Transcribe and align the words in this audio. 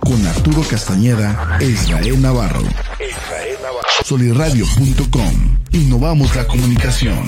Con 0.00 0.24
Arturo 0.26 0.62
Castañeda 0.62 1.58
e 1.60 1.64
Israel 1.66 2.20
Navarro. 2.20 2.62
Navarro. 2.62 4.04
Soliradio.com. 4.04 5.58
Innovamos 5.72 6.34
la 6.36 6.46
comunicación. 6.46 7.26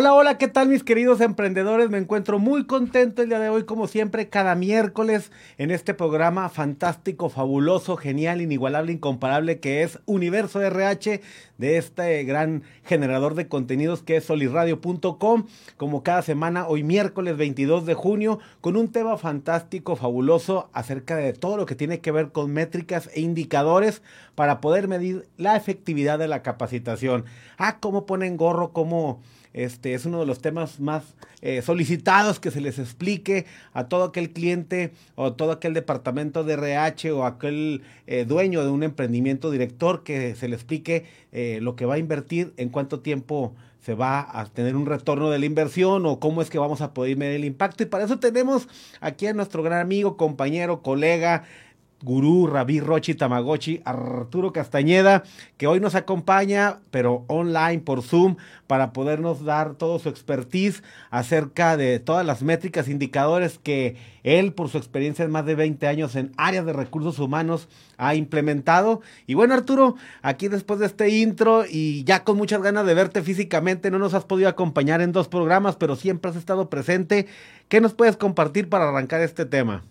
Hola, 0.00 0.14
hola, 0.14 0.38
¿qué 0.38 0.48
tal 0.48 0.68
mis 0.68 0.82
queridos 0.82 1.20
emprendedores? 1.20 1.90
Me 1.90 1.98
encuentro 1.98 2.38
muy 2.38 2.64
contento 2.64 3.20
el 3.20 3.28
día 3.28 3.38
de 3.38 3.50
hoy, 3.50 3.64
como 3.64 3.86
siempre, 3.86 4.30
cada 4.30 4.54
miércoles 4.54 5.30
en 5.58 5.70
este 5.70 5.92
programa 5.92 6.48
fantástico, 6.48 7.28
fabuloso, 7.28 7.98
genial, 7.98 8.40
inigualable, 8.40 8.92
incomparable 8.92 9.60
que 9.60 9.82
es 9.82 9.98
Universo 10.06 10.62
RH 10.62 11.20
de 11.58 11.76
este 11.76 12.24
gran 12.24 12.62
generador 12.82 13.34
de 13.34 13.48
contenidos 13.48 14.02
que 14.02 14.16
es 14.16 14.24
solirradio.com, 14.24 15.44
como 15.76 16.02
cada 16.02 16.22
semana, 16.22 16.66
hoy 16.66 16.82
miércoles 16.82 17.36
22 17.36 17.84
de 17.84 17.92
junio, 17.92 18.38
con 18.62 18.78
un 18.78 18.88
tema 18.88 19.18
fantástico, 19.18 19.96
fabuloso 19.96 20.70
acerca 20.72 21.14
de 21.16 21.34
todo 21.34 21.58
lo 21.58 21.66
que 21.66 21.74
tiene 21.74 22.00
que 22.00 22.10
ver 22.10 22.32
con 22.32 22.54
métricas 22.54 23.10
e 23.12 23.20
indicadores 23.20 24.00
para 24.34 24.62
poder 24.62 24.88
medir 24.88 25.28
la 25.36 25.56
efectividad 25.56 26.18
de 26.18 26.28
la 26.28 26.42
capacitación. 26.42 27.26
Ah, 27.58 27.80
cómo 27.80 28.06
ponen 28.06 28.38
gorro, 28.38 28.72
cómo 28.72 29.20
este 29.52 29.94
es 29.94 30.04
uno 30.04 30.20
de 30.20 30.26
los 30.26 30.40
temas 30.40 30.80
más 30.80 31.02
eh, 31.42 31.62
solicitados 31.62 32.38
que 32.38 32.50
se 32.50 32.60
les 32.60 32.78
explique 32.78 33.46
a 33.72 33.88
todo 33.88 34.04
aquel 34.04 34.30
cliente 34.30 34.92
o 35.14 35.32
todo 35.32 35.52
aquel 35.52 35.74
departamento 35.74 36.44
de 36.44 36.54
RH 36.54 37.12
o 37.12 37.24
aquel 37.24 37.82
eh, 38.06 38.24
dueño 38.24 38.62
de 38.62 38.70
un 38.70 38.82
emprendimiento 38.82 39.50
director 39.50 40.02
que 40.04 40.34
se 40.36 40.48
le 40.48 40.54
explique 40.54 41.06
eh, 41.32 41.58
lo 41.62 41.76
que 41.76 41.86
va 41.86 41.94
a 41.94 41.98
invertir, 41.98 42.52
en 42.56 42.68
cuánto 42.68 43.00
tiempo 43.00 43.54
se 43.80 43.94
va 43.94 44.28
a 44.38 44.44
tener 44.44 44.76
un 44.76 44.86
retorno 44.86 45.30
de 45.30 45.38
la 45.38 45.46
inversión 45.46 46.04
o 46.04 46.20
cómo 46.20 46.42
es 46.42 46.50
que 46.50 46.58
vamos 46.58 46.82
a 46.82 46.92
poder 46.92 47.16
medir 47.16 47.36
el 47.36 47.44
impacto. 47.44 47.82
Y 47.82 47.86
para 47.86 48.04
eso 48.04 48.18
tenemos 48.18 48.68
aquí 49.00 49.26
a 49.26 49.32
nuestro 49.32 49.62
gran 49.62 49.80
amigo, 49.80 50.16
compañero, 50.16 50.82
colega, 50.82 51.44
gurú, 52.02 52.46
rabí, 52.46 52.80
rochi, 52.80 53.14
tamagotchi, 53.14 53.82
Arturo 53.84 54.52
Castañeda, 54.52 55.22
que 55.56 55.66
hoy 55.66 55.80
nos 55.80 55.94
acompaña, 55.94 56.78
pero 56.90 57.24
online 57.26 57.80
por 57.80 58.02
Zoom, 58.02 58.36
para 58.66 58.92
podernos 58.92 59.44
dar 59.44 59.74
todo 59.74 59.98
su 59.98 60.08
expertise 60.08 60.82
acerca 61.10 61.76
de 61.76 61.98
todas 61.98 62.24
las 62.24 62.42
métricas, 62.42 62.88
indicadores 62.88 63.58
que 63.58 63.96
él, 64.22 64.52
por 64.52 64.68
su 64.68 64.78
experiencia 64.78 65.24
de 65.24 65.30
más 65.30 65.44
de 65.44 65.54
20 65.54 65.86
años 65.86 66.16
en 66.16 66.32
áreas 66.36 66.64
de 66.64 66.72
recursos 66.72 67.18
humanos, 67.18 67.68
ha 67.98 68.14
implementado. 68.14 69.02
Y 69.26 69.34
bueno, 69.34 69.54
Arturo, 69.54 69.96
aquí 70.22 70.48
después 70.48 70.80
de 70.80 70.86
este 70.86 71.10
intro 71.10 71.64
y 71.68 72.04
ya 72.04 72.24
con 72.24 72.36
muchas 72.36 72.62
ganas 72.62 72.86
de 72.86 72.94
verte 72.94 73.22
físicamente, 73.22 73.90
no 73.90 73.98
nos 73.98 74.14
has 74.14 74.24
podido 74.24 74.48
acompañar 74.48 75.00
en 75.02 75.12
dos 75.12 75.28
programas, 75.28 75.76
pero 75.76 75.96
siempre 75.96 76.30
has 76.30 76.36
estado 76.36 76.70
presente. 76.70 77.26
¿Qué 77.68 77.80
nos 77.80 77.94
puedes 77.94 78.16
compartir 78.16 78.68
para 78.68 78.88
arrancar 78.88 79.20
este 79.20 79.44
tema? 79.44 79.84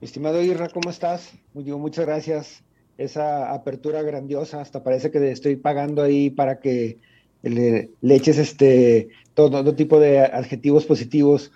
Estimado 0.00 0.42
Irra, 0.42 0.70
¿cómo 0.70 0.88
estás? 0.88 1.30
muchas 1.52 2.06
gracias. 2.06 2.62
Esa 2.96 3.52
apertura 3.52 4.00
grandiosa, 4.00 4.62
hasta 4.62 4.82
parece 4.82 5.10
que 5.10 5.30
estoy 5.30 5.56
pagando 5.56 6.02
ahí 6.02 6.30
para 6.30 6.58
que 6.58 6.96
le, 7.42 7.90
eches 8.02 8.38
este, 8.38 9.08
todo, 9.34 9.74
tipo 9.74 10.00
de 10.00 10.20
adjetivos 10.20 10.86
positivos. 10.86 11.52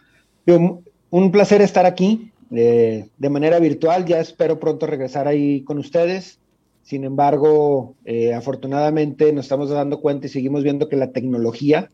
un 0.46 1.30
placer 1.32 1.62
estar 1.62 1.86
aquí 1.86 2.32
eh, 2.50 3.08
de 3.16 3.30
manera 3.30 3.58
virtual. 3.60 4.04
Ya 4.04 4.20
espero 4.20 4.60
pronto 4.60 4.86
regresar 4.86 5.26
ahí 5.26 5.62
con 5.62 5.78
ustedes. 5.78 6.38
Sin 6.82 7.04
embargo, 7.04 7.94
eh, 8.04 8.34
afortunadamente 8.34 9.32
nos 9.32 9.46
estamos 9.46 9.70
dando 9.70 10.02
cuenta 10.02 10.26
y 10.26 10.30
seguimos 10.30 10.62
viendo 10.62 10.90
que 10.90 10.96
la 10.96 11.12
tecnología 11.12 11.88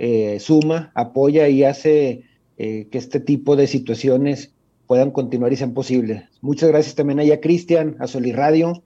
eh, 0.00 0.40
suma, 0.40 0.90
apoya 0.96 1.48
y 1.48 1.62
hace 1.62 2.24
que 2.56 2.88
este 2.92 3.18
tipo 3.18 3.56
de 3.56 3.66
situaciones 3.66 4.52
puedan 4.92 5.10
continuar 5.10 5.50
y 5.54 5.56
sean 5.56 5.72
posibles. 5.72 6.24
Muchas 6.42 6.68
gracias 6.68 6.94
también 6.94 7.18
a 7.18 7.40
Cristian, 7.40 7.96
a 7.98 8.06
Soliradio, 8.06 8.82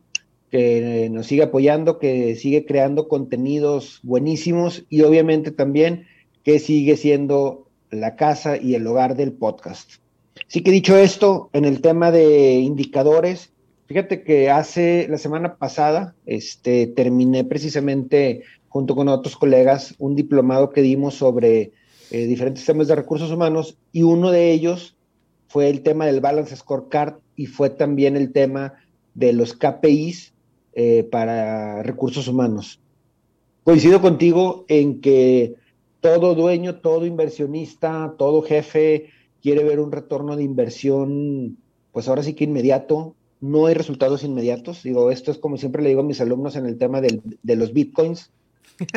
que 0.53 1.08
nos 1.11 1.26
sigue 1.26 1.43
apoyando, 1.43 1.99
que 1.99 2.37
sigue 2.37 2.64
creando 2.64 3.08
contenidos 3.08 3.99
buenísimos 4.05 4.85
y 4.88 5.03
obviamente 5.03 5.50
también 5.50 6.06
que 6.44 6.61
sigue 6.61 6.97
siendo 6.97 7.67
la 7.91 8.14
casa 8.14 8.56
y 8.56 8.76
el 8.76 8.87
hogar 8.87 9.17
del 9.17 9.32
podcast. 9.32 9.94
Así 10.49 10.62
que 10.62 10.70
dicho 10.70 10.97
esto, 10.97 11.50
en 11.53 11.64
el 11.64 11.81
tema 11.81 12.12
de 12.12 12.52
indicadores, 12.52 13.50
fíjate 13.87 14.23
que 14.23 14.49
hace 14.49 15.09
la 15.11 15.19
semana 15.19 15.56
pasada 15.56 16.14
este, 16.25 16.87
terminé 16.87 17.43
precisamente 17.43 18.44
junto 18.69 18.94
con 18.94 19.09
otros 19.09 19.37
colegas 19.37 19.97
un 19.99 20.14
diplomado 20.14 20.70
que 20.70 20.82
dimos 20.82 21.17
sobre 21.17 21.73
eh, 22.12 22.26
diferentes 22.26 22.64
temas 22.64 22.87
de 22.87 22.94
recursos 22.94 23.32
humanos 23.32 23.76
y 23.91 24.05
uno 24.05 24.31
de 24.31 24.52
ellos 24.52 24.96
fue 25.56 25.70
el 25.70 25.81
tema 25.81 26.05
del 26.05 26.20
Balance 26.20 26.55
Scorecard 26.55 27.14
y 27.35 27.47
fue 27.47 27.70
también 27.70 28.14
el 28.14 28.31
tema 28.31 28.75
de 29.14 29.32
los 29.32 29.55
KPIs 29.55 30.35
eh, 30.75 31.08
para 31.11 31.82
recursos 31.82 32.29
humanos. 32.29 32.79
Coincido 33.64 34.03
contigo 34.03 34.67
en 34.69 35.00
que 35.00 35.55
todo 36.03 36.35
dueño, 36.35 36.81
todo 36.81 37.06
inversionista, 37.06 38.17
todo 38.19 38.43
jefe 38.43 39.06
quiere 39.41 39.64
ver 39.64 39.81
un 39.81 39.93
retorno 39.93 40.37
de 40.37 40.43
inversión, 40.43 41.56
pues 41.91 42.06
ahora 42.06 42.23
sí 42.23 42.35
que 42.35 42.44
inmediato. 42.44 43.14
No 43.41 43.64
hay 43.64 43.73
resultados 43.73 44.25
inmediatos. 44.25 44.82
Digo, 44.82 45.11
esto 45.11 45.31
es 45.31 45.38
como 45.38 45.56
siempre 45.56 45.82
le 45.82 45.88
digo 45.88 46.02
a 46.02 46.05
mis 46.05 46.20
alumnos 46.20 46.55
en 46.56 46.67
el 46.67 46.76
tema 46.76 47.00
de 47.00 47.56
los 47.56 47.73
bitcoins. 47.73 48.31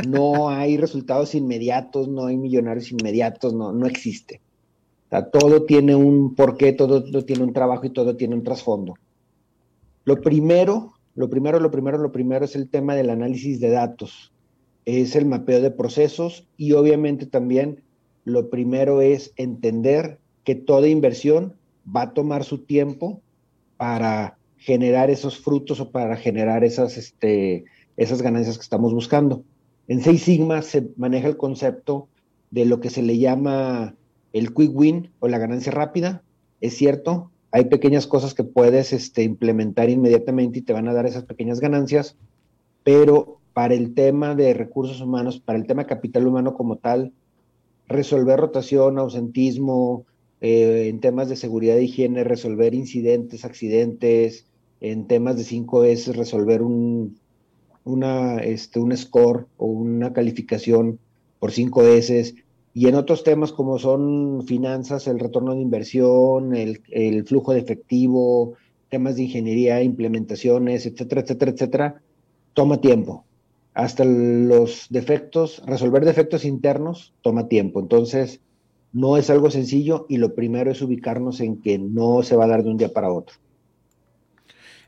No 0.06 0.50
hay 0.50 0.76
resultados 0.76 1.36
inmediatos, 1.36 2.10
no 2.10 2.26
hay 2.26 2.36
millonarios 2.36 2.92
inmediatos, 2.92 3.54
no, 3.54 3.72
no 3.72 3.88
existe 3.88 4.42
todo 5.32 5.66
tiene 5.66 5.96
un 5.96 6.36
porqué, 6.36 6.72
todo, 6.74 7.04
tiene 7.26 7.44
un 7.44 7.54
trabajo 7.54 7.86
y 7.86 7.90
todo 7.90 8.16
tiene 8.16 8.36
un 8.36 8.44
trasfondo. 8.44 8.94
Lo 10.06 10.22
primero, 10.22 10.94
lo 11.16 11.30
primero, 11.30 11.60
lo 11.60 11.72
primero, 11.72 11.98
lo 11.98 12.12
primero 12.12 12.46
es 12.46 12.56
el 12.56 12.70
tema 12.70 12.96
del 12.96 13.10
análisis 13.10 13.60
de 13.60 13.70
datos. 13.70 14.32
Es 14.86 15.16
el 15.16 15.26
mapeo 15.26 15.62
de 15.62 15.72
procesos 15.72 16.48
y 16.58 16.74
obviamente 16.74 17.26
también 17.26 17.82
lo 18.24 18.50
primero 18.50 19.02
es 19.02 19.34
entender 19.36 20.20
que 20.44 20.56
toda 20.56 20.88
inversión 20.88 21.56
va 21.86 22.04
a 22.04 22.14
tomar 22.14 22.44
su 22.44 22.60
tiempo 22.60 23.22
para 23.78 24.38
generar 24.58 25.10
esos 25.10 25.40
frutos 25.40 25.80
o 25.80 25.92
para 25.92 26.16
generar 26.18 26.64
esas, 26.64 26.98
este, 26.98 27.66
esas 27.98 28.22
ganancias 28.22 28.58
que 28.58 28.64
estamos 28.64 28.94
buscando. 28.94 29.44
En 29.88 30.02
Seis 30.02 30.24
Sigma 30.24 30.62
se 30.62 30.90
maneja 30.98 31.28
el 31.28 31.38
concepto 31.38 32.08
de 32.52 32.66
lo 32.66 32.80
que 32.80 32.90
se 32.90 33.02
le 33.02 33.18
llama 33.18 33.96
el 34.34 34.54
quick 34.54 34.76
win 34.76 35.12
o 35.20 35.28
la 35.28 35.38
ganancia 35.38 35.72
rápida, 35.72 36.24
es 36.62 36.76
cierto, 36.76 37.32
hay 37.52 37.66
pequeñas 37.66 38.08
cosas 38.08 38.34
que 38.34 38.44
puedes 38.44 38.94
este, 38.94 39.24
implementar 39.24 39.90
inmediatamente 39.90 40.60
y 40.60 40.62
te 40.62 40.74
van 40.74 40.88
a 40.88 40.94
dar 40.94 41.06
esas 41.06 41.24
pequeñas 41.24 41.60
ganancias, 41.60 42.16
pero 42.84 43.40
para 43.54 43.74
el 43.74 43.94
tema 43.94 44.36
de 44.36 44.54
recursos 44.54 45.02
humanos, 45.02 45.40
para 45.40 45.58
el 45.58 45.66
tema 45.66 45.88
capital 45.88 46.28
humano 46.28 46.54
como 46.54 46.78
tal, 46.78 47.12
resolver 47.88 48.40
rotación, 48.40 49.00
ausentismo, 49.00 50.06
eh, 50.42 50.88
en 50.88 51.00
temas 51.00 51.28
de 51.28 51.36
seguridad 51.36 51.78
e 51.78 51.84
higiene, 51.84 52.24
resolver 52.24 52.74
incidentes, 52.74 53.44
accidentes, 53.44 54.46
en 54.80 55.08
temas 55.08 55.36
de 55.36 55.44
5S, 55.44 56.14
resolver 56.14 56.62
un, 56.62 57.18
una, 57.84 58.38
este, 58.38 58.80
un 58.80 58.96
score 58.96 59.48
o 59.58 59.66
una 59.66 60.14
calificación 60.14 61.00
por 61.40 61.52
5S, 61.52 62.36
y 62.74 62.88
en 62.88 62.96
otros 62.96 63.24
temas 63.24 63.52
como 63.52 63.80
son 63.80 64.46
finanzas, 64.46 65.08
el 65.08 65.20
retorno 65.20 65.56
de 65.56 65.62
inversión, 65.62 66.56
el, 66.56 67.26
flujo 67.26 67.54
de 67.54 67.60
efectivo, 67.60 68.54
temas 68.90 69.16
de 69.16 69.24
ingeniería, 69.24 69.82
implementaciones, 69.82 70.86
etcétera, 70.86 71.22
etcétera, 71.22 71.52
etcétera, 71.52 72.02
toma 72.54 72.80
tiempo. 72.80 73.26
Hasta 73.74 74.04
los 74.06 74.88
defectos, 74.90 75.64
resolver 75.66 76.06
defectos 76.06 76.46
internos 76.46 77.14
toma 77.22 77.48
tiempo. 77.48 77.80
Entonces, 77.80 78.42
no 78.92 79.18
es 79.18 79.30
algo 79.30 79.52
sencillo 79.52 80.06
y 80.10 80.18
lo 80.18 80.36
primero 80.36 80.72
es 80.72 80.82
ubicarnos 80.82 81.40
en 81.42 81.62
que 81.62 81.78
no 81.80 82.24
se 82.24 82.36
va 82.36 82.46
a 82.46 82.50
dar 82.50 82.64
de 82.64 82.72
un 82.72 82.78
día 82.78 82.90
para 82.94 83.12
otro. 83.12 83.36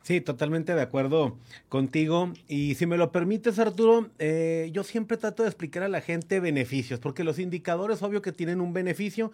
Sí, 0.04 0.20
totalmente 0.20 0.74
de 0.74 0.82
acuerdo 0.82 1.38
contigo. 1.70 2.34
Y 2.48 2.76
si 2.76 2.88
me 2.88 2.98
lo 2.98 3.12
permites, 3.12 3.60
Arturo, 3.60 4.10
eh, 4.18 4.70
yo 4.74 4.84
siempre 4.84 5.18
trato 5.18 5.44
de 5.44 5.50
explicar 5.50 5.84
a 5.84 5.90
la 5.90 6.02
gente 6.02 6.40
beneficios, 6.40 7.00
porque 7.00 7.24
los 7.24 7.38
indicadores, 7.38 8.02
obvio 8.02 8.22
que 8.22 8.32
tienen 8.32 8.62
un 8.62 8.74
beneficio, 8.74 9.32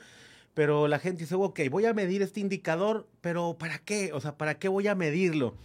pero 0.54 0.88
la 0.88 1.00
gente 1.00 1.24
dice, 1.24 1.36
ok, 1.36 1.62
voy 1.69 1.86
a 1.86 1.94
medir 1.94 2.22
este 2.22 2.42
indicador, 2.42 3.08
pero 3.22 3.58
¿para 3.58 3.80
qué? 3.80 4.12
O 4.12 4.19
sea, 4.19 4.38
¿para 4.38 4.60
qué 4.60 4.68
voy 4.68 4.88
a 4.88 4.96
medirlo? 4.96 5.56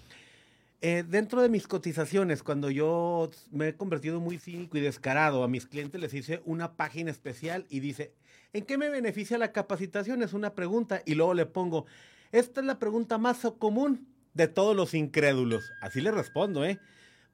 Eh, 0.82 1.04
dentro 1.08 1.42
de 1.42 1.48
mis 1.48 1.66
cotizaciones, 1.66 2.42
cuando 2.42 2.70
yo 2.70 3.30
me 3.50 3.68
he 3.68 3.76
convertido 3.76 4.20
muy 4.20 4.38
cínico 4.38 4.76
y 4.76 4.80
descarado, 4.80 5.42
a 5.42 5.48
mis 5.48 5.66
clientes 5.66 6.00
les 6.00 6.14
hice 6.14 6.42
una 6.44 6.74
página 6.74 7.10
especial 7.10 7.66
y 7.70 7.80
dice, 7.80 8.12
¿en 8.52 8.64
qué 8.64 8.78
me 8.78 8.88
beneficia 8.88 9.38
la 9.38 9.52
capacitación? 9.52 10.22
Es 10.22 10.32
una 10.32 10.54
pregunta 10.54 11.02
y 11.06 11.14
luego 11.14 11.34
le 11.34 11.46
pongo, 11.46 11.86
esta 12.30 12.60
es 12.60 12.66
la 12.66 12.78
pregunta 12.78 13.18
más 13.18 13.40
común 13.58 14.11
de 14.34 14.48
todos 14.48 14.76
los 14.76 14.94
incrédulos. 14.94 15.72
Así 15.80 16.00
le 16.00 16.10
respondo, 16.10 16.64
¿eh? 16.64 16.78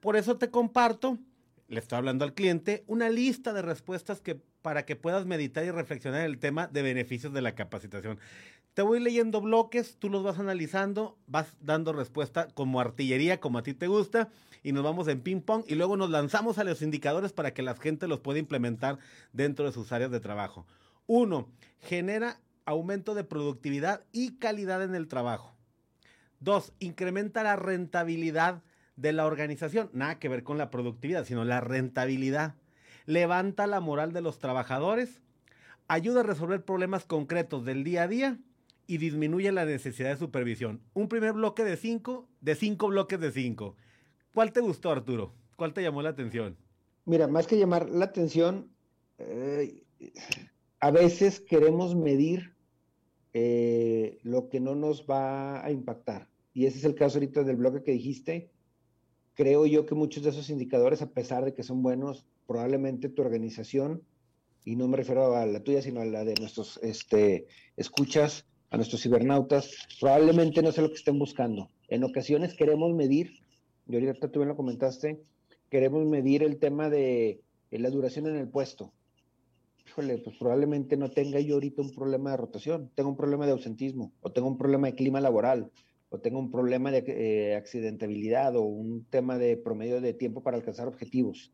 Por 0.00 0.16
eso 0.16 0.36
te 0.36 0.50
comparto, 0.50 1.18
le 1.68 1.80
estoy 1.80 1.98
hablando 1.98 2.24
al 2.24 2.34
cliente, 2.34 2.84
una 2.86 3.10
lista 3.10 3.52
de 3.52 3.62
respuestas 3.62 4.20
que 4.20 4.40
para 4.62 4.84
que 4.84 4.96
puedas 4.96 5.26
meditar 5.26 5.64
y 5.64 5.70
reflexionar 5.70 6.22
el 6.22 6.38
tema 6.38 6.66
de 6.66 6.82
beneficios 6.82 7.32
de 7.32 7.42
la 7.42 7.54
capacitación. 7.54 8.18
Te 8.74 8.82
voy 8.82 9.00
leyendo 9.00 9.40
bloques, 9.40 9.96
tú 9.98 10.08
los 10.08 10.22
vas 10.22 10.38
analizando, 10.38 11.18
vas 11.26 11.54
dando 11.60 11.92
respuesta 11.92 12.48
como 12.54 12.80
artillería, 12.80 13.40
como 13.40 13.58
a 13.58 13.62
ti 13.62 13.74
te 13.74 13.88
gusta, 13.88 14.28
y 14.62 14.72
nos 14.72 14.84
vamos 14.84 15.08
en 15.08 15.20
ping 15.20 15.40
pong 15.40 15.64
y 15.66 15.74
luego 15.74 15.96
nos 15.96 16.10
lanzamos 16.10 16.58
a 16.58 16.64
los 16.64 16.82
indicadores 16.82 17.32
para 17.32 17.54
que 17.54 17.62
la 17.62 17.74
gente 17.74 18.08
los 18.08 18.20
pueda 18.20 18.38
implementar 18.38 18.98
dentro 19.32 19.64
de 19.64 19.72
sus 19.72 19.92
áreas 19.92 20.10
de 20.10 20.20
trabajo. 20.20 20.66
Uno, 21.06 21.48
genera 21.80 22.40
aumento 22.66 23.14
de 23.14 23.24
productividad 23.24 24.04
y 24.12 24.36
calidad 24.38 24.82
en 24.82 24.94
el 24.94 25.08
trabajo. 25.08 25.57
Dos, 26.40 26.72
incrementa 26.78 27.42
la 27.42 27.56
rentabilidad 27.56 28.62
de 28.96 29.12
la 29.12 29.26
organización. 29.26 29.90
Nada 29.92 30.18
que 30.18 30.28
ver 30.28 30.42
con 30.42 30.58
la 30.58 30.70
productividad, 30.70 31.24
sino 31.24 31.44
la 31.44 31.60
rentabilidad. 31.60 32.54
Levanta 33.06 33.66
la 33.66 33.80
moral 33.80 34.12
de 34.12 34.20
los 34.20 34.38
trabajadores, 34.38 35.22
ayuda 35.88 36.20
a 36.20 36.24
resolver 36.24 36.64
problemas 36.64 37.04
concretos 37.06 37.64
del 37.64 37.84
día 37.84 38.02
a 38.02 38.08
día 38.08 38.38
y 38.86 38.98
disminuye 38.98 39.50
la 39.52 39.64
necesidad 39.64 40.10
de 40.10 40.16
supervisión. 40.16 40.80
Un 40.94 41.08
primer 41.08 41.32
bloque 41.32 41.64
de 41.64 41.76
cinco, 41.76 42.28
de 42.40 42.54
cinco 42.54 42.88
bloques 42.88 43.20
de 43.20 43.30
cinco. 43.30 43.76
¿Cuál 44.34 44.52
te 44.52 44.60
gustó, 44.60 44.90
Arturo? 44.90 45.34
¿Cuál 45.56 45.72
te 45.72 45.82
llamó 45.82 46.02
la 46.02 46.10
atención? 46.10 46.56
Mira, 47.04 47.26
más 47.26 47.46
que 47.46 47.58
llamar 47.58 47.88
la 47.88 48.04
atención, 48.04 48.70
eh, 49.18 49.82
a 50.80 50.90
veces 50.90 51.40
queremos 51.40 51.94
medir 51.94 52.54
eh, 53.34 54.18
lo 54.22 54.48
que 54.48 54.60
no 54.60 54.74
nos 54.74 55.06
va 55.06 55.64
a 55.64 55.70
impactar. 55.70 56.28
Y 56.54 56.66
ese 56.66 56.78
es 56.78 56.84
el 56.84 56.94
caso 56.94 57.18
ahorita 57.18 57.44
del 57.44 57.56
bloque 57.56 57.82
que 57.82 57.92
dijiste. 57.92 58.50
Creo 59.34 59.66
yo 59.66 59.86
que 59.86 59.94
muchos 59.94 60.22
de 60.24 60.30
esos 60.30 60.50
indicadores, 60.50 61.02
a 61.02 61.10
pesar 61.10 61.44
de 61.44 61.54
que 61.54 61.62
son 61.62 61.82
buenos, 61.82 62.26
probablemente 62.46 63.08
tu 63.08 63.22
organización, 63.22 64.02
y 64.64 64.74
no 64.74 64.88
me 64.88 64.96
refiero 64.96 65.36
a 65.36 65.46
la 65.46 65.62
tuya, 65.62 65.80
sino 65.80 66.00
a 66.00 66.04
la 66.04 66.24
de 66.24 66.34
nuestros 66.40 66.80
este, 66.82 67.46
escuchas, 67.76 68.46
a 68.70 68.76
nuestros 68.76 69.02
cibernautas, 69.02 69.70
probablemente 70.00 70.60
no 70.62 70.72
sé 70.72 70.82
lo 70.82 70.88
que 70.88 70.96
estén 70.96 71.18
buscando. 71.18 71.70
En 71.88 72.04
ocasiones 72.04 72.54
queremos 72.54 72.92
medir, 72.94 73.42
y 73.86 73.94
ahorita 73.94 74.28
tú 74.30 74.40
bien 74.40 74.48
lo 74.48 74.56
comentaste, 74.56 75.22
queremos 75.70 76.04
medir 76.06 76.42
el 76.42 76.58
tema 76.58 76.90
de 76.90 77.40
la 77.70 77.90
duración 77.90 78.26
en 78.26 78.36
el 78.36 78.48
puesto 78.48 78.92
pues 79.98 80.36
probablemente 80.38 80.96
no 80.96 81.10
tenga 81.10 81.40
yo 81.40 81.54
ahorita 81.54 81.82
un 81.82 81.90
problema 81.90 82.30
de 82.30 82.36
rotación, 82.36 82.90
tengo 82.94 83.10
un 83.10 83.16
problema 83.16 83.46
de 83.46 83.52
ausentismo, 83.52 84.12
o 84.20 84.32
tengo 84.32 84.48
un 84.48 84.56
problema 84.56 84.86
de 84.86 84.94
clima 84.94 85.20
laboral, 85.20 85.70
o 86.08 86.20
tengo 86.20 86.38
un 86.38 86.50
problema 86.50 86.90
de 86.90 87.04
eh, 87.06 87.56
accidentabilidad, 87.56 88.56
o 88.56 88.62
un 88.62 89.04
tema 89.04 89.38
de 89.38 89.56
promedio 89.56 90.00
de 90.00 90.14
tiempo 90.14 90.42
para 90.42 90.56
alcanzar 90.56 90.88
objetivos. 90.88 91.52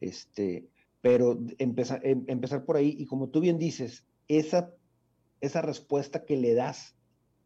Este, 0.00 0.68
pero 1.00 1.38
empezar, 1.58 2.00
em, 2.04 2.24
empezar 2.26 2.64
por 2.64 2.76
ahí, 2.76 2.94
y 2.98 3.06
como 3.06 3.30
tú 3.30 3.40
bien 3.40 3.58
dices, 3.58 4.04
esa, 4.28 4.74
esa 5.40 5.62
respuesta 5.62 6.24
que 6.24 6.36
le 6.36 6.54
das 6.54 6.96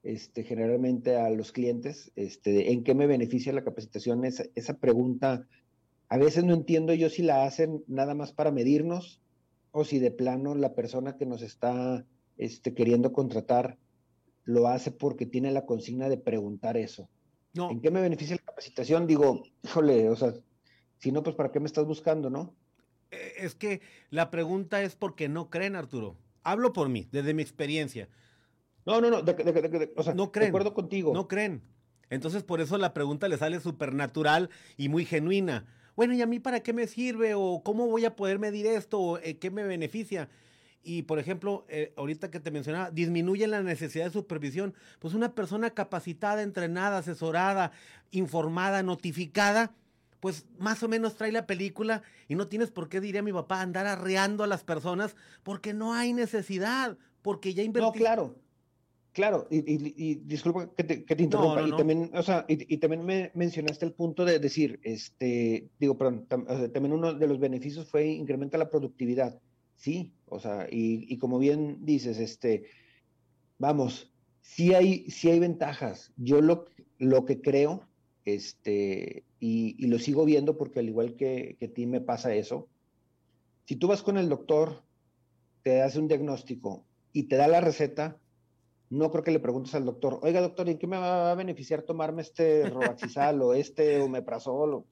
este, 0.02 0.42
generalmente 0.42 1.16
a 1.16 1.30
los 1.30 1.52
clientes, 1.52 2.11
este, 2.16 2.73
¿en 2.73 2.83
qué 2.83 2.95
me 2.95 3.07
beneficia 3.07 3.52
la 3.52 3.64
capacitación? 3.64 4.25
Esa, 4.25 4.45
esa 4.54 4.78
pregunta, 4.78 5.47
a 6.09 6.19
veces 6.19 6.45
no 6.45 6.54
entiendo 6.54 6.92
yo 6.95 7.09
si 7.09 7.23
la 7.23 7.45
hacen 7.45 7.85
nada 7.87 8.14
más 8.14 8.33
para 8.33 8.50
medirnos 8.50 9.21
o 9.73 9.85
si 9.85 9.99
de 9.99 10.11
plano 10.11 10.55
la 10.55 10.75
persona 10.75 11.17
que 11.17 11.27
nos 11.27 11.43
está 11.43 12.05
este, 12.37 12.75
queriendo 12.75 13.12
contratar 13.12 13.79
lo 14.45 14.69
hace 14.69 14.91
porque 14.91 15.27
tiene 15.27 15.53
la 15.53 15.67
consigna 15.67 16.09
de 16.09 16.17
preguntar 16.17 16.77
eso. 16.77 17.09
No. 17.53 17.71
¿En 17.71 17.81
qué 17.81 17.91
me 17.91 18.00
beneficia 18.00 18.37
la 18.37 18.43
capacitación? 18.43 19.07
Digo, 19.07 19.43
híjole, 19.62 20.09
o 20.09 20.17
sea, 20.17 20.35
si 20.99 21.12
no, 21.12 21.23
pues 21.23 21.37
¿para 21.37 21.50
qué 21.50 21.61
me 21.61 21.67
estás 21.67 21.85
buscando, 21.85 22.31
no? 22.31 22.55
Eh, 23.11 23.33
es 23.39 23.55
que 23.55 23.81
la 24.11 24.31
pregunta 24.31 24.83
es 24.83 24.97
porque 24.97 25.29
no 25.29 25.50
creen, 25.50 25.77
Arturo. 25.77 26.17
Hablo 26.43 26.73
por 26.73 26.89
mí, 26.89 27.09
desde 27.12 27.35
mi 27.35 27.43
experiencia. 27.43 28.09
No, 28.87 29.00
no, 29.00 29.11
no, 29.11 29.19
o 29.97 30.03
sea, 30.03 30.15
no 30.15 30.33
creen, 30.33 30.47
de 30.47 30.49
acuerdo 30.49 30.75
contigo. 30.75 31.12
No 31.12 31.29
creen. 31.29 31.62
Entonces, 32.09 32.43
por 32.43 32.61
eso 32.61 32.79
la 32.79 32.95
pregunta 32.95 33.29
le 33.29 33.37
sale 33.37 33.61
súper 33.61 33.95
natural 33.95 34.50
y 34.77 34.89
muy 34.89 35.05
genuina 35.05 35.67
bueno, 36.00 36.14
¿y 36.14 36.23
a 36.23 36.26
mí 36.26 36.38
para 36.40 36.61
qué 36.61 36.73
me 36.73 36.87
sirve? 36.87 37.35
¿O 37.35 37.61
cómo 37.62 37.87
voy 37.87 38.07
a 38.07 38.16
poder 38.16 38.38
medir 38.38 38.66
esto? 38.66 38.99
¿O 38.99 39.19
eh, 39.19 39.37
qué 39.37 39.50
me 39.50 39.64
beneficia? 39.64 40.30
Y, 40.83 41.02
por 41.02 41.19
ejemplo, 41.19 41.66
eh, 41.69 41.92
ahorita 41.95 42.30
que 42.30 42.40
te 42.40 42.50
mencionaba, 42.50 42.90
disminuye 42.90 43.47
la 43.47 43.62
necesidad 43.62 44.07
de 44.07 44.11
supervisión. 44.11 44.73
Pues 44.99 45.12
una 45.12 45.35
persona 45.35 45.69
capacitada, 45.69 46.40
entrenada, 46.40 46.97
asesorada, 46.97 47.73
informada, 48.12 48.83
notificada, 48.83 49.75
pues 50.21 50.47
más 50.59 50.83
o 50.83 50.88
menos 50.88 51.16
trae 51.16 51.33
la 51.33 51.47
película 51.47 52.02
y 52.28 52.35
no 52.35 52.49
tienes 52.49 52.71
por 52.71 52.88
qué, 52.88 53.02
diría 53.02 53.21
mi 53.21 53.35
papá, 53.35 53.61
andar 53.61 53.87
arreando 53.87 54.42
a 54.42 54.47
las 54.47 54.64
personas 54.64 55.16
porque 55.42 55.75
no 55.75 55.92
hay 55.92 56.14
necesidad, 56.14 56.97
porque 57.21 57.52
ya 57.52 57.62
invertí. 57.62 57.87
No, 57.88 57.92
claro. 57.92 58.37
Claro, 59.21 59.47
y, 59.50 60.15
disculpa 60.15 60.73
que 60.75 60.83
te, 60.83 61.23
interrumpa, 61.23 61.61
y 61.61 61.77
también, 61.77 62.11
o 62.15 62.23
sea, 62.23 62.47
y, 62.49 62.79
también 62.79 63.05
me 63.05 63.31
mencionaste 63.35 63.85
el 63.85 63.93
punto 63.93 64.25
de 64.25 64.39
decir, 64.39 64.81
este, 64.83 65.69
digo, 65.79 65.99
perdón, 65.99 66.27
también 66.27 66.95
uno 66.95 67.12
de 67.12 67.27
los 67.27 67.39
beneficios 67.39 67.87
fue 67.87 68.07
incrementa 68.07 68.57
la 68.57 68.71
productividad, 68.71 69.39
sí, 69.77 70.15
o 70.25 70.41
sea, 70.41 70.69
y, 70.71 71.19
como 71.19 71.39
bien 71.39 71.85
dices, 71.85 72.19
este, 72.19 72.65
vamos, 73.59 74.11
sí 74.41 74.73
hay, 74.73 75.11
sí 75.11 75.29
hay 75.29 75.39
ventajas. 75.39 76.15
Yo 76.17 76.41
lo, 76.41 76.65
lo 76.97 77.27
que 77.27 77.43
creo, 77.43 77.87
este, 78.25 79.25
y, 79.39 79.87
lo 79.87 79.99
sigo 79.99 80.25
viendo 80.25 80.57
porque 80.57 80.81
al 80.81 80.89
igual 80.89 81.15
que, 81.15 81.57
que 81.61 81.67
a 81.67 81.73
ti 81.75 81.85
me 81.85 82.00
pasa 82.00 82.35
eso, 82.35 82.71
si 83.67 83.77
tú 83.77 83.87
vas 83.87 84.03
con 84.03 84.17
el 84.17 84.31
doctor, 84.31 84.83
te 85.62 85.83
hace 85.83 85.99
un 85.99 86.09
diagnóstico 86.09 86.87
y 87.12 87.25
te 87.25 87.37
da 87.37 87.49
la 87.49 87.61
receta, 87.61 88.19
no 88.91 89.11
creo 89.11 89.23
que 89.23 89.31
le 89.31 89.39
preguntes 89.39 89.75
al 89.75 89.85
doctor, 89.85 90.19
oiga 90.23 90.41
doctor, 90.41 90.69
¿en 90.69 90.77
qué 90.77 90.87
me 90.87 90.99
va 90.99 91.31
a 91.31 91.35
beneficiar 91.37 91.83
tomarme 91.83 92.23
este 92.23 92.69
robaxisal 92.71 93.41
o 93.41 93.55
este 93.55 94.01
omeprazol? 94.01 94.85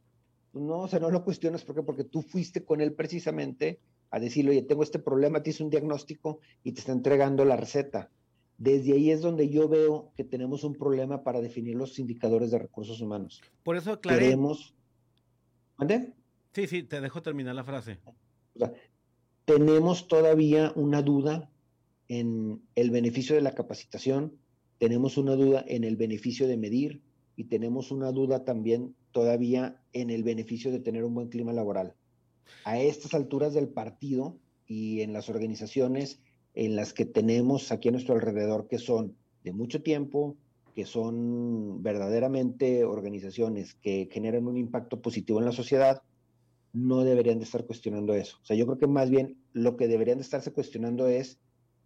No, 0.55 0.81
o 0.81 0.89
sea, 0.89 1.01
no 1.01 1.11
lo 1.11 1.25
cuestiones 1.25 1.65
porque 1.65 1.83
porque 1.83 2.05
tú 2.05 2.23
fuiste 2.23 2.65
con 2.65 2.81
él 2.81 2.95
precisamente 2.95 3.81
a 4.11 4.19
decirle, 4.19 4.53
oye, 4.53 4.63
tengo 4.63 4.83
este 4.83 4.99
problema, 4.99 5.43
te 5.43 5.51
hice 5.51 5.63
un 5.63 5.71
diagnóstico 5.71 6.39
y 6.63 6.73
te 6.73 6.81
está 6.81 6.93
entregando 6.93 7.45
la 7.45 7.57
receta. 7.57 8.11
Desde 8.57 8.95
ahí 8.95 9.11
es 9.11 9.21
donde 9.21 9.49
yo 9.51 9.69
veo 9.69 10.13
que 10.17 10.25
tenemos 10.25 10.65
un 10.65 10.75
problema 10.75 11.23
para 11.23 11.41
definir 11.41 11.77
los 11.77 11.99
indicadores 11.99 12.51
de 12.51 12.59
recursos 12.59 13.01
humanos. 13.01 13.43
Por 13.63 13.77
eso 13.77 13.93
aclaré. 13.93 14.21
Queremos... 14.21 14.75
¿Mande? 15.77 16.15
Sí, 16.53 16.67
sí, 16.67 16.83
te 16.83 17.01
dejo 17.01 17.23
terminar 17.23 17.55
la 17.55 17.63
frase. 17.63 17.99
O 18.05 18.59
sea, 18.59 18.73
tenemos 19.45 20.09
todavía 20.09 20.73
una 20.75 21.03
duda 21.03 21.51
en 22.09 22.63
el 22.75 22.91
beneficio 22.91 23.35
de 23.35 23.43
la 23.43 23.55
capacitación, 23.55 24.39
tenemos 24.79 25.17
una 25.19 25.35
duda 25.35 25.65
en 25.67 25.85
el 25.85 25.97
beneficio 25.97 26.49
de 26.49 26.57
medir 26.57 27.03
y 27.37 27.45
tenemos 27.45 27.91
una 27.91 28.11
duda 28.13 28.45
también 28.45 28.95
todavía 29.13 29.81
en 29.93 30.11
el 30.11 30.23
beneficio 30.25 30.71
de 30.71 30.81
tener 30.81 31.05
un 31.05 31.15
buen 31.15 31.29
clima 31.29 31.53
laboral. 31.53 31.95
A 32.65 32.81
estas 32.81 33.15
alturas 33.15 33.55
del 33.55 33.69
partido 33.69 34.39
y 34.67 35.03
en 35.03 35.13
las 35.13 35.29
organizaciones 35.29 36.21
en 36.55 36.77
las 36.77 36.93
que 36.93 37.05
tenemos 37.05 37.71
aquí 37.71 37.89
a 37.89 37.93
nuestro 37.93 38.15
alrededor, 38.15 38.67
que 38.69 38.79
son 38.79 39.17
de 39.45 39.53
mucho 39.53 39.83
tiempo, 39.83 40.37
que 40.75 40.87
son 40.87 41.83
verdaderamente 41.83 42.85
organizaciones 42.85 43.75
que 43.75 44.09
generan 44.11 44.47
un 44.47 44.57
impacto 44.57 45.01
positivo 45.01 45.39
en 45.39 45.45
la 45.45 45.53
sociedad, 45.53 46.03
no 46.73 47.05
deberían 47.05 47.39
de 47.39 47.45
estar 47.45 47.65
cuestionando 47.65 48.15
eso. 48.15 48.39
O 48.43 48.45
sea, 48.45 48.57
yo 48.57 48.67
creo 48.67 48.79
que 48.79 48.87
más 48.87 49.11
bien 49.11 49.39
lo 49.53 49.77
que 49.77 49.89
deberían 49.89 50.19
de 50.19 50.23
estarse 50.23 50.53
cuestionando 50.53 51.09
es 51.09 51.39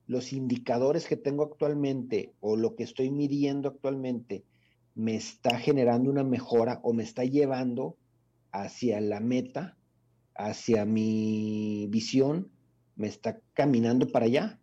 los 0.07 0.33
indicadores 0.33 1.07
que 1.07 1.17
tengo 1.17 1.45
actualmente 1.45 2.35
o 2.41 2.57
lo 2.57 2.75
que 2.75 2.83
estoy 2.83 3.11
midiendo 3.11 3.69
actualmente 3.69 4.45
me 4.95 5.15
está 5.15 5.59
generando 5.59 6.11
una 6.11 6.25
mejora 6.25 6.81
o 6.83 6.93
me 6.93 7.03
está 7.03 7.25
llevando 7.25 7.97
hacia 8.51 9.01
la 9.01 9.21
meta, 9.21 9.77
hacia 10.35 10.85
mi 10.85 11.87
visión, 11.89 12.51
me 12.97 13.09
está 13.09 13.41
caminando 13.55 14.09
para 14.09 14.27
allá. 14.27 14.61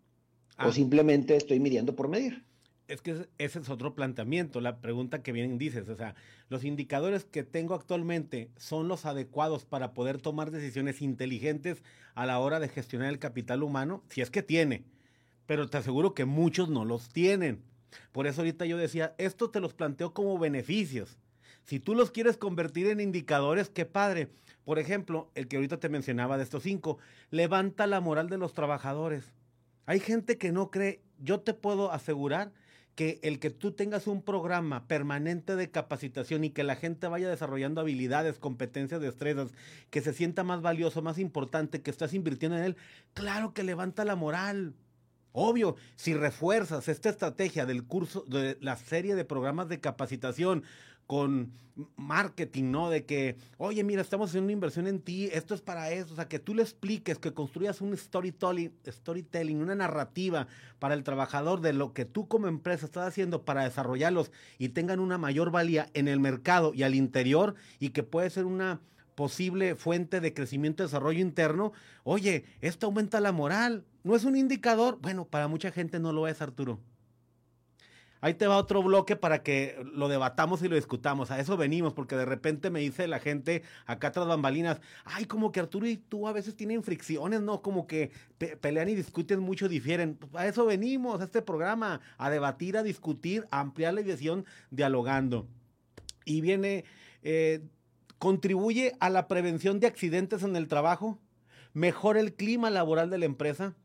O 0.59 0.69
ah. 0.69 0.71
simplemente 0.71 1.35
estoy 1.35 1.59
midiendo 1.59 1.95
por 1.95 2.09
medir. 2.09 2.45
Es 2.87 3.01
que 3.01 3.27
ese 3.37 3.59
es 3.59 3.69
otro 3.69 3.93
planteamiento, 3.93 4.61
la 4.61 4.81
pregunta 4.81 5.21
que 5.21 5.31
vienen 5.31 5.59
dices, 5.59 5.87
o 5.89 5.95
sea, 5.95 6.15
los 6.49 6.63
indicadores 6.63 7.23
que 7.23 7.43
tengo 7.43 7.75
actualmente 7.75 8.49
son 8.57 8.87
los 8.87 9.05
adecuados 9.05 9.63
para 9.63 9.93
poder 9.93 10.19
tomar 10.19 10.49
decisiones 10.49 11.03
inteligentes 11.03 11.83
a 12.15 12.25
la 12.25 12.39
hora 12.39 12.59
de 12.59 12.67
gestionar 12.67 13.09
el 13.09 13.19
capital 13.19 13.61
humano, 13.61 14.03
si 14.09 14.21
es 14.21 14.31
que 14.31 14.41
tiene 14.41 14.85
pero 15.49 15.67
te 15.67 15.79
aseguro 15.79 16.13
que 16.13 16.25
muchos 16.25 16.69
no 16.69 16.85
los 16.85 17.09
tienen. 17.09 17.63
Por 18.11 18.27
eso 18.27 18.41
ahorita 18.41 18.67
yo 18.67 18.77
decía, 18.77 19.15
esto 19.17 19.49
te 19.49 19.59
los 19.59 19.73
planteo 19.73 20.13
como 20.13 20.37
beneficios. 20.37 21.17
Si 21.63 21.79
tú 21.79 21.95
los 21.95 22.11
quieres 22.11 22.37
convertir 22.37 22.85
en 22.85 22.99
indicadores, 22.99 23.67
qué 23.67 23.83
padre. 23.83 24.29
Por 24.63 24.77
ejemplo, 24.77 25.31
el 25.33 25.47
que 25.47 25.55
ahorita 25.55 25.79
te 25.79 25.89
mencionaba 25.89 26.37
de 26.37 26.43
estos 26.43 26.61
cinco, 26.61 26.99
levanta 27.31 27.87
la 27.87 27.99
moral 27.99 28.29
de 28.29 28.37
los 28.37 28.53
trabajadores. 28.53 29.33
Hay 29.87 29.99
gente 29.99 30.37
que 30.37 30.51
no 30.51 30.69
cree, 30.69 31.01
yo 31.17 31.39
te 31.39 31.55
puedo 31.55 31.91
asegurar 31.91 32.51
que 32.93 33.19
el 33.23 33.39
que 33.39 33.49
tú 33.49 33.71
tengas 33.71 34.05
un 34.05 34.21
programa 34.21 34.87
permanente 34.87 35.55
de 35.55 35.71
capacitación 35.71 36.43
y 36.43 36.51
que 36.51 36.63
la 36.63 36.75
gente 36.75 37.07
vaya 37.07 37.27
desarrollando 37.27 37.81
habilidades, 37.81 38.37
competencias, 38.37 39.01
destrezas, 39.01 39.49
que 39.89 40.01
se 40.01 40.13
sienta 40.13 40.43
más 40.43 40.61
valioso, 40.61 41.01
más 41.01 41.17
importante, 41.17 41.81
que 41.81 41.89
estás 41.89 42.13
invirtiendo 42.13 42.55
en 42.55 42.65
él, 42.65 42.77
claro 43.15 43.55
que 43.55 43.63
levanta 43.63 44.05
la 44.05 44.15
moral. 44.15 44.75
Obvio, 45.31 45.75
si 45.95 46.13
refuerzas 46.13 46.87
esta 46.87 47.09
estrategia 47.09 47.65
del 47.65 47.83
curso, 47.83 48.25
de 48.27 48.57
la 48.61 48.75
serie 48.77 49.15
de 49.15 49.25
programas 49.25 49.69
de 49.69 49.79
capacitación 49.79 50.63
con 51.09 51.51
marketing, 51.95 52.71
¿no? 52.71 52.89
De 52.89 53.05
que, 53.05 53.35
oye, 53.57 53.83
mira, 53.83 54.01
estamos 54.01 54.29
haciendo 54.29 54.45
una 54.45 54.53
inversión 54.53 54.85
en 54.85 54.99
ti, 54.99 55.29
esto 55.33 55.55
es 55.55 55.61
para 55.61 55.91
eso, 55.91 56.13
o 56.13 56.15
sea, 56.15 56.27
que 56.27 56.37
tú 56.37 56.53
le 56.53 56.61
expliques, 56.61 57.17
que 57.17 57.33
construyas 57.33 57.81
un 57.81 57.97
storytelling, 57.97 58.71
storytelling, 58.87 59.59
una 59.59 59.73
narrativa 59.73 60.47
para 60.77 60.93
el 60.93 61.03
trabajador 61.03 61.61
de 61.61 61.73
lo 61.73 61.93
que 61.93 62.05
tú 62.05 62.27
como 62.27 62.47
empresa 62.47 62.85
estás 62.85 63.07
haciendo 63.07 63.43
para 63.43 63.63
desarrollarlos 63.63 64.31
y 64.59 64.69
tengan 64.69 64.99
una 64.99 65.17
mayor 65.17 65.49
valía 65.49 65.89
en 65.95 66.07
el 66.07 66.19
mercado 66.19 66.73
y 66.75 66.83
al 66.83 66.93
interior 66.93 67.55
y 67.79 67.89
que 67.89 68.03
puede 68.03 68.29
ser 68.29 68.45
una 68.45 68.79
posible 69.15 69.75
fuente 69.75 70.21
de 70.21 70.33
crecimiento 70.33 70.83
y 70.83 70.85
desarrollo 70.85 71.19
interno, 71.19 71.73
oye, 72.03 72.45
esto 72.61 72.85
aumenta 72.85 73.19
la 73.19 73.31
moral, 73.31 73.83
no 74.03 74.15
es 74.15 74.23
un 74.23 74.35
indicador, 74.35 74.99
bueno, 75.01 75.25
para 75.25 75.47
mucha 75.47 75.71
gente 75.71 75.99
no 75.99 76.11
lo 76.11 76.27
es, 76.27 76.41
Arturo. 76.41 76.79
Ahí 78.21 78.33
te 78.33 78.47
va 78.47 78.57
otro 78.57 78.83
bloque 78.83 79.15
para 79.15 79.43
que 79.43 79.81
lo 79.93 80.09
debatamos 80.09 80.61
y 80.61 80.67
lo 80.67 80.75
discutamos. 80.75 81.31
A 81.31 81.39
eso 81.39 81.55
venimos, 81.55 81.93
porque 81.93 82.17
de 82.17 82.25
repente 82.25 82.69
me 82.69 82.81
dice 82.81 83.07
la 83.07 83.19
gente 83.19 83.63
acá 83.85 84.11
tras 84.11 84.27
bambalinas, 84.27 84.81
ay, 85.05 85.23
como 85.23 85.53
que 85.53 85.61
Arturo 85.61 85.87
y 85.87 85.95
tú 85.95 86.27
a 86.27 86.33
veces 86.33 86.55
tienen 86.55 86.83
fricciones, 86.83 87.41
¿no? 87.41 87.61
Como 87.61 87.87
que 87.87 88.11
pelean 88.59 88.89
y 88.89 88.95
discuten 88.95 89.39
mucho, 89.39 89.69
difieren. 89.69 90.17
a 90.33 90.45
eso 90.47 90.65
venimos, 90.65 91.21
a 91.21 91.23
este 91.23 91.41
programa, 91.41 92.01
a 92.17 92.29
debatir, 92.29 92.75
a 92.75 92.83
discutir, 92.83 93.47
a 93.51 93.61
ampliar 93.61 93.93
la 93.93 94.01
visión 94.01 94.45
dialogando. 94.69 95.47
Y 96.25 96.41
viene 96.41 96.83
eh, 97.23 97.61
contribuye 98.17 98.95
a 98.99 99.09
la 99.09 99.27
prevención 99.29 99.79
de 99.79 99.87
accidentes 99.87 100.43
en 100.43 100.57
el 100.57 100.67
trabajo, 100.67 101.17
mejora 101.73 102.19
el 102.19 102.33
clima 102.33 102.69
laboral 102.69 103.09
de 103.09 103.17
la 103.17 103.25
empresa, 103.25 103.75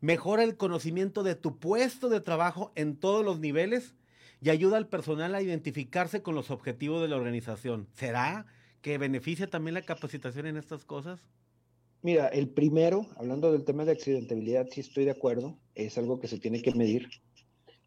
mejora 0.00 0.44
el 0.44 0.56
conocimiento 0.56 1.22
de 1.22 1.34
tu 1.34 1.58
puesto 1.58 2.08
de 2.08 2.20
trabajo 2.20 2.72
en 2.74 2.96
todos 2.96 3.24
los 3.24 3.40
niveles 3.40 3.94
y 4.40 4.50
ayuda 4.50 4.78
al 4.78 4.88
personal 4.88 5.34
a 5.34 5.42
identificarse 5.42 6.22
con 6.22 6.34
los 6.34 6.50
objetivos 6.50 7.02
de 7.02 7.08
la 7.08 7.16
organización. 7.16 7.88
¿Será 7.92 8.46
que 8.80 8.98
beneficia 8.98 9.48
también 9.48 9.74
la 9.74 9.82
capacitación 9.82 10.46
en 10.46 10.56
estas 10.56 10.84
cosas? 10.84 11.20
Mira, 12.02 12.28
el 12.28 12.48
primero, 12.48 13.06
hablando 13.16 13.52
del 13.52 13.64
tema 13.64 13.84
de 13.84 13.92
accidentabilidad, 13.92 14.68
sí 14.70 14.80
estoy 14.80 15.04
de 15.04 15.10
acuerdo, 15.10 15.58
es 15.74 15.98
algo 15.98 16.18
que 16.18 16.28
se 16.28 16.38
tiene 16.38 16.62
que 16.62 16.74
medir, 16.74 17.08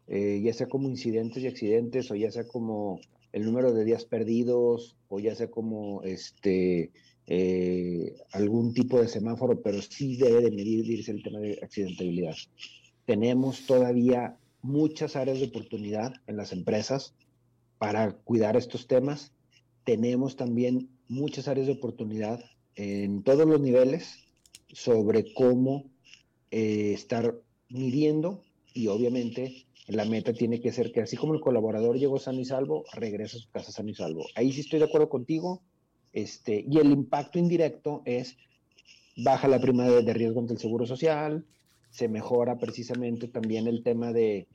eh, 0.06 0.40
ya 0.44 0.52
sea 0.52 0.68
como 0.68 0.88
incidentes 0.88 1.42
y 1.42 1.48
accidentes 1.48 2.10
o 2.12 2.14
ya 2.14 2.30
sea 2.30 2.46
como 2.46 3.00
el 3.32 3.44
número 3.44 3.72
de 3.72 3.84
días 3.84 4.04
perdidos 4.04 4.96
o 5.08 5.18
ya 5.18 5.34
sea 5.34 5.50
como 5.50 6.02
este 6.04 6.92
eh, 7.26 8.14
algún 8.32 8.74
tipo 8.74 9.00
de 9.00 9.08
semáforo, 9.08 9.60
pero 9.62 9.80
sí 9.80 10.16
debe 10.16 10.42
de 10.42 10.50
medirse 10.50 11.10
el 11.10 11.22
tema 11.22 11.40
de 11.40 11.58
accidentabilidad. 11.62 12.34
Tenemos 13.06 13.66
todavía 13.66 14.36
muchas 14.62 15.16
áreas 15.16 15.40
de 15.40 15.46
oportunidad 15.46 16.14
en 16.26 16.36
las 16.36 16.52
empresas 16.52 17.14
para 17.78 18.12
cuidar 18.12 18.56
estos 18.56 18.86
temas. 18.86 19.32
Tenemos 19.84 20.36
también 20.36 20.88
muchas 21.08 21.48
áreas 21.48 21.66
de 21.66 21.74
oportunidad 21.74 22.40
en 22.76 23.22
todos 23.22 23.46
los 23.46 23.60
niveles 23.60 24.24
sobre 24.72 25.32
cómo 25.34 25.84
eh, 26.50 26.92
estar 26.94 27.34
midiendo 27.68 28.42
y 28.72 28.88
obviamente 28.88 29.66
la 29.86 30.04
meta 30.04 30.32
tiene 30.32 30.60
que 30.60 30.72
ser 30.72 30.92
que 30.92 31.02
así 31.02 31.16
como 31.16 31.34
el 31.34 31.40
colaborador 31.40 31.98
llegó 31.98 32.18
sano 32.18 32.40
y 32.40 32.44
salvo, 32.44 32.84
regresa 32.94 33.36
a 33.36 33.40
su 33.40 33.50
casa 33.50 33.70
sano 33.70 33.90
y 33.90 33.94
salvo. 33.94 34.26
Ahí 34.34 34.52
sí 34.52 34.60
estoy 34.60 34.78
de 34.78 34.86
acuerdo 34.86 35.08
contigo. 35.08 35.62
Este, 36.14 36.64
y 36.66 36.78
el 36.78 36.92
impacto 36.92 37.40
indirecto 37.40 38.02
es 38.04 38.36
baja 39.16 39.48
la 39.48 39.58
prima 39.58 39.84
de, 39.84 40.12
riesgo 40.14 40.40
ante 40.40 40.54
el 40.54 40.60
seguro 40.60 40.86
social, 40.86 41.44
se 41.90 42.08
mejora 42.08 42.56
precisamente 42.56 43.28
también 43.28 43.66
el 43.66 43.82
tema 43.82 44.12
de 44.12 44.46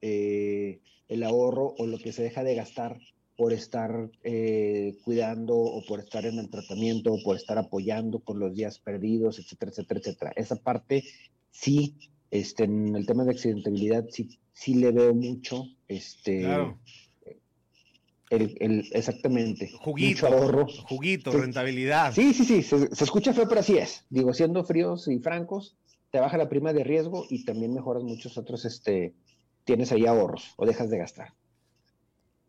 eh, 0.00 0.80
el 1.08 1.22
ahorro 1.24 1.74
o 1.76 1.86
lo 1.86 1.98
que 1.98 2.12
se 2.12 2.22
deja 2.22 2.44
de 2.44 2.54
gastar 2.54 2.98
por 3.36 3.52
estar 3.52 4.10
eh, 4.22 4.96
cuidando 5.04 5.56
o 5.56 5.84
por 5.86 6.00
estar 6.00 6.24
en 6.24 6.38
el 6.38 6.50
tratamiento 6.50 7.12
o 7.12 7.22
por 7.22 7.36
estar 7.36 7.58
apoyando 7.58 8.20
con 8.20 8.38
los 8.38 8.54
días 8.54 8.78
perdidos, 8.78 9.38
etcétera, 9.40 9.72
etcétera, 9.72 10.00
etcétera. 10.00 10.32
Esa 10.36 10.56
parte 10.56 11.04
sí 11.50 11.96
este, 12.30 12.64
en 12.64 12.94
el 12.94 13.06
tema 13.06 13.24
de 13.24 13.32
accidentabilidad 13.32 14.06
sí, 14.10 14.38
sí 14.52 14.74
le 14.74 14.92
veo 14.92 15.14
mucho, 15.14 15.64
este, 15.88 16.46
el, 18.30 18.88
exactamente. 18.92 19.70
Juguito, 19.72 20.26
ahorro. 20.26 20.66
Juguito, 20.88 21.32
rentabilidad. 21.32 22.14
Sí, 22.14 22.32
sí, 22.32 22.44
sí, 22.44 22.62
se, 22.62 22.88
escucha 23.02 23.32
feo, 23.32 23.48
pero 23.48 23.60
así 23.60 23.76
es. 23.76 24.04
Digo, 24.08 24.32
siendo 24.32 24.64
fríos 24.64 25.08
y 25.08 25.18
francos, 25.18 25.76
te 26.10 26.20
baja 26.20 26.38
la 26.38 26.48
prima 26.48 26.72
de 26.72 26.84
riesgo 26.84 27.26
y 27.28 27.44
también 27.44 27.74
mejoras 27.74 28.04
muchos 28.04 28.38
otros, 28.38 28.64
este, 28.64 29.14
tienes 29.64 29.92
ahí 29.92 30.06
ahorros 30.06 30.54
o 30.56 30.64
dejas 30.64 30.90
de 30.90 30.98
gastar. 30.98 31.34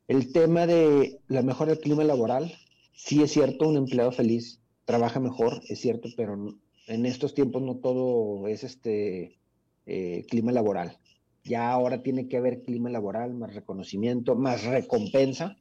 El 0.08 0.32
tema 0.32 0.68
de 0.68 1.20
la 1.28 1.42
mejora 1.42 1.72
del 1.72 1.82
clima 1.82 2.04
laboral, 2.04 2.54
sí 2.94 3.24
es 3.24 3.32
cierto, 3.32 3.68
un 3.68 3.78
empleado 3.78 4.12
feliz 4.12 4.62
trabaja 4.86 5.20
mejor, 5.20 5.62
es 5.70 5.80
cierto, 5.80 6.10
pero 6.18 6.56
en 6.88 7.06
estos 7.06 7.34
tiempos 7.34 7.62
no 7.62 7.78
todo 7.78 8.48
es 8.48 8.64
este 8.64 9.40
eh, 9.86 10.26
clima 10.30 10.52
laboral. 10.52 10.98
Ya 11.44 11.72
ahora 11.72 12.04
tiene 12.04 12.28
que 12.28 12.38
haber 12.38 12.62
clima 12.62 12.90
laboral, 12.90 13.34
más 13.34 13.54
reconocimiento, 13.54 14.36
más 14.36 14.64
recompensa, 14.64 15.58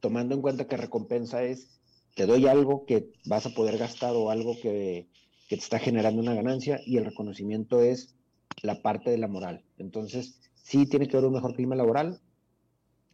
tomando 0.00 0.34
en 0.34 0.42
cuenta 0.42 0.66
que 0.66 0.76
recompensa 0.76 1.42
es, 1.42 1.80
te 2.14 2.26
doy 2.26 2.46
algo 2.46 2.84
que 2.86 3.10
vas 3.26 3.46
a 3.46 3.50
poder 3.50 3.78
gastar 3.78 4.14
o 4.14 4.30
algo 4.30 4.54
que, 4.60 5.08
que 5.48 5.56
te 5.56 5.62
está 5.62 5.78
generando 5.78 6.20
una 6.20 6.34
ganancia 6.34 6.80
y 6.84 6.96
el 6.96 7.04
reconocimiento 7.04 7.80
es 7.80 8.14
la 8.62 8.82
parte 8.82 9.10
de 9.10 9.18
la 9.18 9.28
moral. 9.28 9.64
Entonces, 9.78 10.40
sí 10.54 10.86
tiene 10.86 11.08
que 11.08 11.16
haber 11.16 11.28
un 11.28 11.34
mejor 11.34 11.54
clima 11.54 11.76
laboral, 11.76 12.20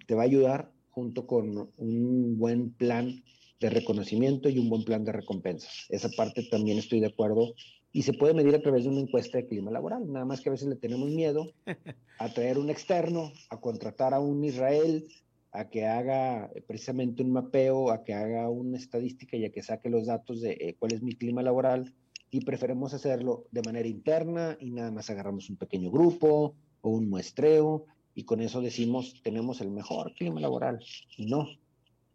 te 0.06 0.14
va 0.14 0.22
a 0.22 0.26
ayudar 0.26 0.70
junto 0.90 1.26
con 1.26 1.70
un 1.76 2.38
buen 2.38 2.70
plan 2.70 3.22
de 3.60 3.70
reconocimiento 3.70 4.48
y 4.48 4.58
un 4.58 4.68
buen 4.68 4.84
plan 4.84 5.04
de 5.04 5.12
recompensas. 5.12 5.86
Esa 5.88 6.08
parte 6.10 6.42
también 6.50 6.78
estoy 6.78 7.00
de 7.00 7.06
acuerdo 7.06 7.54
y 7.92 8.02
se 8.02 8.12
puede 8.12 8.34
medir 8.34 8.54
a 8.54 8.60
través 8.60 8.84
de 8.84 8.90
una 8.90 9.00
encuesta 9.00 9.38
de 9.38 9.46
clima 9.46 9.70
laboral. 9.70 10.10
Nada 10.10 10.24
más 10.24 10.40
que 10.40 10.48
a 10.48 10.52
veces 10.52 10.68
le 10.68 10.76
tenemos 10.76 11.08
miedo 11.10 11.46
a 12.18 12.28
traer 12.32 12.58
un 12.58 12.70
externo, 12.70 13.32
a 13.50 13.60
contratar 13.60 14.14
a 14.14 14.20
un 14.20 14.44
Israel, 14.44 15.06
a 15.54 15.70
que 15.70 15.86
haga 15.86 16.50
precisamente 16.66 17.22
un 17.22 17.30
mapeo, 17.30 17.92
a 17.92 18.02
que 18.02 18.12
haga 18.12 18.50
una 18.50 18.76
estadística 18.76 19.36
y 19.36 19.44
a 19.44 19.52
que 19.52 19.62
saque 19.62 19.88
los 19.88 20.06
datos 20.06 20.40
de 20.40 20.58
eh, 20.60 20.74
cuál 20.76 20.92
es 20.92 21.00
mi 21.00 21.14
clima 21.14 21.42
laboral 21.42 21.94
y 22.32 22.40
preferemos 22.40 22.92
hacerlo 22.92 23.46
de 23.52 23.62
manera 23.62 23.86
interna 23.86 24.56
y 24.58 24.72
nada 24.72 24.90
más 24.90 25.10
agarramos 25.10 25.48
un 25.48 25.56
pequeño 25.56 25.92
grupo 25.92 26.56
o 26.80 26.90
un 26.90 27.08
muestreo 27.08 27.86
y 28.16 28.24
con 28.24 28.40
eso 28.40 28.60
decimos 28.60 29.22
tenemos 29.22 29.60
el 29.60 29.70
mejor 29.70 30.14
clima 30.14 30.40
laboral. 30.40 30.84
No, 31.18 31.46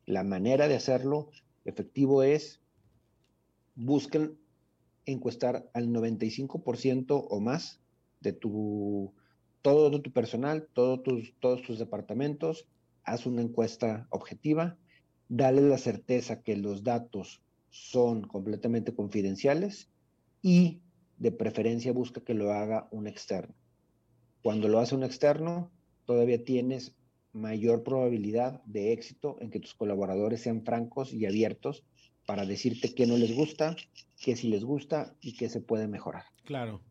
la 0.05 0.25
manera 0.25 0.67
de 0.67 0.75
hacerlo 0.75 1.29
efectivo 1.63 2.23
es 2.23 2.59
busquen 3.75 4.37
encuestar 5.05 5.69
al 5.73 5.87
95% 5.87 7.27
o 7.29 7.39
más 7.39 7.79
de 8.19 8.33
tu 8.33 9.13
todo 9.61 10.01
tu 10.01 10.11
personal, 10.11 10.67
todos 10.73 11.03
tus, 11.03 11.33
todos 11.39 11.61
tus 11.61 11.79
departamentos, 11.79 12.67
haz 13.11 13.25
una 13.25 13.41
encuesta 13.41 14.07
objetiva, 14.09 14.77
dale 15.27 15.61
la 15.61 15.77
certeza 15.77 16.41
que 16.41 16.55
los 16.55 16.83
datos 16.83 17.41
son 17.69 18.23
completamente 18.23 18.93
confidenciales 18.93 19.89
y 20.41 20.81
de 21.17 21.31
preferencia 21.31 21.91
busca 21.91 22.21
que 22.21 22.33
lo 22.33 22.51
haga 22.51 22.87
un 22.91 23.07
externo. 23.07 23.53
Cuando 24.41 24.67
lo 24.67 24.79
hace 24.79 24.95
un 24.95 25.03
externo, 25.03 25.71
todavía 26.05 26.43
tienes 26.43 26.95
mayor 27.33 27.83
probabilidad 27.83 28.63
de 28.63 28.93
éxito 28.93 29.37
en 29.41 29.51
que 29.51 29.59
tus 29.59 29.75
colaboradores 29.75 30.41
sean 30.41 30.63
francos 30.63 31.13
y 31.13 31.25
abiertos 31.25 31.83
para 32.25 32.45
decirte 32.45 32.93
qué 32.93 33.05
no 33.05 33.17
les 33.17 33.35
gusta, 33.35 33.75
qué 34.19 34.35
sí 34.35 34.49
les 34.49 34.63
gusta 34.63 35.15
y 35.21 35.35
qué 35.35 35.49
se 35.49 35.61
puede 35.61 35.87
mejorar. 35.87 36.25
Claro. 36.45 36.81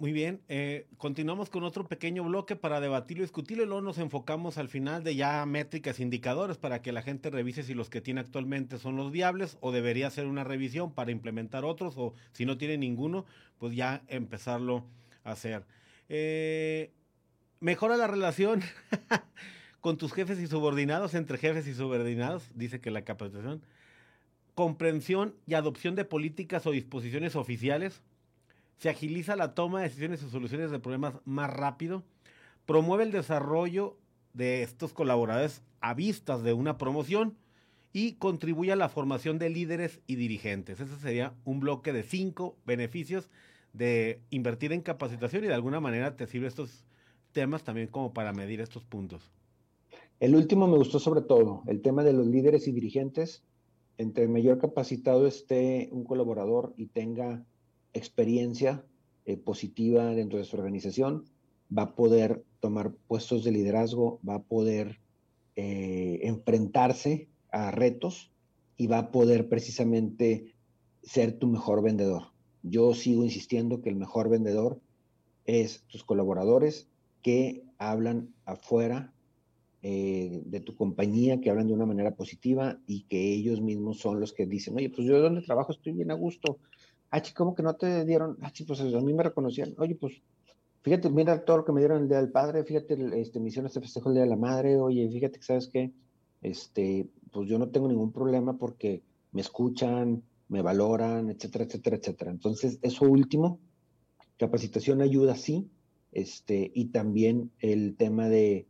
Muy 0.00 0.12
bien, 0.12 0.40
eh, 0.48 0.86
continuamos 0.96 1.50
con 1.50 1.62
otro 1.62 1.86
pequeño 1.86 2.24
bloque 2.24 2.56
para 2.56 2.80
debatirlo 2.80 3.22
discutirlo 3.22 3.64
y 3.64 3.66
luego 3.66 3.82
nos 3.82 3.98
enfocamos 3.98 4.56
al 4.56 4.70
final 4.70 5.04
de 5.04 5.14
ya 5.14 5.44
métricas, 5.44 6.00
indicadores 6.00 6.56
para 6.56 6.80
que 6.80 6.90
la 6.90 7.02
gente 7.02 7.28
revise 7.28 7.62
si 7.62 7.74
los 7.74 7.90
que 7.90 8.00
tiene 8.00 8.22
actualmente 8.22 8.78
son 8.78 8.96
los 8.96 9.12
viables 9.12 9.58
o 9.60 9.72
debería 9.72 10.06
hacer 10.06 10.24
una 10.24 10.42
revisión 10.42 10.90
para 10.94 11.10
implementar 11.10 11.66
otros 11.66 11.98
o 11.98 12.14
si 12.32 12.46
no 12.46 12.56
tiene 12.56 12.78
ninguno, 12.78 13.26
pues 13.58 13.76
ya 13.76 14.02
empezarlo 14.08 14.86
a 15.22 15.32
hacer. 15.32 15.66
Eh, 16.08 16.92
mejora 17.60 17.98
la 17.98 18.06
relación 18.06 18.62
con 19.82 19.98
tus 19.98 20.14
jefes 20.14 20.38
y 20.38 20.46
subordinados, 20.46 21.12
entre 21.12 21.36
jefes 21.36 21.66
y 21.66 21.74
subordinados, 21.74 22.50
dice 22.54 22.80
que 22.80 22.90
la 22.90 23.04
capacitación, 23.04 23.60
comprensión 24.54 25.34
y 25.46 25.52
adopción 25.52 25.94
de 25.94 26.06
políticas 26.06 26.66
o 26.66 26.70
disposiciones 26.70 27.36
oficiales, 27.36 28.00
se 28.80 28.88
agiliza 28.88 29.36
la 29.36 29.54
toma 29.54 29.80
de 29.80 29.88
decisiones 29.88 30.22
y 30.22 30.30
soluciones 30.30 30.70
de 30.70 30.78
problemas 30.78 31.12
más 31.26 31.52
rápido, 31.52 32.02
promueve 32.64 33.04
el 33.04 33.12
desarrollo 33.12 33.98
de 34.32 34.62
estos 34.62 34.94
colaboradores 34.94 35.62
a 35.82 35.92
vistas 35.92 36.42
de 36.42 36.54
una 36.54 36.78
promoción 36.78 37.36
y 37.92 38.14
contribuye 38.14 38.72
a 38.72 38.76
la 38.76 38.88
formación 38.88 39.38
de 39.38 39.50
líderes 39.50 40.00
y 40.06 40.14
dirigentes. 40.14 40.80
Ese 40.80 40.96
sería 40.96 41.34
un 41.44 41.60
bloque 41.60 41.92
de 41.92 42.02
cinco 42.02 42.56
beneficios 42.64 43.28
de 43.74 44.22
invertir 44.30 44.72
en 44.72 44.80
capacitación 44.80 45.44
y 45.44 45.48
de 45.48 45.54
alguna 45.54 45.80
manera 45.80 46.16
te 46.16 46.26
sirve 46.26 46.46
estos 46.46 46.86
temas 47.32 47.62
también 47.64 47.88
como 47.88 48.14
para 48.14 48.32
medir 48.32 48.62
estos 48.62 48.84
puntos. 48.84 49.30
El 50.20 50.34
último 50.34 50.66
me 50.66 50.78
gustó 50.78 50.98
sobre 50.98 51.20
todo, 51.20 51.64
el 51.66 51.82
tema 51.82 52.02
de 52.02 52.14
los 52.14 52.26
líderes 52.26 52.66
y 52.66 52.72
dirigentes. 52.72 53.44
Entre 53.98 54.26
mayor 54.26 54.56
capacitado 54.56 55.26
esté 55.26 55.90
un 55.92 56.04
colaborador 56.04 56.72
y 56.78 56.86
tenga 56.86 57.44
experiencia 57.92 58.84
eh, 59.24 59.36
positiva 59.36 60.14
dentro 60.14 60.38
de 60.38 60.44
su 60.44 60.56
organización, 60.56 61.24
va 61.76 61.82
a 61.82 61.94
poder 61.94 62.44
tomar 62.60 62.92
puestos 63.06 63.44
de 63.44 63.52
liderazgo, 63.52 64.20
va 64.28 64.36
a 64.36 64.42
poder 64.42 65.00
eh, 65.56 66.20
enfrentarse 66.22 67.28
a 67.50 67.70
retos 67.70 68.30
y 68.76 68.86
va 68.86 68.98
a 68.98 69.10
poder 69.10 69.48
precisamente 69.48 70.54
ser 71.02 71.38
tu 71.38 71.46
mejor 71.46 71.82
vendedor. 71.82 72.32
Yo 72.62 72.94
sigo 72.94 73.24
insistiendo 73.24 73.82
que 73.82 73.90
el 73.90 73.96
mejor 73.96 74.28
vendedor 74.28 74.80
es 75.44 75.84
tus 75.88 76.04
colaboradores 76.04 76.88
que 77.22 77.64
hablan 77.78 78.34
afuera 78.44 79.12
eh, 79.82 80.42
de 80.44 80.60
tu 80.60 80.76
compañía, 80.76 81.40
que 81.40 81.48
hablan 81.50 81.68
de 81.68 81.72
una 81.72 81.86
manera 81.86 82.14
positiva 82.14 82.78
y 82.86 83.04
que 83.04 83.32
ellos 83.32 83.62
mismos 83.62 83.98
son 83.98 84.20
los 84.20 84.32
que 84.32 84.46
dicen, 84.46 84.76
oye, 84.76 84.90
pues 84.90 85.06
yo 85.06 85.14
de 85.14 85.22
donde 85.22 85.40
trabajo 85.42 85.72
estoy 85.72 85.92
bien 85.92 86.10
a 86.10 86.14
gusto. 86.14 86.58
Ah, 87.10 87.22
¿cómo 87.34 87.54
que 87.54 87.62
no 87.62 87.74
te 87.74 88.04
dieron? 88.04 88.38
Ah, 88.40 88.52
pues 88.66 88.80
a 88.80 88.84
mí 88.84 89.12
me 89.12 89.22
reconocían. 89.22 89.74
Oye, 89.78 89.96
pues 89.96 90.22
fíjate, 90.82 91.10
mira 91.10 91.44
todo 91.44 91.58
lo 91.58 91.64
que 91.64 91.72
me 91.72 91.80
dieron 91.80 92.02
el 92.02 92.08
Día 92.08 92.18
del 92.18 92.30
Padre, 92.30 92.64
fíjate, 92.64 92.96
este, 93.20 93.40
me 93.40 93.48
hicieron 93.48 93.66
este 93.66 93.80
festejo 93.80 94.08
el 94.08 94.14
Día 94.14 94.24
de 94.24 94.30
la 94.30 94.36
Madre, 94.36 94.76
oye, 94.76 95.08
fíjate 95.10 95.38
que, 95.38 95.44
¿sabes 95.44 95.68
qué? 95.68 95.92
Este, 96.40 97.08
pues 97.32 97.48
yo 97.48 97.58
no 97.58 97.68
tengo 97.68 97.88
ningún 97.88 98.12
problema 98.12 98.56
porque 98.56 99.02
me 99.32 99.40
escuchan, 99.40 100.22
me 100.48 100.62
valoran, 100.62 101.30
etcétera, 101.30 101.64
etcétera, 101.64 101.96
etcétera. 101.96 102.30
Entonces, 102.30 102.78
eso 102.82 103.04
último, 103.04 103.60
capacitación 104.38 105.02
ayuda, 105.02 105.34
sí, 105.34 105.68
este, 106.12 106.70
y 106.74 106.86
también 106.86 107.52
el 107.60 107.96
tema 107.96 108.28
de 108.28 108.66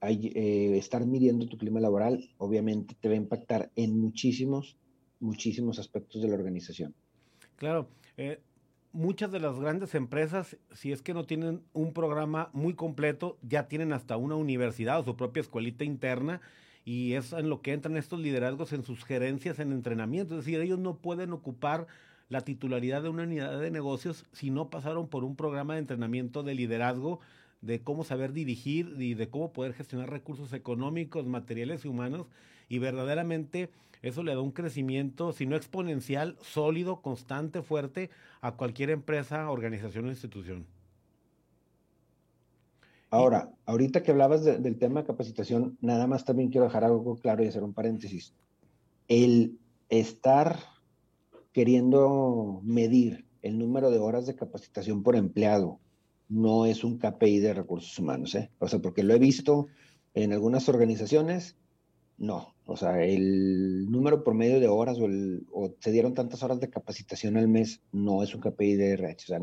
eh, 0.00 0.76
estar 0.76 1.06
midiendo 1.06 1.46
tu 1.46 1.58
clima 1.58 1.80
laboral, 1.80 2.30
obviamente 2.38 2.96
te 3.00 3.08
va 3.08 3.14
a 3.14 3.18
impactar 3.18 3.70
en 3.76 3.98
muchísimos, 3.98 4.76
muchísimos 5.20 5.78
aspectos 5.78 6.22
de 6.22 6.28
la 6.28 6.34
organización. 6.34 6.94
Claro, 7.56 7.88
eh, 8.16 8.40
muchas 8.92 9.30
de 9.32 9.40
las 9.40 9.58
grandes 9.58 9.94
empresas, 9.94 10.56
si 10.72 10.92
es 10.92 11.02
que 11.02 11.14
no 11.14 11.24
tienen 11.24 11.62
un 11.72 11.92
programa 11.92 12.50
muy 12.52 12.74
completo, 12.74 13.38
ya 13.42 13.68
tienen 13.68 13.92
hasta 13.92 14.16
una 14.16 14.36
universidad 14.36 15.00
o 15.00 15.04
su 15.04 15.16
propia 15.16 15.40
escuelita 15.40 15.84
interna 15.84 16.40
y 16.84 17.14
es 17.14 17.32
en 17.32 17.48
lo 17.48 17.62
que 17.62 17.72
entran 17.72 17.96
estos 17.96 18.20
liderazgos 18.20 18.72
en 18.72 18.84
sus 18.84 19.04
gerencias, 19.04 19.58
en 19.58 19.72
entrenamiento. 19.72 20.34
Es 20.38 20.44
decir, 20.44 20.60
ellos 20.60 20.78
no 20.78 20.96
pueden 20.96 21.32
ocupar 21.32 21.86
la 22.28 22.40
titularidad 22.40 23.02
de 23.02 23.08
una 23.08 23.24
unidad 23.24 23.60
de 23.60 23.70
negocios 23.70 24.24
si 24.32 24.50
no 24.50 24.70
pasaron 24.70 25.08
por 25.08 25.24
un 25.24 25.36
programa 25.36 25.74
de 25.74 25.80
entrenamiento 25.80 26.42
de 26.42 26.54
liderazgo, 26.54 27.20
de 27.60 27.80
cómo 27.82 28.04
saber 28.04 28.32
dirigir 28.32 28.96
y 28.98 29.14
de 29.14 29.28
cómo 29.28 29.52
poder 29.52 29.74
gestionar 29.74 30.10
recursos 30.10 30.52
económicos, 30.52 31.26
materiales 31.26 31.84
y 31.84 31.88
humanos. 31.88 32.26
Y 32.68 32.78
verdaderamente 32.78 33.70
eso 34.02 34.22
le 34.22 34.34
da 34.34 34.40
un 34.40 34.50
crecimiento, 34.50 35.32
si 35.32 35.46
no 35.46 35.56
exponencial, 35.56 36.36
sólido, 36.40 37.00
constante, 37.00 37.62
fuerte 37.62 38.10
a 38.40 38.56
cualquier 38.56 38.90
empresa, 38.90 39.50
organización 39.50 40.06
o 40.06 40.08
institución. 40.10 40.66
Ahora, 43.10 43.50
ahorita 43.66 44.02
que 44.02 44.10
hablabas 44.10 44.42
del 44.44 44.78
tema 44.78 45.00
de 45.00 45.06
capacitación, 45.06 45.76
nada 45.80 46.06
más 46.06 46.24
también 46.24 46.50
quiero 46.50 46.64
dejar 46.64 46.82
algo 46.82 47.16
claro 47.16 47.44
y 47.44 47.46
hacer 47.46 47.62
un 47.62 47.74
paréntesis. 47.74 48.34
El 49.06 49.58
estar 49.90 50.58
queriendo 51.52 52.60
medir 52.64 53.26
el 53.42 53.58
número 53.58 53.90
de 53.90 53.98
horas 53.98 54.26
de 54.26 54.34
capacitación 54.34 55.02
por 55.02 55.14
empleado 55.14 55.78
no 56.28 56.64
es 56.64 56.82
un 56.84 56.98
KPI 56.98 57.40
de 57.40 57.52
recursos 57.52 57.98
humanos, 57.98 58.34
¿eh? 58.34 58.50
O 58.58 58.66
sea, 58.66 58.80
porque 58.80 59.02
lo 59.02 59.12
he 59.12 59.18
visto 59.18 59.66
en 60.14 60.32
algunas 60.32 60.68
organizaciones, 60.70 61.56
no. 62.18 62.54
O 62.66 62.76
sea, 62.76 63.04
el 63.04 63.90
número 63.90 64.22
promedio 64.22 64.60
de 64.60 64.68
horas 64.68 64.98
o, 64.98 65.06
el, 65.06 65.46
o 65.52 65.74
se 65.80 65.90
dieron 65.90 66.14
tantas 66.14 66.42
horas 66.42 66.60
de 66.60 66.70
capacitación 66.70 67.36
al 67.36 67.48
mes 67.48 67.80
no 67.92 68.22
es 68.22 68.34
un 68.34 68.40
KPI 68.40 68.76
de 68.76 68.92
RH. 68.92 69.24
O 69.24 69.26
sea, 69.26 69.40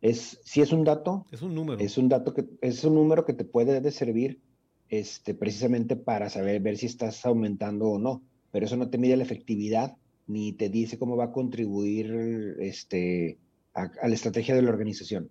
es, 0.00 0.40
si 0.44 0.60
es 0.60 0.72
un 0.72 0.84
dato. 0.84 1.26
Es 1.30 1.42
un 1.42 1.54
número. 1.54 1.80
Es 1.80 1.98
un 1.98 2.08
dato 2.08 2.32
que, 2.34 2.44
es 2.60 2.84
un 2.84 2.94
número 2.94 3.24
que 3.24 3.32
te 3.32 3.44
puede 3.44 3.80
de 3.80 3.90
servir 3.90 4.40
este, 4.88 5.34
precisamente 5.34 5.96
para 5.96 6.30
saber, 6.30 6.60
ver 6.60 6.76
si 6.76 6.86
estás 6.86 7.24
aumentando 7.26 7.88
o 7.88 7.98
no. 7.98 8.22
Pero 8.52 8.66
eso 8.66 8.76
no 8.76 8.88
te 8.88 8.98
mide 8.98 9.16
la 9.16 9.24
efectividad, 9.24 9.96
ni 10.26 10.52
te 10.52 10.68
dice 10.68 10.98
cómo 10.98 11.16
va 11.16 11.24
a 11.24 11.32
contribuir 11.32 12.56
este, 12.60 13.38
a, 13.74 13.90
la 14.06 14.14
estrategia 14.14 14.54
de 14.54 14.62
la 14.62 14.70
organización. 14.70 15.30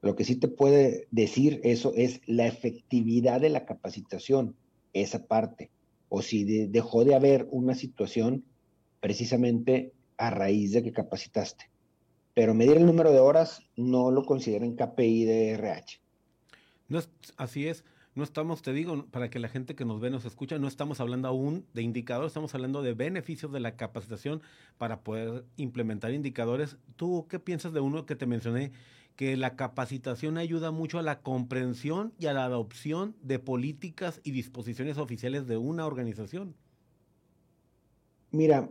Lo 0.00 0.16
que 0.16 0.24
sí 0.24 0.36
te 0.36 0.48
puede 0.48 1.06
decir 1.10 1.60
eso 1.62 1.92
es 1.94 2.20
la 2.26 2.46
efectividad 2.46 3.40
de 3.40 3.50
la 3.50 3.66
capacitación, 3.66 4.56
esa 4.92 5.26
parte. 5.26 5.70
O 6.14 6.20
si 6.20 6.44
dejó 6.68 7.04
de 7.04 7.14
haber 7.14 7.46
una 7.50 7.74
situación 7.74 8.44
precisamente 9.00 9.92
a 10.16 10.30
raíz 10.30 10.72
de 10.72 10.82
que 10.82 10.92
capacitaste 10.92 11.72
pero 12.34 12.54
medir 12.54 12.76
el 12.76 12.86
número 12.86 13.12
de 13.12 13.18
horas 13.18 13.62
no 13.76 14.10
lo 14.10 14.24
consideren 14.24 14.76
KPI 14.76 15.24
de 15.24 15.50
RH. 15.50 16.00
No 16.88 16.98
es, 16.98 17.10
así 17.36 17.68
es. 17.68 17.84
No 18.14 18.24
estamos, 18.24 18.60
te 18.60 18.74
digo, 18.74 19.06
para 19.06 19.30
que 19.30 19.38
la 19.38 19.48
gente 19.48 19.74
que 19.74 19.86
nos 19.86 19.98
ve, 19.98 20.10
nos 20.10 20.26
escucha, 20.26 20.58
no 20.58 20.68
estamos 20.68 21.00
hablando 21.00 21.28
aún 21.28 21.64
de 21.72 21.80
indicadores, 21.80 22.30
estamos 22.30 22.54
hablando 22.54 22.82
de 22.82 22.92
beneficios 22.92 23.50
de 23.52 23.60
la 23.60 23.76
capacitación 23.76 24.42
para 24.76 25.00
poder 25.00 25.46
implementar 25.56 26.12
indicadores. 26.12 26.76
¿Tú 26.96 27.26
qué 27.28 27.38
piensas 27.38 27.72
de 27.72 27.80
uno 27.80 28.04
que 28.04 28.14
te 28.14 28.26
mencioné? 28.26 28.72
Que 29.16 29.36
la 29.36 29.56
capacitación 29.56 30.38
ayuda 30.38 30.70
mucho 30.70 30.98
a 30.98 31.02
la 31.02 31.20
comprensión 31.20 32.12
y 32.18 32.26
a 32.26 32.32
la 32.32 32.44
adopción 32.44 33.14
de 33.22 33.38
políticas 33.38 34.20
y 34.24 34.30
disposiciones 34.30 34.98
oficiales 34.98 35.46
de 35.46 35.56
una 35.56 35.86
organización. 35.86 36.54
Mira, 38.30 38.70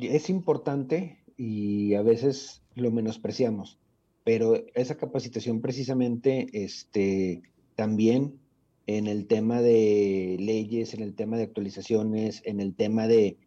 es 0.00 0.28
importante 0.28 1.18
y 1.36 1.94
a 1.94 2.02
veces 2.02 2.62
lo 2.74 2.90
menospreciamos, 2.90 3.78
pero 4.24 4.56
esa 4.74 4.96
capacitación 4.96 5.60
precisamente 5.60 6.48
este, 6.52 7.42
también 7.76 8.40
en 8.86 9.06
el 9.06 9.26
tema 9.26 9.62
de 9.62 10.36
leyes, 10.40 10.94
en 10.94 11.02
el 11.02 11.14
tema 11.14 11.36
de 11.36 11.44
actualizaciones, 11.44 12.42
en 12.44 12.60
el 12.60 12.74
tema 12.74 13.06
de 13.06 13.38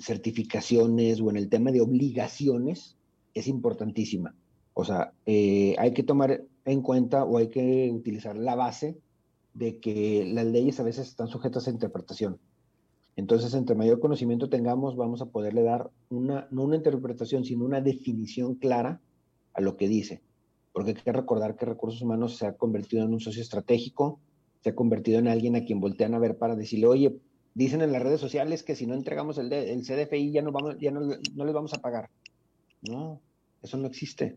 certificaciones 0.00 1.20
o 1.20 1.30
en 1.30 1.36
el 1.36 1.48
tema 1.48 1.72
de 1.72 1.80
obligaciones, 1.80 2.96
es 3.32 3.48
importantísima. 3.48 4.34
O 4.74 4.84
sea, 4.84 5.12
eh, 5.24 5.76
hay 5.78 5.92
que 5.92 6.02
tomar 6.02 6.42
en 6.64 6.82
cuenta 6.82 7.24
o 7.24 7.38
hay 7.38 7.48
que 7.48 7.90
utilizar 7.92 8.36
la 8.36 8.56
base 8.56 8.98
de 9.54 9.78
que 9.78 10.24
las 10.26 10.46
leyes 10.46 10.80
a 10.80 10.82
veces 10.82 11.08
están 11.08 11.28
sujetas 11.28 11.66
a 11.66 11.70
interpretación. 11.70 12.38
Entonces, 13.16 13.54
entre 13.54 13.76
mayor 13.76 14.00
conocimiento 14.00 14.48
tengamos, 14.48 14.96
vamos 14.96 15.22
a 15.22 15.26
poderle 15.26 15.62
dar 15.62 15.90
una, 16.10 16.48
no 16.50 16.64
una 16.64 16.76
interpretación, 16.76 17.44
sino 17.44 17.64
una 17.64 17.80
definición 17.80 18.56
clara 18.56 19.00
a 19.52 19.60
lo 19.60 19.76
que 19.76 19.86
dice. 19.86 20.20
Porque 20.72 20.90
hay 20.90 20.96
que 20.96 21.12
recordar 21.12 21.54
que 21.54 21.66
recursos 21.66 22.02
humanos 22.02 22.36
se 22.36 22.46
ha 22.46 22.56
convertido 22.56 23.04
en 23.04 23.12
un 23.12 23.20
socio 23.20 23.40
estratégico, 23.40 24.18
se 24.62 24.70
ha 24.70 24.74
convertido 24.74 25.20
en 25.20 25.28
alguien 25.28 25.54
a 25.54 25.64
quien 25.64 25.78
voltean 25.78 26.14
a 26.14 26.18
ver 26.18 26.36
para 26.36 26.56
decirle, 26.56 26.88
oye, 26.88 27.16
dicen 27.54 27.80
en 27.82 27.92
las 27.92 28.02
redes 28.02 28.20
sociales 28.20 28.64
que 28.64 28.74
si 28.74 28.86
no 28.86 28.94
entregamos 28.94 29.38
el, 29.38 29.52
el 29.52 29.82
CDFI 29.82 30.32
ya, 30.32 30.42
no, 30.42 30.50
vamos, 30.50 30.76
ya 30.80 30.90
no, 30.90 31.00
no 31.00 31.44
les 31.44 31.54
vamos 31.54 31.72
a 31.74 31.80
pagar. 31.80 32.10
No, 32.82 33.20
eso 33.62 33.76
no 33.76 33.86
existe. 33.86 34.36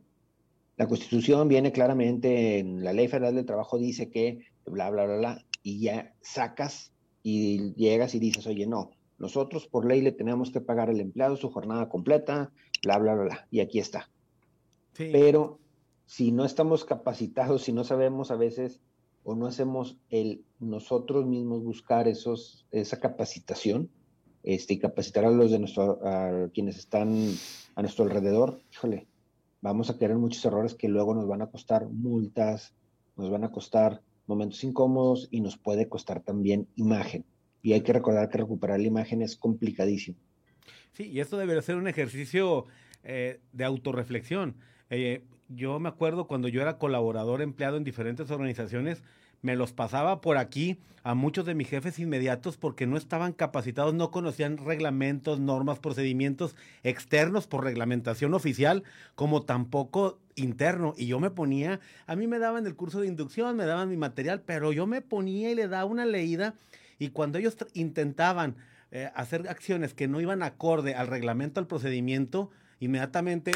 La 0.77 0.87
Constitución 0.87 1.47
viene 1.47 1.71
claramente 1.71 2.59
en 2.59 2.83
la 2.83 2.93
Ley 2.93 3.07
Federal 3.07 3.35
del 3.35 3.45
Trabajo, 3.45 3.79
dice 3.79 4.09
que 4.09 4.45
bla, 4.65 4.91
bla, 4.91 5.05
bla, 5.05 5.17
bla, 5.17 5.45
y 5.63 5.81
ya 5.81 6.13
sacas 6.21 6.93
y 7.23 7.73
llegas 7.73 8.13
y 8.13 8.19
dices, 8.19 8.45
oye, 8.45 8.67
no, 8.67 8.91
nosotros 9.17 9.67
por 9.67 9.85
ley 9.85 10.01
le 10.01 10.11
tenemos 10.11 10.51
que 10.51 10.61
pagar 10.61 10.89
al 10.89 10.99
empleado 10.99 11.35
su 11.35 11.49
jornada 11.49 11.89
completa, 11.89 12.51
bla, 12.83 12.99
bla, 12.99 13.15
bla, 13.15 13.47
y 13.49 13.59
aquí 13.59 13.79
está. 13.79 14.09
Pero 14.93 15.59
si 16.05 16.31
no 16.31 16.45
estamos 16.45 16.85
capacitados, 16.85 17.63
si 17.63 17.73
no 17.73 17.83
sabemos 17.83 18.29
a 18.29 18.35
veces 18.35 18.79
o 19.23 19.35
no 19.35 19.47
hacemos 19.47 19.97
el 20.09 20.45
nosotros 20.59 21.25
mismos 21.25 21.63
buscar 21.63 22.07
esos, 22.07 22.65
esa 22.71 22.99
capacitación 22.99 23.89
este, 24.43 24.75
y 24.75 24.79
capacitar 24.79 25.25
a 25.25 25.31
los 25.31 25.51
de 25.51 25.59
nuestro, 25.59 25.99
a 26.05 26.49
quienes 26.53 26.77
están 26.77 27.31
a 27.75 27.81
nuestro 27.81 28.05
alrededor, 28.05 28.61
híjole, 28.71 29.07
vamos 29.61 29.89
a 29.89 29.97
querer 29.97 30.17
muchos 30.17 30.43
errores 30.45 30.75
que 30.75 30.87
luego 30.87 31.13
nos 31.13 31.27
van 31.27 31.41
a 31.41 31.47
costar 31.47 31.87
multas, 31.89 32.73
nos 33.15 33.29
van 33.29 33.43
a 33.43 33.51
costar 33.51 34.01
momentos 34.27 34.63
incómodos 34.63 35.27
y 35.31 35.41
nos 35.41 35.57
puede 35.57 35.87
costar 35.87 36.21
también 36.21 36.67
imagen. 36.75 37.25
Y 37.61 37.73
hay 37.73 37.81
que 37.81 37.93
recordar 37.93 38.29
que 38.29 38.37
recuperar 38.37 38.79
la 38.79 38.87
imagen 38.87 39.21
es 39.21 39.35
complicadísimo. 39.35 40.17
Sí, 40.91 41.09
y 41.09 41.19
esto 41.19 41.37
debería 41.37 41.61
ser 41.61 41.75
un 41.75 41.87
ejercicio 41.87 42.65
eh, 43.03 43.39
de 43.53 43.63
autorreflexión. 43.65 44.55
Eh, 44.89 45.23
yo 45.49 45.79
me 45.79 45.89
acuerdo 45.89 46.27
cuando 46.27 46.47
yo 46.47 46.61
era 46.61 46.77
colaborador 46.77 47.41
empleado 47.41 47.77
en 47.77 47.83
diferentes 47.83 48.29
organizaciones, 48.31 49.03
me 49.41 49.55
los 49.55 49.73
pasaba 49.73 50.21
por 50.21 50.37
aquí 50.37 50.79
a 51.03 51.13
muchos 51.13 51.45
de 51.45 51.55
mis 51.55 51.69
jefes 51.69 51.99
inmediatos 51.99 52.57
porque 52.57 52.85
no 52.85 52.97
estaban 52.97 53.31
capacitados, 53.31 53.93
no 53.93 54.11
conocían 54.11 54.57
reglamentos, 54.57 55.39
normas, 55.39 55.79
procedimientos 55.79 56.55
externos 56.83 57.47
por 57.47 57.63
reglamentación 57.63 58.33
oficial, 58.33 58.83
como 59.15 59.43
tampoco 59.43 60.19
interno. 60.35 60.93
Y 60.97 61.07
yo 61.07 61.19
me 61.19 61.31
ponía, 61.31 61.79
a 62.07 62.15
mí 62.15 62.27
me 62.27 62.39
daban 62.39 62.67
el 62.67 62.75
curso 62.75 62.99
de 62.99 63.07
inducción, 63.07 63.55
me 63.55 63.65
daban 63.65 63.89
mi 63.89 63.95
material, 63.95 64.41
pero 64.41 64.73
yo 64.73 64.85
me 64.85 65.01
ponía 65.01 65.49
y 65.49 65.55
le 65.55 65.67
daba 65.67 65.85
una 65.85 66.05
leída 66.05 66.55
y 66.99 67.09
cuando 67.09 67.37
ellos 67.37 67.55
intentaban 67.73 68.55
eh, 68.91 69.09
hacer 69.15 69.47
acciones 69.47 69.93
que 69.93 70.07
no 70.07 70.19
iban 70.21 70.43
acorde 70.43 70.95
al 70.95 71.07
reglamento, 71.07 71.59
al 71.59 71.67
procedimiento, 71.67 72.49
inmediatamente, 72.79 73.51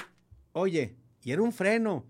oye, 0.54 0.96
y 1.24 1.32
era 1.32 1.42
un 1.42 1.52
freno. 1.52 2.06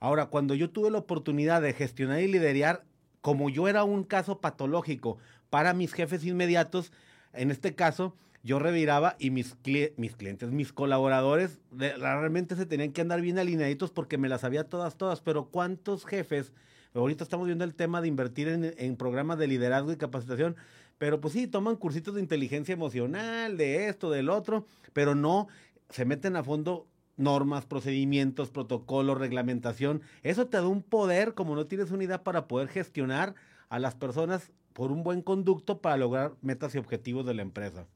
Ahora, 0.00 0.26
cuando 0.26 0.54
yo 0.54 0.70
tuve 0.70 0.90
la 0.90 0.98
oportunidad 0.98 1.62
de 1.62 1.72
gestionar 1.74 2.20
y 2.20 2.28
liderar 2.28 2.84
como 3.22 3.48
yo 3.48 3.68
era 3.68 3.84
un 3.84 4.04
caso 4.04 4.40
patológico 4.40 5.16
para 5.48 5.72
mis 5.72 5.94
jefes 5.94 6.24
inmediatos, 6.24 6.92
en 7.32 7.50
este 7.50 7.74
caso, 7.74 8.14
yo 8.42 8.58
reviraba 8.58 9.16
y 9.18 9.30
mis, 9.30 9.56
mis 9.96 10.16
clientes, 10.16 10.50
mis 10.50 10.72
colaboradores, 10.72 11.60
realmente 11.70 12.56
se 12.56 12.66
tenían 12.66 12.92
que 12.92 13.00
andar 13.00 13.20
bien 13.20 13.38
alineaditos 13.38 13.90
porque 13.90 14.18
me 14.18 14.28
las 14.28 14.40
sabía 14.40 14.64
todas, 14.64 14.96
todas. 14.96 15.20
Pero 15.20 15.46
¿cuántos 15.46 16.04
jefes? 16.04 16.52
Ahorita 16.94 17.24
estamos 17.24 17.46
viendo 17.46 17.64
el 17.64 17.74
tema 17.74 18.02
de 18.02 18.08
invertir 18.08 18.48
en, 18.48 18.74
en 18.76 18.96
programas 18.96 19.38
de 19.38 19.46
liderazgo 19.46 19.92
y 19.92 19.96
capacitación, 19.96 20.56
pero 20.98 21.20
pues 21.20 21.32
sí, 21.32 21.46
toman 21.46 21.76
cursitos 21.76 22.16
de 22.16 22.20
inteligencia 22.20 22.72
emocional, 22.72 23.56
de 23.56 23.88
esto, 23.88 24.10
del 24.10 24.28
otro, 24.28 24.66
pero 24.92 25.14
no 25.14 25.46
se 25.88 26.04
meten 26.04 26.36
a 26.36 26.42
fondo 26.42 26.86
normas, 27.22 27.66
procedimientos, 27.66 28.50
protocolos, 28.50 29.18
reglamentación. 29.18 30.02
Eso 30.22 30.46
te 30.46 30.56
da 30.58 30.66
un 30.66 30.82
poder, 30.82 31.34
como 31.34 31.54
no 31.54 31.66
tienes 31.66 31.90
unidad, 31.90 32.22
para 32.22 32.48
poder 32.48 32.68
gestionar 32.68 33.34
a 33.68 33.78
las 33.78 33.94
personas 33.94 34.52
por 34.72 34.92
un 34.92 35.02
buen 35.02 35.22
conducto 35.22 35.80
para 35.80 35.96
lograr 35.96 36.34
metas 36.42 36.74
y 36.74 36.78
objetivos 36.78 37.26
de 37.26 37.34
la 37.34 37.42
empresa. 37.42 37.86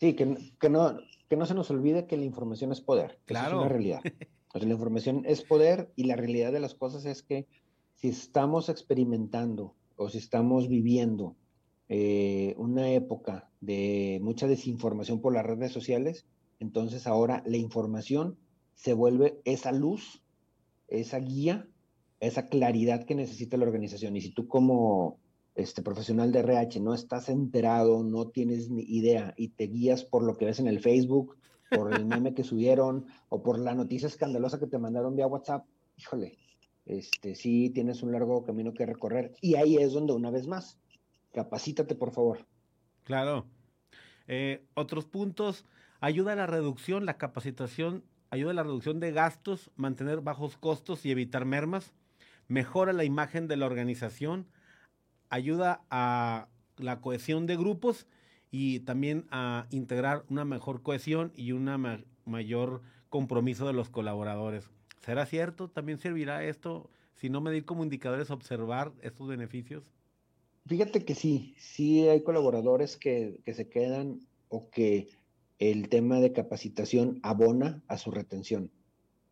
Sí, 0.00 0.14
que, 0.14 0.36
que 0.60 0.68
no, 0.68 0.98
que 1.28 1.36
no 1.36 1.46
se 1.46 1.54
nos 1.54 1.70
olvide 1.70 2.06
que 2.06 2.16
la 2.16 2.24
información 2.24 2.72
es 2.72 2.80
poder. 2.80 3.18
Claro. 3.24 3.56
es 3.56 3.60
una 3.60 3.68
realidad. 3.68 4.00
la 4.54 4.72
información 4.72 5.22
es 5.26 5.42
poder 5.42 5.92
y 5.96 6.04
la 6.04 6.16
realidad 6.16 6.52
de 6.52 6.60
las 6.60 6.74
cosas 6.74 7.04
es 7.04 7.22
que 7.22 7.46
si 7.94 8.08
estamos 8.08 8.68
experimentando 8.68 9.74
o 9.96 10.08
si 10.08 10.18
estamos 10.18 10.68
viviendo 10.68 11.36
eh, 11.88 12.54
una 12.58 12.90
época 12.90 13.50
de 13.60 14.18
mucha 14.22 14.46
desinformación 14.46 15.20
por 15.20 15.32
las 15.32 15.46
redes 15.46 15.72
sociales, 15.72 16.26
entonces 16.58 17.06
ahora 17.06 17.42
la 17.46 17.56
información 17.56 18.38
se 18.74 18.94
vuelve 18.94 19.40
esa 19.44 19.72
luz, 19.72 20.22
esa 20.88 21.18
guía, 21.18 21.68
esa 22.20 22.48
claridad 22.48 23.04
que 23.04 23.14
necesita 23.14 23.56
la 23.56 23.64
organización. 23.64 24.16
Y 24.16 24.20
si 24.20 24.30
tú 24.30 24.46
como 24.46 25.18
este 25.54 25.82
profesional 25.82 26.32
de 26.32 26.40
RH 26.40 26.80
no 26.80 26.94
estás 26.94 27.28
enterado, 27.28 28.02
no 28.02 28.28
tienes 28.28 28.70
ni 28.70 28.82
idea 28.82 29.34
y 29.36 29.48
te 29.48 29.66
guías 29.66 30.04
por 30.04 30.24
lo 30.24 30.36
que 30.36 30.46
ves 30.46 30.58
en 30.60 30.68
el 30.68 30.80
Facebook, 30.80 31.36
por 31.70 31.94
el 31.94 32.06
meme 32.06 32.34
que 32.34 32.44
subieron 32.44 33.06
o 33.28 33.42
por 33.42 33.58
la 33.58 33.74
noticia 33.74 34.08
escandalosa 34.08 34.58
que 34.58 34.66
te 34.66 34.78
mandaron 34.78 35.16
vía 35.16 35.26
WhatsApp, 35.26 35.66
híjole, 35.96 36.38
este 36.86 37.34
sí 37.34 37.70
tienes 37.70 38.02
un 38.02 38.12
largo 38.12 38.44
camino 38.44 38.72
que 38.72 38.86
recorrer 38.86 39.34
y 39.40 39.54
ahí 39.56 39.76
es 39.76 39.92
donde 39.92 40.12
una 40.12 40.30
vez 40.30 40.46
más, 40.46 40.78
capacítate 41.32 41.94
por 41.94 42.12
favor. 42.12 42.46
Claro. 43.04 43.46
Eh, 44.28 44.64
otros 44.74 45.04
puntos, 45.06 45.64
ayuda 46.00 46.32
a 46.32 46.36
la 46.36 46.46
reducción, 46.46 47.06
la 47.06 47.18
capacitación, 47.18 48.04
ayuda 48.32 48.52
a 48.52 48.54
la 48.54 48.62
reducción 48.62 48.98
de 48.98 49.12
gastos, 49.12 49.70
mantener 49.76 50.22
bajos 50.22 50.56
costos 50.56 51.04
y 51.04 51.10
evitar 51.10 51.44
mermas, 51.44 51.92
mejora 52.48 52.94
la 52.94 53.04
imagen 53.04 53.46
de 53.46 53.58
la 53.58 53.66
organización, 53.66 54.46
ayuda 55.28 55.84
a 55.90 56.48
la 56.78 57.02
cohesión 57.02 57.46
de 57.46 57.58
grupos 57.58 58.06
y 58.50 58.80
también 58.80 59.26
a 59.30 59.66
integrar 59.70 60.24
una 60.30 60.46
mejor 60.46 60.82
cohesión 60.82 61.30
y 61.36 61.52
un 61.52 61.68
mayor 62.24 62.80
compromiso 63.10 63.66
de 63.66 63.74
los 63.74 63.90
colaboradores. 63.90 64.70
¿Será 65.04 65.26
cierto? 65.26 65.68
¿También 65.68 65.98
servirá 65.98 66.42
esto, 66.42 66.88
si 67.14 67.28
no 67.28 67.42
medir 67.42 67.66
como 67.66 67.84
indicadores, 67.84 68.30
observar 68.30 68.92
estos 69.02 69.28
beneficios? 69.28 69.84
Fíjate 70.66 71.04
que 71.04 71.14
sí, 71.14 71.54
sí 71.58 72.08
hay 72.08 72.22
colaboradores 72.22 72.96
que, 72.96 73.42
que 73.44 73.52
se 73.52 73.68
quedan 73.68 74.20
o 74.48 74.70
que 74.70 75.10
el 75.70 75.88
tema 75.88 76.18
de 76.18 76.32
capacitación 76.32 77.20
abona 77.22 77.84
a 77.86 77.96
su 77.96 78.10
retención. 78.10 78.72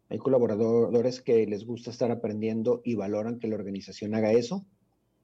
Hay 0.09 0.19
colaboradores 0.19 1.21
que 1.21 1.45
les 1.45 1.67
gusta 1.67 1.91
estar 1.91 2.13
aprendiendo 2.13 2.83
y 2.85 2.95
valoran 2.95 3.41
que 3.41 3.49
la 3.49 3.57
organización 3.57 4.15
haga 4.15 4.31
eso. 4.31 4.65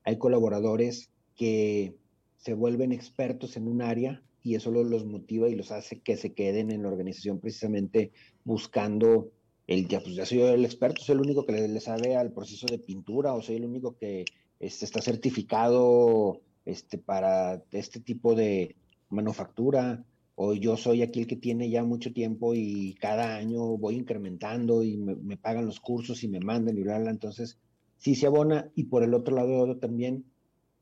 Hay 0.02 0.18
colaboradores 0.18 1.12
que 1.36 1.94
se 2.38 2.54
vuelven 2.54 2.90
expertos 2.90 3.56
en 3.56 3.68
un 3.68 3.82
área 3.82 4.20
y 4.42 4.56
eso 4.56 4.72
los 4.72 5.06
motiva 5.06 5.48
y 5.48 5.54
los 5.54 5.70
hace 5.70 6.00
que 6.00 6.16
se 6.16 6.34
queden 6.34 6.72
en 6.72 6.82
la 6.82 6.88
organización 6.88 7.38
precisamente 7.38 8.10
buscando 8.42 9.30
el, 9.68 9.86
ya, 9.86 10.00
pues 10.00 10.16
ya 10.16 10.26
soy 10.26 10.40
el 10.40 10.64
experto, 10.64 11.02
soy 11.02 11.14
el 11.14 11.20
único 11.20 11.46
que 11.46 11.52
le, 11.52 11.80
sabe 11.80 12.16
al 12.16 12.32
proceso 12.32 12.66
de 12.66 12.80
pintura 12.80 13.32
o 13.32 13.42
soy 13.42 13.56
el 13.56 13.64
único 13.64 13.96
que 13.96 14.24
este, 14.58 14.84
está 14.84 15.00
certificado 15.00 16.40
este, 16.64 16.98
para 16.98 17.62
este 17.70 18.00
tipo 18.00 18.34
de 18.34 18.74
manufactura 19.08 20.04
o 20.38 20.52
yo 20.52 20.76
soy 20.76 21.02
aquel 21.02 21.26
que 21.26 21.36
tiene 21.36 21.70
ya 21.70 21.82
mucho 21.82 22.12
tiempo 22.12 22.54
y 22.54 22.94
cada 23.00 23.36
año 23.36 23.78
voy 23.78 23.96
incrementando 23.96 24.82
y 24.82 24.98
me, 24.98 25.36
pagan 25.38 25.64
los 25.64 25.80
cursos 25.80 26.22
y 26.22 26.28
me 26.28 26.40
mandan 26.40 26.76
y 26.76 26.82
bla, 26.82 26.98
bla, 26.98 27.10
entonces 27.10 27.58
sí 27.96 28.14
se 28.14 28.26
abona 28.26 28.70
y 28.74 28.84
por 28.84 29.02
el 29.02 29.14
otro 29.14 29.34
lado 29.34 29.78
también 29.78 30.26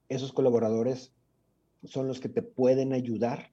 esos 0.09 0.33
colaboradores 0.33 1.13
son 1.85 2.09
los 2.09 2.19
que 2.19 2.29
te 2.29 2.43
pueden 2.43 2.93
ayudar 2.93 3.53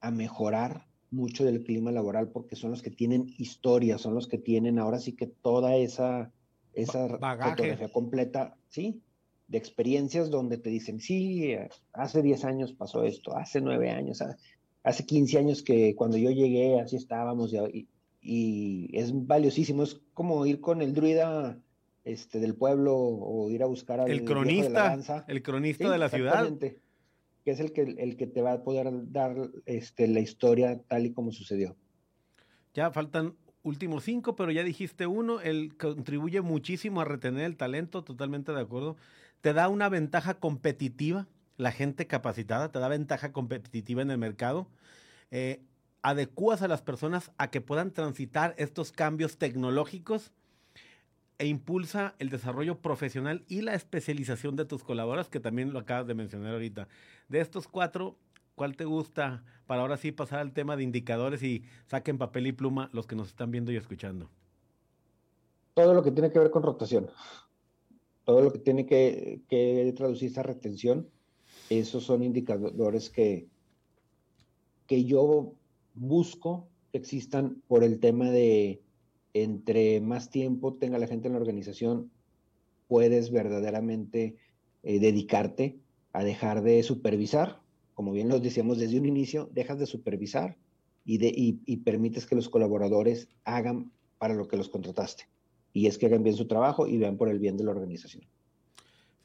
a 0.00 0.12
mejorar 0.12 0.86
mucho 1.10 1.44
del 1.44 1.64
clima 1.64 1.90
laboral 1.90 2.28
porque 2.28 2.54
son 2.54 2.70
los 2.70 2.82
que 2.82 2.90
tienen 2.90 3.34
historia, 3.36 3.98
son 3.98 4.14
los 4.14 4.28
que 4.28 4.38
tienen 4.38 4.78
ahora 4.78 5.00
sí 5.00 5.14
que 5.14 5.26
toda 5.26 5.74
esa, 5.74 6.32
esa 6.72 7.08
fotografía 7.08 7.88
completa, 7.92 8.56
¿sí? 8.68 9.02
De 9.48 9.58
experiencias 9.58 10.30
donde 10.30 10.58
te 10.58 10.70
dicen, 10.70 11.00
sí, 11.00 11.54
hace 11.92 12.22
10 12.22 12.44
años 12.44 12.72
pasó 12.72 13.02
esto, 13.02 13.36
hace 13.36 13.60
9 13.60 13.90
años, 13.90 14.22
hace 14.84 15.04
15 15.04 15.38
años 15.38 15.62
que 15.62 15.96
cuando 15.96 16.16
yo 16.16 16.30
llegué 16.30 16.78
así 16.78 16.94
estábamos 16.96 17.52
y, 17.52 17.88
es 18.92 19.12
valiosísimo. 19.26 19.82
Es 19.82 20.00
como 20.14 20.46
ir 20.46 20.60
con 20.60 20.80
el 20.80 20.94
druida 20.94 21.58
este, 22.04 22.38
del 22.38 22.54
pueblo 22.54 22.96
o 22.96 23.50
ir 23.50 23.62
a 23.62 23.66
buscar 23.66 24.00
al 24.00 24.10
el 24.10 24.24
cronista, 24.24 25.24
el 25.26 25.42
cronista 25.42 25.90
de 25.90 25.98
la 25.98 26.08
ciudad. 26.08 26.50
Que 26.58 27.50
es 27.50 27.60
el 27.60 27.72
que, 27.72 27.82
el 27.82 28.16
que 28.16 28.26
te 28.26 28.40
va 28.40 28.52
a 28.52 28.62
poder 28.62 28.88
dar 29.12 29.50
este, 29.66 30.08
la 30.08 30.20
historia 30.20 30.80
tal 30.88 31.04
y 31.04 31.12
como 31.12 31.32
sucedió. 31.32 31.76
Ya 32.72 32.90
faltan 32.90 33.34
últimos 33.62 34.04
cinco, 34.04 34.34
pero 34.34 34.50
ya 34.50 34.62
dijiste 34.62 35.06
uno, 35.06 35.42
él 35.42 35.76
contribuye 35.76 36.40
muchísimo 36.40 37.02
a 37.02 37.04
retener 37.04 37.44
el 37.44 37.58
talento, 37.58 38.02
totalmente 38.02 38.52
de 38.52 38.60
acuerdo. 38.62 38.96
Te 39.42 39.52
da 39.52 39.68
una 39.68 39.90
ventaja 39.90 40.40
competitiva 40.40 41.26
la 41.56 41.72
gente 41.72 42.06
capacitada, 42.06 42.70
te 42.70 42.78
da 42.78 42.88
ventaja 42.88 43.32
competitiva 43.32 44.02
en 44.02 44.10
el 44.10 44.18
mercado. 44.18 44.66
Eh, 45.30 45.62
adecuas 46.02 46.62
a 46.62 46.68
las 46.68 46.82
personas 46.82 47.32
a 47.38 47.50
que 47.50 47.60
puedan 47.60 47.92
transitar 47.92 48.54
estos 48.58 48.92
cambios 48.92 49.38
tecnológicos 49.38 50.32
e 51.38 51.46
impulsa 51.46 52.14
el 52.18 52.30
desarrollo 52.30 52.78
profesional 52.78 53.44
y 53.48 53.62
la 53.62 53.74
especialización 53.74 54.54
de 54.54 54.64
tus 54.64 54.84
colaboradores, 54.84 55.30
que 55.30 55.40
también 55.40 55.72
lo 55.72 55.78
acabas 55.78 56.06
de 56.06 56.14
mencionar 56.14 56.52
ahorita. 56.52 56.88
De 57.28 57.40
estos 57.40 57.68
cuatro, 57.68 58.16
¿cuál 58.54 58.76
te 58.76 58.84
gusta 58.84 59.42
para 59.66 59.80
ahora 59.80 59.96
sí 59.96 60.12
pasar 60.12 60.40
al 60.40 60.52
tema 60.52 60.76
de 60.76 60.84
indicadores 60.84 61.42
y 61.42 61.64
saquen 61.86 62.18
papel 62.18 62.46
y 62.48 62.52
pluma 62.52 62.90
los 62.92 63.06
que 63.06 63.16
nos 63.16 63.28
están 63.28 63.50
viendo 63.50 63.72
y 63.72 63.76
escuchando? 63.76 64.30
Todo 65.74 65.94
lo 65.94 66.02
que 66.04 66.12
tiene 66.12 66.30
que 66.30 66.38
ver 66.38 66.50
con 66.50 66.62
rotación, 66.62 67.10
todo 68.24 68.42
lo 68.42 68.52
que 68.52 68.58
tiene 68.58 68.86
que, 68.86 69.42
que 69.48 69.92
traducirse 69.96 70.38
a 70.38 70.44
retención 70.44 71.08
esos 71.70 72.04
son 72.04 72.22
indicadores 72.22 73.10
que, 73.10 73.46
que 74.86 75.04
yo 75.04 75.54
busco 75.94 76.68
que 76.92 76.98
existan 76.98 77.62
por 77.66 77.84
el 77.84 77.98
tema 78.00 78.30
de 78.30 78.80
entre 79.32 80.00
más 80.00 80.30
tiempo 80.30 80.74
tenga 80.74 80.98
la 80.98 81.08
gente 81.08 81.26
en 81.26 81.34
la 81.34 81.40
organización, 81.40 82.10
puedes 82.86 83.32
verdaderamente 83.32 84.36
eh, 84.84 85.00
dedicarte 85.00 85.76
a 86.12 86.22
dejar 86.22 86.62
de 86.62 86.82
supervisar, 86.84 87.60
como 87.94 88.12
bien 88.12 88.28
lo 88.28 88.38
decíamos 88.38 88.78
desde 88.78 88.98
un 88.98 89.06
inicio, 89.06 89.50
dejas 89.52 89.78
de 89.80 89.86
supervisar 89.86 90.56
y, 91.04 91.18
de, 91.18 91.32
y 91.34 91.76
permites 91.78 92.26
que 92.26 92.36
los 92.36 92.48
colaboradores 92.48 93.28
hagan 93.44 93.90
para 94.18 94.34
lo 94.34 94.46
que 94.46 94.56
los 94.56 94.68
contrataste. 94.68 95.24
Y 95.72 95.88
es 95.88 95.98
que 95.98 96.06
hagan 96.06 96.22
bien 96.22 96.36
su 96.36 96.46
trabajo 96.46 96.86
y 96.86 96.98
vean 96.98 97.16
por 97.16 97.28
el 97.28 97.40
bien 97.40 97.56
de 97.56 97.64
la 97.64 97.72
organización 97.72 98.24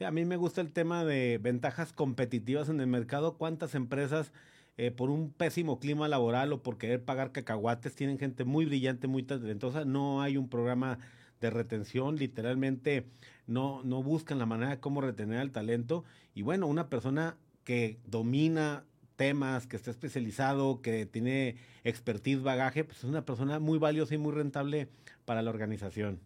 a 0.05 0.11
mí 0.11 0.25
me 0.25 0.37
gusta 0.37 0.61
el 0.61 0.71
tema 0.71 1.03
de 1.03 1.39
ventajas 1.41 1.93
competitivas 1.93 2.69
en 2.69 2.79
el 2.79 2.87
mercado. 2.87 3.37
¿Cuántas 3.37 3.75
empresas 3.75 4.31
eh, 4.77 4.91
por 4.91 5.09
un 5.09 5.31
pésimo 5.31 5.77
clima 5.79 6.07
laboral 6.07 6.53
o 6.53 6.63
por 6.63 6.77
querer 6.77 7.03
pagar 7.03 7.33
cacahuates, 7.33 7.95
tienen 7.95 8.17
gente 8.17 8.45
muy 8.45 8.65
brillante, 8.65 9.07
muy 9.07 9.23
talentosa, 9.23 9.83
no 9.83 10.21
hay 10.21 10.37
un 10.37 10.47
programa 10.47 10.99
de 11.41 11.49
retención, 11.49 12.15
literalmente 12.15 13.05
no, 13.45 13.83
no 13.83 14.01
buscan 14.03 14.39
la 14.39 14.45
manera 14.45 14.71
de 14.71 14.79
cómo 14.79 15.01
retener 15.01 15.39
al 15.39 15.51
talento. 15.51 16.05
Y 16.33 16.43
bueno, 16.43 16.65
una 16.67 16.87
persona 16.87 17.35
que 17.65 17.99
domina 18.05 18.85
temas, 19.17 19.67
que 19.67 19.75
está 19.75 19.91
especializado, 19.91 20.81
que 20.81 21.05
tiene 21.05 21.57
expertise, 21.83 22.41
bagaje, 22.41 22.85
pues 22.85 22.99
es 22.99 23.03
una 23.03 23.25
persona 23.25 23.59
muy 23.59 23.79
valiosa 23.79 24.15
y 24.15 24.17
muy 24.17 24.31
rentable 24.31 24.87
para 25.25 25.41
la 25.41 25.49
organización. 25.49 26.21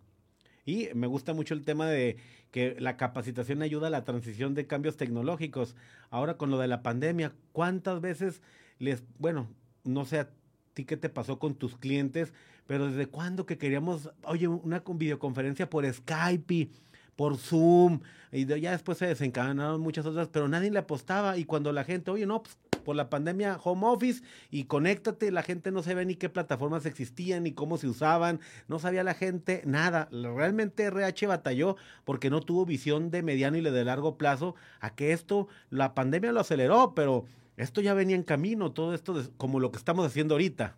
Y 0.65 0.89
me 0.93 1.07
gusta 1.07 1.33
mucho 1.33 1.53
el 1.53 1.65
tema 1.65 1.87
de 1.87 2.17
que 2.51 2.75
la 2.79 2.97
capacitación 2.97 3.61
ayuda 3.61 3.87
a 3.87 3.91
la 3.91 4.03
transición 4.03 4.53
de 4.53 4.67
cambios 4.67 4.97
tecnológicos. 4.97 5.75
Ahora 6.09 6.37
con 6.37 6.51
lo 6.51 6.57
de 6.57 6.67
la 6.67 6.83
pandemia, 6.83 7.33
¿cuántas 7.51 7.99
veces 7.99 8.41
les, 8.79 9.03
bueno, 9.17 9.47
no 9.83 10.05
sé 10.05 10.19
a 10.19 10.29
ti 10.73 10.85
qué 10.85 10.97
te 10.97 11.09
pasó 11.09 11.39
con 11.39 11.55
tus 11.55 11.77
clientes, 11.77 12.33
pero 12.67 12.87
desde 12.87 13.07
cuándo 13.07 13.45
que 13.45 13.57
queríamos, 13.57 14.09
oye, 14.23 14.47
una 14.47 14.83
videoconferencia 14.85 15.69
por 15.69 15.91
Skype 15.91 16.69
por 17.15 17.37
Zoom, 17.37 17.99
y 18.31 18.45
ya 18.45 18.71
después 18.71 18.97
se 18.97 19.05
desencadenaron 19.05 19.79
muchas 19.81 20.05
otras, 20.05 20.29
pero 20.29 20.47
nadie 20.47 20.71
le 20.71 20.79
apostaba. 20.79 21.37
Y 21.37 21.45
cuando 21.45 21.71
la 21.71 21.83
gente, 21.83 22.09
oye, 22.09 22.25
no, 22.25 22.41
pues 22.41 22.57
por 22.83 22.95
la 22.95 23.09
pandemia 23.09 23.59
home 23.63 23.87
office 23.87 24.23
y 24.51 24.65
conéctate, 24.65 25.31
la 25.31 25.43
gente 25.43 25.71
no 25.71 25.83
sabía 25.83 26.05
ni 26.05 26.15
qué 26.15 26.29
plataformas 26.29 26.85
existían 26.85 27.43
ni 27.43 27.53
cómo 27.53 27.77
se 27.77 27.87
usaban, 27.87 28.39
no 28.67 28.79
sabía 28.79 29.03
la 29.03 29.13
gente 29.13 29.61
nada. 29.65 30.09
Realmente 30.11 30.83
RH 30.83 31.27
batalló 31.27 31.75
porque 32.05 32.29
no 32.29 32.41
tuvo 32.41 32.65
visión 32.65 33.11
de 33.11 33.23
mediano 33.23 33.57
y 33.57 33.61
de 33.61 33.83
largo 33.83 34.17
plazo 34.17 34.55
a 34.79 34.95
que 34.95 35.13
esto, 35.13 35.47
la 35.69 35.93
pandemia 35.93 36.31
lo 36.31 36.41
aceleró, 36.41 36.93
pero 36.95 37.25
esto 37.57 37.81
ya 37.81 37.93
venía 37.93 38.15
en 38.15 38.23
camino, 38.23 38.71
todo 38.71 38.93
esto 38.93 39.15
como 39.37 39.59
lo 39.59 39.71
que 39.71 39.77
estamos 39.77 40.05
haciendo 40.05 40.35
ahorita. 40.35 40.75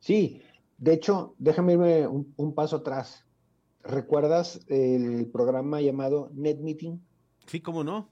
Sí, 0.00 0.42
de 0.76 0.92
hecho, 0.94 1.34
déjame 1.38 1.74
irme 1.74 2.06
un, 2.06 2.32
un 2.36 2.54
paso 2.54 2.76
atrás. 2.76 3.24
¿Recuerdas 3.82 4.60
el 4.68 5.26
programa 5.32 5.80
llamado 5.80 6.30
Net 6.34 6.58
Meeting? 6.58 6.98
Sí, 7.46 7.60
cómo 7.60 7.84
no. 7.84 8.08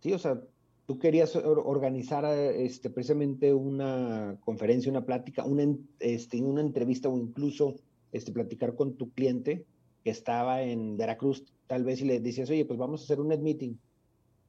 Sí, 0.00 0.12
o 0.12 0.18
sea, 0.18 0.40
tú 0.86 0.98
querías 0.98 1.34
organizar 1.36 2.24
este, 2.26 2.90
precisamente 2.90 3.54
una 3.54 4.36
conferencia, 4.44 4.90
una 4.90 5.06
plática, 5.06 5.44
una, 5.44 5.74
este, 6.00 6.42
una 6.42 6.60
entrevista 6.60 7.08
o 7.08 7.16
incluso 7.16 7.76
este, 8.12 8.32
platicar 8.32 8.74
con 8.74 8.94
tu 8.94 9.10
cliente 9.10 9.64
que 10.02 10.10
estaba 10.10 10.62
en 10.62 10.96
Veracruz, 10.96 11.44
tal 11.66 11.84
vez, 11.84 12.02
y 12.02 12.04
le 12.04 12.20
decías, 12.20 12.50
oye, 12.50 12.66
pues 12.66 12.78
vamos 12.78 13.00
a 13.00 13.04
hacer 13.04 13.20
un 13.20 13.28
net 13.28 13.40
meeting. 13.40 13.76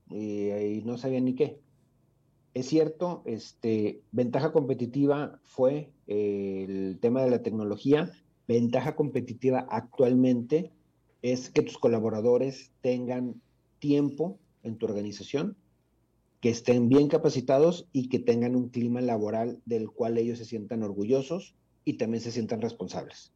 Y, 0.09 0.81
no 0.85 0.97
sabía 0.97 1.21
ni 1.21 1.33
qué. 1.33 1.59
Es 2.53 2.67
cierto, 2.67 3.21
este, 3.25 4.01
ventaja 4.11 4.51
competitiva 4.51 5.39
fue 5.43 5.91
eh, 6.07 6.65
el 6.67 6.99
tema 6.99 7.23
de 7.23 7.31
la 7.31 7.41
tecnología. 7.41 8.11
Ventaja 8.47 8.95
competitiva 8.95 9.65
actualmente 9.69 10.71
es 11.21 11.49
que 11.49 11.63
tus 11.63 11.77
colaboradores 11.77 12.71
tengan 12.81 13.41
tiempo 13.79 14.37
en 14.63 14.77
tu 14.77 14.85
organización 14.85 15.57
que 16.45 16.51
estén 16.51 16.89
bien 16.89 17.07
capacitados 17.07 17.87
y 17.91 18.07
que 18.07 18.19
tengan 18.19 18.55
un 18.55 18.69
clima 18.69 19.01
laboral 19.01 19.63
del 19.65 19.89
cual 19.89 20.15
ellos 20.19 20.37
se 20.37 20.45
sientan 20.45 20.83
orgullosos 20.83 21.55
y 21.85 21.93
también 21.93 22.21
se 22.21 22.31
sientan 22.31 22.61
responsables. 22.61 23.33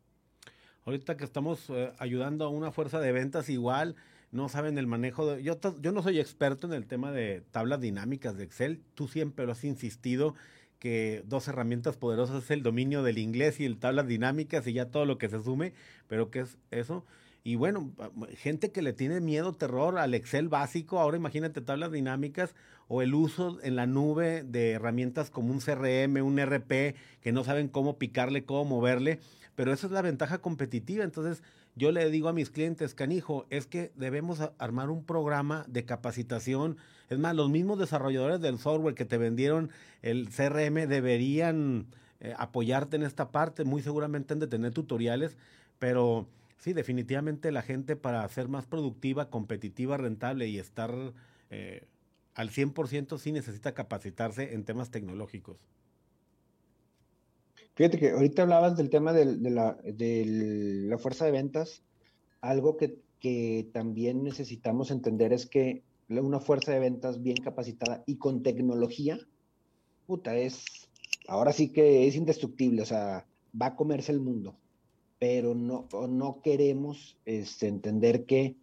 Ahorita 0.85 1.17
que 1.17 1.23
estamos 1.23 1.71
eh, 1.71 1.91
ayudando 1.97 2.45
a 2.45 2.49
una 2.49 2.71
fuerza 2.71 2.99
de 2.99 3.11
ventas 3.11 3.49
igual, 3.49 3.95
no 4.31 4.47
saben 4.47 4.77
el 4.77 4.85
manejo 4.85 5.25
de... 5.25 5.41
Yo, 5.41 5.57
yo 5.81 5.91
no 5.91 6.03
soy 6.03 6.19
experto 6.19 6.67
en 6.67 6.73
el 6.73 6.85
tema 6.85 7.11
de 7.11 7.41
tablas 7.49 7.81
dinámicas 7.81 8.37
de 8.37 8.43
Excel, 8.43 8.83
tú 8.93 9.07
siempre 9.07 9.47
lo 9.47 9.53
has 9.53 9.63
insistido 9.63 10.35
que 10.77 11.23
dos 11.25 11.47
herramientas 11.47 11.97
poderosas 11.97 12.43
es 12.43 12.51
el 12.51 12.61
dominio 12.61 13.01
del 13.01 13.17
inglés 13.17 13.59
y 13.59 13.65
el 13.65 13.79
tablas 13.79 14.05
dinámicas 14.05 14.67
y 14.67 14.73
ya 14.73 14.91
todo 14.91 15.05
lo 15.05 15.17
que 15.17 15.29
se 15.29 15.41
sume, 15.41 15.73
pero 16.07 16.29
¿qué 16.29 16.41
es 16.41 16.59
eso? 16.69 17.05
Y 17.49 17.55
bueno, 17.55 17.91
gente 18.37 18.71
que 18.71 18.83
le 18.83 18.93
tiene 18.93 19.21
miedo, 19.21 19.53
terror 19.53 19.97
al 19.97 20.13
Excel 20.13 20.49
básico, 20.49 20.99
ahora 20.99 21.17
imagínate 21.17 21.61
tablas 21.61 21.91
dinámicas 21.91 22.53
o 22.87 23.01
el 23.01 23.15
uso 23.15 23.57
en 23.63 23.75
la 23.75 23.87
nube 23.87 24.43
de 24.43 24.73
herramientas 24.73 25.31
como 25.31 25.51
un 25.51 25.59
CRM, 25.59 26.23
un 26.23 26.37
RP, 26.37 26.93
que 27.21 27.31
no 27.31 27.43
saben 27.43 27.67
cómo 27.67 27.97
picarle, 27.97 28.45
cómo 28.45 28.65
moverle, 28.65 29.19
pero 29.55 29.73
esa 29.73 29.87
es 29.87 29.91
la 29.91 30.03
ventaja 30.03 30.37
competitiva. 30.37 31.03
Entonces 31.03 31.41
yo 31.73 31.91
le 31.91 32.11
digo 32.11 32.29
a 32.29 32.33
mis 32.33 32.51
clientes, 32.51 32.93
canijo, 32.93 33.47
es 33.49 33.65
que 33.65 33.91
debemos 33.95 34.41
armar 34.59 34.91
un 34.91 35.03
programa 35.03 35.65
de 35.67 35.85
capacitación. 35.85 36.77
Es 37.09 37.17
más, 37.17 37.35
los 37.35 37.49
mismos 37.49 37.79
desarrolladores 37.79 38.41
del 38.41 38.59
software 38.59 38.93
que 38.93 39.05
te 39.05 39.17
vendieron 39.17 39.71
el 40.03 40.29
CRM 40.29 40.87
deberían 40.87 41.87
eh, 42.19 42.31
apoyarte 42.37 42.95
en 42.95 43.01
esta 43.01 43.31
parte, 43.31 43.63
muy 43.63 43.81
seguramente 43.81 44.33
han 44.33 44.39
de 44.39 44.45
tener 44.45 44.71
tutoriales, 44.71 45.35
pero 45.79 46.27
sí, 46.59 46.73
definitivamente 46.73 47.51
la 47.51 47.61
gente 47.61 47.95
para 47.95 48.27
ser 48.29 48.47
más 48.47 48.65
productiva, 48.65 49.29
competitiva, 49.29 49.97
rentable 49.97 50.47
y 50.47 50.59
estar 50.59 51.13
eh, 51.49 51.87
al 52.35 52.49
100% 52.51 53.17
sí 53.17 53.31
necesita 53.31 53.73
capacitarse 53.73 54.53
en 54.53 54.63
temas 54.63 54.91
tecnológicos. 54.91 55.57
Fíjate 57.75 57.97
que 57.97 58.11
ahorita 58.11 58.41
hablabas 58.43 58.75
del 58.75 58.89
tema 58.89 59.13
de, 59.13 59.25
la, 59.49 59.77
de 59.83 60.25
la, 60.89 60.97
fuerza 60.97 61.25
de 61.25 61.31
ventas. 61.31 61.81
Algo 62.41 62.75
que, 62.75 62.99
que, 63.19 63.69
también 63.73 64.23
necesitamos 64.23 64.91
entender 64.91 65.31
es 65.31 65.45
que 65.45 65.83
una 66.09 66.41
fuerza 66.41 66.73
de 66.73 66.79
ventas 66.79 67.21
bien 67.21 67.37
capacitada 67.37 68.03
y 68.05 68.17
con 68.17 68.43
tecnología, 68.43 69.17
puta, 70.07 70.35
es, 70.35 70.89
ahora 71.27 71.53
sí 71.53 71.69
que 71.69 72.07
es 72.07 72.15
indestructible, 72.15 72.81
o 72.81 72.85
sea, 72.85 73.25
va 73.59 73.67
a 73.67 73.75
comerse 73.77 74.11
el 74.11 74.19
mundo 74.19 74.57
pero 75.19 75.53
no, 75.53 75.87
no 76.07 76.41
queremos 76.41 77.17
este, 77.25 77.67
entender 77.67 78.25
que 78.25 78.55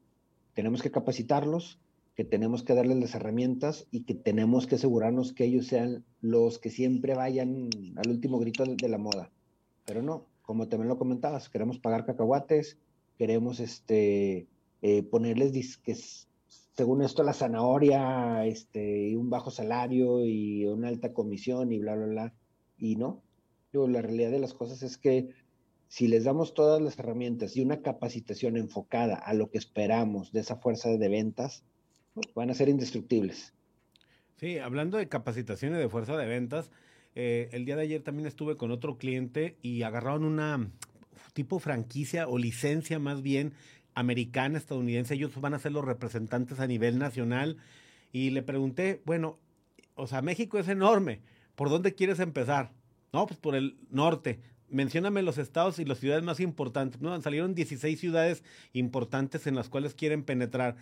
tenemos 0.54 0.82
que 0.82 0.90
capacitarlos, 0.90 1.78
que 2.14 2.24
tenemos 2.24 2.62
que 2.62 2.74
darles 2.74 2.96
las 2.96 3.14
herramientas 3.14 3.86
y 3.90 4.04
que 4.04 4.14
tenemos 4.14 4.66
que 4.66 4.76
asegurarnos 4.76 5.34
que 5.34 5.44
ellos 5.44 5.66
sean 5.66 6.04
los 6.22 6.58
que 6.58 6.70
siempre 6.70 7.14
vayan 7.14 7.68
al 7.96 8.10
último 8.10 8.38
grito 8.38 8.64
de 8.64 8.88
la 8.88 8.96
moda. 8.96 9.30
Pero 9.84 10.02
no, 10.02 10.26
como 10.40 10.66
también 10.66 10.88
lo 10.88 10.96
comentabas, 10.96 11.50
queremos 11.50 11.78
pagar 11.78 12.06
cacahuates, 12.06 12.78
queremos 13.18 13.60
este, 13.60 14.48
eh, 14.80 15.02
ponerles 15.02 15.76
que 15.76 15.94
según 16.76 17.02
esto 17.02 17.22
la 17.22 17.34
zanahoria, 17.34 18.46
este, 18.46 19.08
y 19.08 19.14
un 19.14 19.28
bajo 19.28 19.50
salario 19.50 20.24
y 20.24 20.64
una 20.66 20.88
alta 20.88 21.12
comisión 21.12 21.70
y 21.70 21.78
bla, 21.78 21.96
bla, 21.96 22.06
bla. 22.06 22.34
Y 22.78 22.96
no, 22.96 23.22
yo, 23.72 23.88
la 23.88 24.00
realidad 24.00 24.30
de 24.30 24.38
las 24.38 24.54
cosas 24.54 24.82
es 24.82 24.96
que 24.96 25.28
si 25.88 26.08
les 26.08 26.24
damos 26.24 26.54
todas 26.54 26.80
las 26.80 26.98
herramientas 26.98 27.56
y 27.56 27.60
una 27.60 27.82
capacitación 27.82 28.56
enfocada 28.56 29.14
a 29.14 29.34
lo 29.34 29.50
que 29.50 29.58
esperamos 29.58 30.32
de 30.32 30.40
esa 30.40 30.56
fuerza 30.56 30.90
de 30.90 31.08
ventas, 31.08 31.64
pues, 32.14 32.26
van 32.34 32.50
a 32.50 32.54
ser 32.54 32.68
indestructibles. 32.68 33.54
Sí, 34.36 34.58
hablando 34.58 34.98
de 34.98 35.08
capacitaciones 35.08 35.78
de 35.78 35.88
fuerza 35.88 36.16
de 36.16 36.26
ventas, 36.26 36.70
eh, 37.14 37.48
el 37.52 37.64
día 37.64 37.76
de 37.76 37.82
ayer 37.82 38.02
también 38.02 38.26
estuve 38.26 38.56
con 38.56 38.70
otro 38.70 38.98
cliente 38.98 39.56
y 39.62 39.82
agarraron 39.82 40.24
una 40.24 40.70
tipo 41.32 41.58
franquicia 41.58 42.28
o 42.28 42.38
licencia 42.38 42.98
más 42.98 43.22
bien 43.22 43.54
americana, 43.94 44.58
estadounidense. 44.58 45.14
Ellos 45.14 45.40
van 45.40 45.54
a 45.54 45.58
ser 45.58 45.72
los 45.72 45.84
representantes 45.84 46.60
a 46.60 46.66
nivel 46.66 46.98
nacional. 46.98 47.56
Y 48.12 48.30
le 48.30 48.42
pregunté, 48.42 49.02
bueno, 49.04 49.38
o 49.94 50.06
sea, 50.06 50.22
México 50.22 50.58
es 50.58 50.68
enorme. 50.68 51.20
¿Por 51.54 51.70
dónde 51.70 51.94
quieres 51.94 52.20
empezar? 52.20 52.72
No, 53.12 53.26
pues 53.26 53.38
por 53.38 53.54
el 53.54 53.78
norte 53.90 54.40
mencióname 54.68 55.22
los 55.22 55.38
estados 55.38 55.78
y 55.78 55.84
las 55.84 55.98
ciudades 55.98 56.24
más 56.24 56.40
importantes. 56.40 57.00
¿no? 57.00 57.20
Salieron 57.20 57.54
16 57.54 57.98
ciudades 57.98 58.42
importantes 58.72 59.46
en 59.46 59.54
las 59.54 59.68
cuales 59.68 59.94
quieren 59.94 60.22
penetrar. 60.22 60.76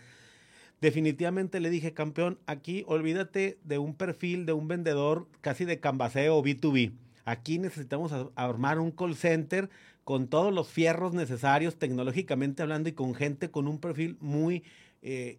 Definitivamente 0.80 1.60
le 1.60 1.70
dije, 1.70 1.94
campeón, 1.94 2.38
aquí 2.46 2.84
olvídate 2.86 3.58
de 3.64 3.78
un 3.78 3.94
perfil 3.94 4.44
de 4.44 4.52
un 4.52 4.68
vendedor 4.68 5.28
casi 5.40 5.64
de 5.64 5.80
cambaseo 5.80 6.36
o 6.36 6.42
B2B. 6.42 6.92
Aquí 7.24 7.58
necesitamos 7.58 8.12
armar 8.34 8.78
un 8.78 8.90
call 8.90 9.16
center 9.16 9.70
con 10.04 10.28
todos 10.28 10.52
los 10.52 10.68
fierros 10.68 11.14
necesarios 11.14 11.78
tecnológicamente 11.78 12.62
hablando 12.62 12.90
y 12.90 12.92
con 12.92 13.14
gente 13.14 13.50
con 13.50 13.66
un 13.66 13.78
perfil 13.78 14.18
muy, 14.20 14.62
eh, 15.00 15.38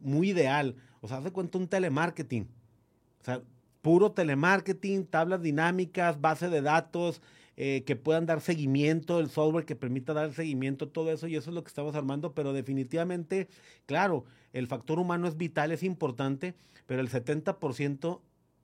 muy 0.00 0.30
ideal. 0.30 0.76
O 1.00 1.08
sea, 1.08 1.18
hace 1.18 1.30
cuenta 1.30 1.56
un 1.56 1.68
telemarketing. 1.68 2.46
O 3.22 3.24
sea, 3.24 3.40
puro 3.80 4.12
telemarketing, 4.12 5.06
tablas 5.06 5.40
dinámicas, 5.40 6.20
base 6.20 6.50
de 6.50 6.60
datos, 6.60 7.22
eh, 7.56 7.84
que 7.86 7.96
puedan 7.96 8.26
dar 8.26 8.40
seguimiento, 8.40 9.20
el 9.20 9.30
software 9.30 9.64
que 9.64 9.76
permita 9.76 10.12
dar 10.12 10.32
seguimiento, 10.32 10.88
todo 10.88 11.12
eso, 11.12 11.28
y 11.28 11.36
eso 11.36 11.50
es 11.50 11.54
lo 11.54 11.62
que 11.62 11.68
estamos 11.68 11.94
armando, 11.94 12.34
pero 12.34 12.52
definitivamente, 12.52 13.48
claro, 13.86 14.24
el 14.52 14.66
factor 14.66 14.98
humano 14.98 15.28
es 15.28 15.36
vital, 15.36 15.72
es 15.72 15.82
importante, 15.82 16.54
pero 16.86 17.00
el 17.00 17.08
70% 17.08 18.20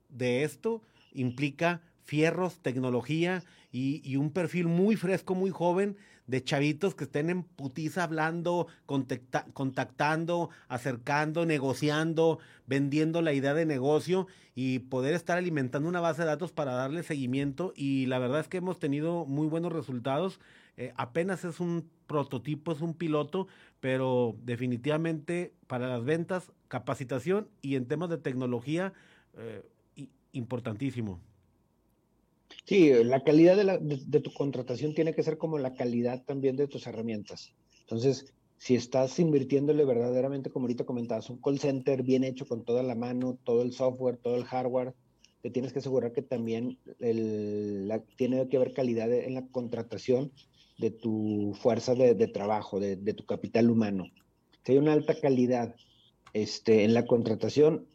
de 0.09 0.43
esto 0.43 0.81
implica 1.13 1.81
fierros, 2.03 2.59
tecnología 2.59 3.43
y, 3.71 4.15
un 4.17 4.31
perfil 4.31 4.67
muy 4.67 4.95
fresco, 4.95 5.35
muy 5.35 5.49
joven 5.49 5.95
de 6.31 6.41
chavitos 6.41 6.95
que 6.95 7.03
estén 7.03 7.29
en 7.29 7.43
putiza 7.43 8.05
hablando, 8.05 8.67
contactando, 8.85 10.49
acercando, 10.69 11.45
negociando, 11.45 12.39
vendiendo 12.65 13.21
la 13.21 13.33
idea 13.33 13.53
de 13.53 13.65
negocio 13.65 14.27
y 14.55 14.79
poder 14.79 15.13
estar 15.13 15.37
alimentando 15.37 15.89
una 15.89 15.99
base 15.99 16.21
de 16.21 16.29
datos 16.29 16.53
para 16.53 16.71
darle 16.71 17.03
seguimiento. 17.03 17.73
Y 17.75 18.05
la 18.05 18.17
verdad 18.17 18.39
es 18.39 18.47
que 18.47 18.57
hemos 18.57 18.79
tenido 18.79 19.25
muy 19.25 19.47
buenos 19.47 19.73
resultados. 19.73 20.39
Eh, 20.77 20.93
apenas 20.95 21.43
es 21.43 21.59
un 21.59 21.89
prototipo, 22.07 22.71
es 22.71 22.79
un 22.79 22.93
piloto, 22.93 23.49
pero 23.81 24.37
definitivamente 24.41 25.53
para 25.67 25.89
las 25.89 26.05
ventas, 26.05 26.53
capacitación 26.69 27.49
y 27.61 27.75
en 27.75 27.87
temas 27.87 28.09
de 28.09 28.19
tecnología, 28.19 28.93
eh, 29.35 29.65
importantísimo. 30.31 31.19
Sí, 32.65 32.91
la 33.03 33.23
calidad 33.23 33.79
de, 33.81 34.19
tu 34.19 34.33
contratación 34.33 34.93
tiene 34.93 35.13
que 35.13 35.23
ser 35.23 35.37
como 35.37 35.57
la 35.57 35.73
calidad 35.73 36.23
también 36.23 36.55
de 36.55 36.67
tus 36.67 36.87
herramientas. 36.87 37.53
Entonces, 37.81 38.33
si 38.57 38.75
estás 38.75 39.19
invirtiéndole 39.19 39.85
verdaderamente, 39.85 40.51
como 40.51 40.65
ahorita 40.65 40.85
comentabas, 40.85 41.29
un 41.29 41.41
call 41.41 41.59
center 41.59 42.03
bien 42.03 42.23
hecho 42.23 42.45
con 42.47 42.63
toda 42.63 42.83
la 42.83 42.95
mano, 42.95 43.37
todo 43.43 43.61
el 43.63 43.73
software, 43.73 44.17
todo 44.17 44.35
el 44.35 44.45
hardware, 44.45 44.93
te 45.41 45.49
tienes 45.49 45.73
que 45.73 45.79
asegurar 45.79 46.13
que 46.13 46.21
también 46.21 46.77
tiene 46.99 48.47
que 48.47 48.57
haber 48.57 48.73
calidad 48.73 49.11
en 49.11 49.33
la 49.33 49.47
contratación 49.47 50.31
de 50.77 50.91
tu 50.91 51.57
fuerza 51.59 51.95
de, 51.95 52.27
trabajo, 52.27 52.79
de, 52.79 53.13
tu 53.13 53.25
capital 53.25 53.69
humano. 53.69 54.11
Si 54.63 54.73
hay 54.73 54.77
una 54.77 54.93
alta 54.93 55.19
calidad 55.19 55.75
este, 56.33 56.83
en 56.83 56.93
la 56.93 57.05
contratación, 57.05 57.87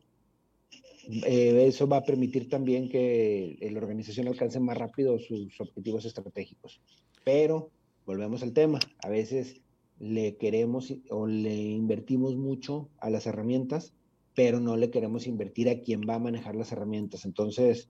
eh, 1.09 1.67
eso 1.67 1.87
va 1.87 1.99
a 1.99 2.05
permitir 2.05 2.49
también 2.49 2.89
que 2.89 3.59
la 3.71 3.79
organización 3.79 4.29
alcance 4.29 4.59
más 4.61 4.77
rápido 4.77 5.19
sus 5.19 5.61
objetivos 5.61 6.05
estratégicos. 6.05 6.81
Pero, 7.25 7.71
volvemos 8.05 8.43
al 8.43 8.53
tema, 8.53 8.79
a 9.03 9.09
veces 9.09 9.61
le 9.99 10.37
queremos 10.37 10.93
o 11.11 11.27
le 11.27 11.55
invertimos 11.55 12.37
mucho 12.37 12.89
a 12.99 13.11
las 13.11 13.27
herramientas, 13.27 13.95
pero 14.35 14.61
no 14.61 14.77
le 14.77 14.91
queremos 14.91 15.27
invertir 15.27 15.69
a 15.69 15.81
quien 15.81 16.03
va 16.03 16.17
a 16.17 16.21
manejar 16.21 16.57
las 16.57 16.73
herramientas. 16.73 17.25
Entonces, 17.25 17.89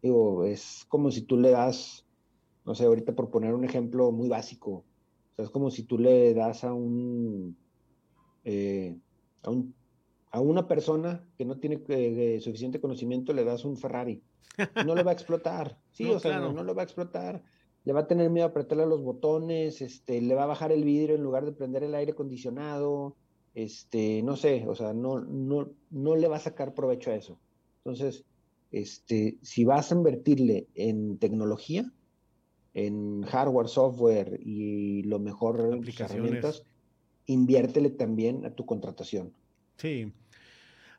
digo, 0.00 0.44
es 0.44 0.84
como 0.88 1.10
si 1.10 1.22
tú 1.22 1.36
le 1.36 1.50
das, 1.50 2.06
no 2.64 2.74
sé, 2.74 2.84
ahorita 2.84 3.14
por 3.14 3.30
poner 3.30 3.54
un 3.54 3.64
ejemplo 3.64 4.10
muy 4.12 4.28
básico, 4.28 4.84
es 5.36 5.50
como 5.50 5.70
si 5.70 5.82
tú 5.82 5.98
le 5.98 6.34
das 6.34 6.64
a 6.64 6.72
un, 6.72 7.56
eh, 8.44 8.96
a 9.42 9.50
un 9.50 9.74
a 10.32 10.40
una 10.40 10.66
persona 10.66 11.24
que 11.36 11.44
no 11.44 11.58
tiene 11.58 11.82
eh, 11.88 12.40
suficiente 12.40 12.80
conocimiento 12.80 13.32
le 13.32 13.44
das 13.44 13.64
un 13.64 13.76
Ferrari. 13.76 14.22
No 14.84 14.94
le 14.94 15.02
va 15.02 15.12
a 15.12 15.14
explotar. 15.14 15.78
Sí, 15.92 16.10
o 16.10 16.18
sea, 16.18 16.40
no, 16.40 16.64
le 16.64 16.72
va 16.72 16.80
a 16.80 16.84
explotar. 16.84 17.42
Le 17.84 17.92
va 17.92 18.00
a 18.00 18.06
tener 18.06 18.30
miedo 18.30 18.46
a 18.46 18.48
apretarle 18.50 18.86
los 18.86 19.02
botones, 19.02 19.82
este, 19.82 20.22
le 20.22 20.34
va 20.34 20.44
a 20.44 20.46
bajar 20.46 20.72
el 20.72 20.84
vidrio 20.84 21.16
en 21.16 21.22
lugar 21.22 21.44
de 21.44 21.52
prender 21.52 21.82
el 21.82 21.94
aire 21.94 22.12
acondicionado, 22.12 23.14
este, 23.54 24.22
no 24.22 24.36
sé, 24.36 24.64
o 24.66 24.74
sea, 24.74 24.94
no, 24.94 25.20
no, 25.20 25.68
no 25.90 26.16
le 26.16 26.28
va 26.28 26.36
a 26.36 26.40
sacar 26.40 26.72
provecho 26.72 27.10
a 27.10 27.16
eso. 27.16 27.38
Entonces, 27.84 28.24
este, 28.70 29.36
si 29.42 29.64
vas 29.64 29.92
a 29.92 29.96
invertirle 29.96 30.68
en 30.74 31.18
tecnología, 31.18 31.92
en 32.72 33.22
hardware, 33.24 33.68
software 33.68 34.40
y 34.42 35.02
lo 35.02 35.18
mejor 35.18 35.78
herramientas, 35.98 36.64
inviértele 37.26 37.90
también 37.90 38.46
a 38.46 38.54
tu 38.54 38.64
contratación. 38.64 39.34
Sí. 39.76 40.10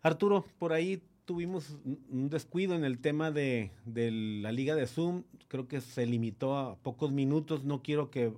Arturo, 0.03 0.45
por 0.59 0.73
ahí 0.73 1.01
tuvimos 1.23 1.77
un 2.09 2.29
descuido 2.29 2.75
en 2.75 2.83
el 2.83 2.99
tema 2.99 3.31
de, 3.31 3.71
la 3.85 4.51
liga 4.51 4.75
de 4.75 4.85
Zoom. 4.85 5.23
Creo 5.47 5.69
que 5.69 5.79
se 5.79 6.06
limitó 6.06 6.58
a 6.58 6.75
pocos 6.75 7.13
minutos. 7.13 7.63
No 7.63 7.81
quiero 7.81 8.12
que 8.12 8.33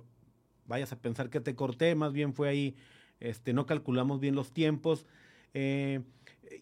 vayas 0.68 0.92
a 0.92 1.00
pensar 1.00 1.28
que 1.28 1.40
te 1.40 1.56
corté. 1.56 1.96
Más 1.96 2.12
bien 2.12 2.34
fue 2.34 2.48
ahí, 2.48 2.76
este, 3.18 3.52
no 3.52 3.66
calculamos 3.66 4.20
bien 4.20 4.36
los 4.36 4.52
tiempos. 4.52 5.06
Eh, 5.54 6.02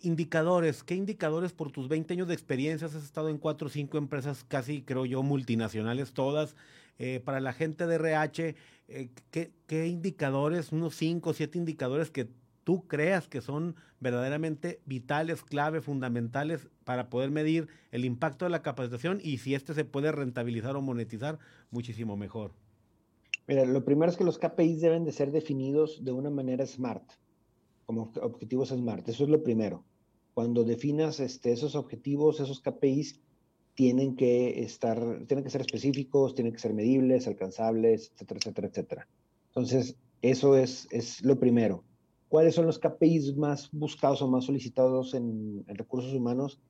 indicadores, 0.00 0.82
¿qué 0.82 0.94
indicadores 0.94 1.52
por 1.52 1.70
tus 1.70 1.86
20 1.88 2.14
años 2.14 2.28
de 2.28 2.34
experiencia 2.34 2.86
has 2.86 2.94
estado 2.94 3.28
en 3.28 3.36
cuatro 3.36 3.66
o 3.66 3.70
cinco 3.70 3.98
empresas 3.98 4.42
casi, 4.44 4.80
creo 4.80 5.04
yo, 5.04 5.22
multinacionales 5.22 6.14
todas? 6.14 6.56
Eh, 6.98 7.20
para 7.22 7.40
la 7.40 7.52
gente 7.52 7.86
de 7.86 7.96
RH, 7.96 8.56
eh, 8.88 9.10
¿qué, 9.30 9.52
¿qué, 9.66 9.86
indicadores, 9.86 10.72
unos 10.72 10.94
cinco 10.94 11.30
o 11.30 11.34
siete 11.34 11.58
indicadores 11.58 12.10
que 12.10 12.28
tú 12.64 12.86
creas 12.86 13.28
que 13.28 13.40
son 13.40 13.76
verdaderamente 14.00 14.80
vitales, 14.86 15.42
clave, 15.42 15.80
fundamentales 15.80 16.68
para 16.84 17.08
poder 17.08 17.30
medir 17.30 17.68
el 17.92 18.04
impacto 18.04 18.44
de 18.44 18.50
la 18.50 18.62
capacitación 18.62 19.20
y 19.22 19.38
si 19.38 19.54
este 19.54 19.74
se 19.74 19.84
puede 19.84 20.10
rentabilizar 20.12 20.76
o 20.76 20.82
monetizar 20.82 21.38
muchísimo 21.70 22.16
mejor. 22.16 22.52
Mira, 23.46 23.64
lo 23.66 23.84
primero 23.84 24.10
es 24.10 24.16
que 24.16 24.24
los 24.24 24.38
KPIs 24.38 24.80
deben 24.80 25.04
de 25.04 25.12
ser 25.12 25.30
definidos 25.30 26.02
de 26.02 26.12
una 26.12 26.30
manera 26.30 26.66
smart, 26.66 27.04
como 27.84 28.10
objetivos 28.22 28.70
smart. 28.70 29.06
Eso 29.08 29.24
es 29.24 29.30
lo 29.30 29.42
primero. 29.42 29.84
Cuando 30.32 30.64
definas 30.64 31.20
este, 31.20 31.52
esos 31.52 31.74
objetivos, 31.74 32.40
esos 32.40 32.60
KPIs 32.60 33.20
tienen 33.74 34.16
que 34.16 34.62
estar, 34.62 34.98
tienen 35.26 35.44
que 35.44 35.50
ser 35.50 35.60
específicos, 35.60 36.34
tienen 36.34 36.52
que 36.52 36.58
ser 36.58 36.72
medibles, 36.72 37.26
alcanzables, 37.26 38.12
etcétera, 38.14 38.38
etcétera, 38.38 38.68
etcétera. 38.68 39.08
Entonces, 39.48 39.96
eso 40.22 40.56
es, 40.56 40.88
es 40.90 41.22
lo 41.22 41.38
primero. 41.38 41.84
¿Cuáles 42.28 42.54
son 42.54 42.66
los 42.66 42.78
KPIs 42.78 43.36
más 43.36 43.70
buscados 43.72 44.22
o 44.22 44.28
más 44.28 44.44
solicitados 44.44 45.14
en, 45.14 45.64
recursos 45.68 46.12
humanos? 46.12 46.60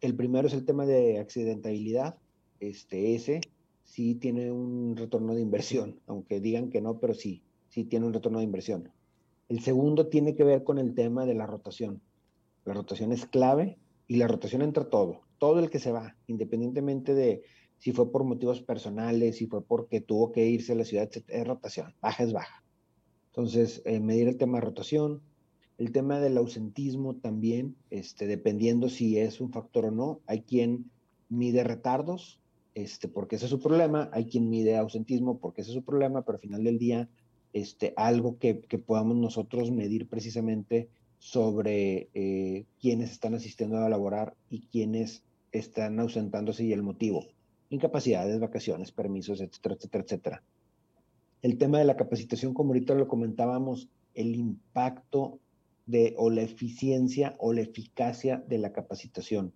El 0.00 0.14
primero 0.14 0.48
es 0.48 0.54
el 0.54 0.64
tema 0.64 0.86
de 0.86 1.18
accidentabilidad. 1.18 2.16
Este, 2.60 3.14
ese 3.14 3.40
sí 3.84 4.14
tiene 4.14 4.50
un 4.50 4.96
retorno 4.96 5.34
de 5.34 5.40
inversión, 5.40 6.00
aunque 6.06 6.40
digan 6.40 6.70
que 6.70 6.80
no, 6.80 6.98
pero 6.98 7.14
sí, 7.14 7.42
sí 7.68 7.84
tiene 7.84 8.06
un 8.06 8.12
retorno 8.12 8.38
de 8.38 8.44
inversión. 8.44 8.90
El 9.48 9.60
segundo 9.60 10.08
tiene 10.08 10.34
que 10.34 10.44
ver 10.44 10.64
con 10.64 10.78
el 10.78 10.94
tema 10.94 11.26
de 11.26 11.34
la 11.34 11.46
rotación. 11.46 12.00
La 12.64 12.74
rotación 12.74 13.12
es 13.12 13.26
clave 13.26 13.78
y 14.08 14.16
la 14.16 14.26
rotación 14.26 14.62
entra 14.62 14.88
todo, 14.88 15.20
todo 15.38 15.58
el 15.60 15.70
que 15.70 15.78
se 15.78 15.92
va, 15.92 16.16
independientemente 16.26 17.14
de 17.14 17.42
si 17.78 17.92
fue 17.92 18.10
por 18.10 18.24
motivos 18.24 18.62
personales, 18.62 19.36
si 19.36 19.46
fue 19.46 19.62
porque 19.62 20.00
tuvo 20.00 20.32
que 20.32 20.46
irse 20.46 20.72
a 20.72 20.76
la 20.76 20.84
ciudad, 20.84 21.10
es 21.12 21.46
rotación, 21.46 21.94
baja 22.00 22.24
es 22.24 22.32
baja. 22.32 22.63
Entonces, 23.36 23.82
eh, 23.84 23.98
medir 23.98 24.28
el 24.28 24.36
tema 24.36 24.58
de 24.58 24.66
rotación, 24.66 25.20
el 25.76 25.90
tema 25.90 26.20
del 26.20 26.36
ausentismo 26.36 27.16
también, 27.16 27.74
este, 27.90 28.28
dependiendo 28.28 28.88
si 28.88 29.18
es 29.18 29.40
un 29.40 29.50
factor 29.50 29.86
o 29.86 29.90
no. 29.90 30.20
Hay 30.28 30.42
quien 30.42 30.92
mide 31.28 31.64
retardos, 31.64 32.40
este, 32.76 33.08
porque 33.08 33.34
ese 33.34 33.46
es 33.46 33.50
su 33.50 33.58
problema, 33.58 34.08
hay 34.12 34.26
quien 34.26 34.48
mide 34.48 34.76
ausentismo 34.76 35.38
porque 35.38 35.62
ese 35.62 35.70
es 35.70 35.74
su 35.74 35.82
problema, 35.82 36.22
pero 36.22 36.36
al 36.36 36.42
final 36.42 36.62
del 36.62 36.78
día, 36.78 37.08
este, 37.52 37.92
algo 37.96 38.38
que, 38.38 38.54
podamos 38.54 39.16
nosotros 39.16 39.72
medir 39.72 40.08
precisamente 40.08 40.88
sobre 41.18 42.10
eh, 42.14 42.66
quiénes 42.80 43.10
están 43.10 43.34
asistiendo 43.34 43.78
a 43.78 43.88
laborar 43.88 44.36
y 44.48 44.60
quiénes 44.68 45.24
están 45.50 45.98
ausentándose 45.98 46.62
y 46.62 46.72
el 46.72 46.84
motivo. 46.84 47.26
Incapacidades, 47.70 48.38
vacaciones, 48.38 48.92
permisos, 48.92 49.40
etcétera, 49.40 49.74
etcétera, 49.74 50.04
etcétera. 50.04 50.42
El 51.44 51.58
tema 51.58 51.78
de 51.78 51.84
la 51.84 51.98
capacitación, 51.98 52.54
como 52.54 52.70
ahorita 52.70 52.94
lo 52.94 53.06
comentábamos, 53.06 53.90
el 54.14 54.34
impacto 54.34 55.40
de 55.84 56.14
o 56.16 56.30
la 56.30 56.40
eficiencia 56.40 57.36
o 57.38 57.52
la 57.52 57.60
eficacia 57.60 58.42
de 58.48 58.56
la 58.56 58.72
capacitación. 58.72 59.52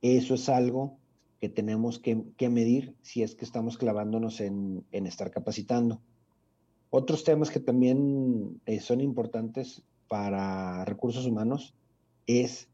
Eso 0.00 0.32
es 0.32 0.48
algo 0.48 0.96
que 1.38 1.50
tenemos 1.50 1.98
que, 1.98 2.24
medir 2.48 2.94
si 3.02 3.22
es 3.22 3.34
que 3.34 3.44
estamos 3.44 3.76
clavándonos 3.76 4.40
en, 4.40 4.86
estar 4.92 5.30
capacitando. 5.30 6.00
Otros 6.88 7.22
temas 7.22 7.50
que 7.50 7.60
también 7.60 8.62
eh, 8.64 8.80
son 8.80 9.02
importantes 9.02 9.82
para 10.08 10.86
recursos 10.86 11.26
humanos 11.26 11.74
es 12.26 12.70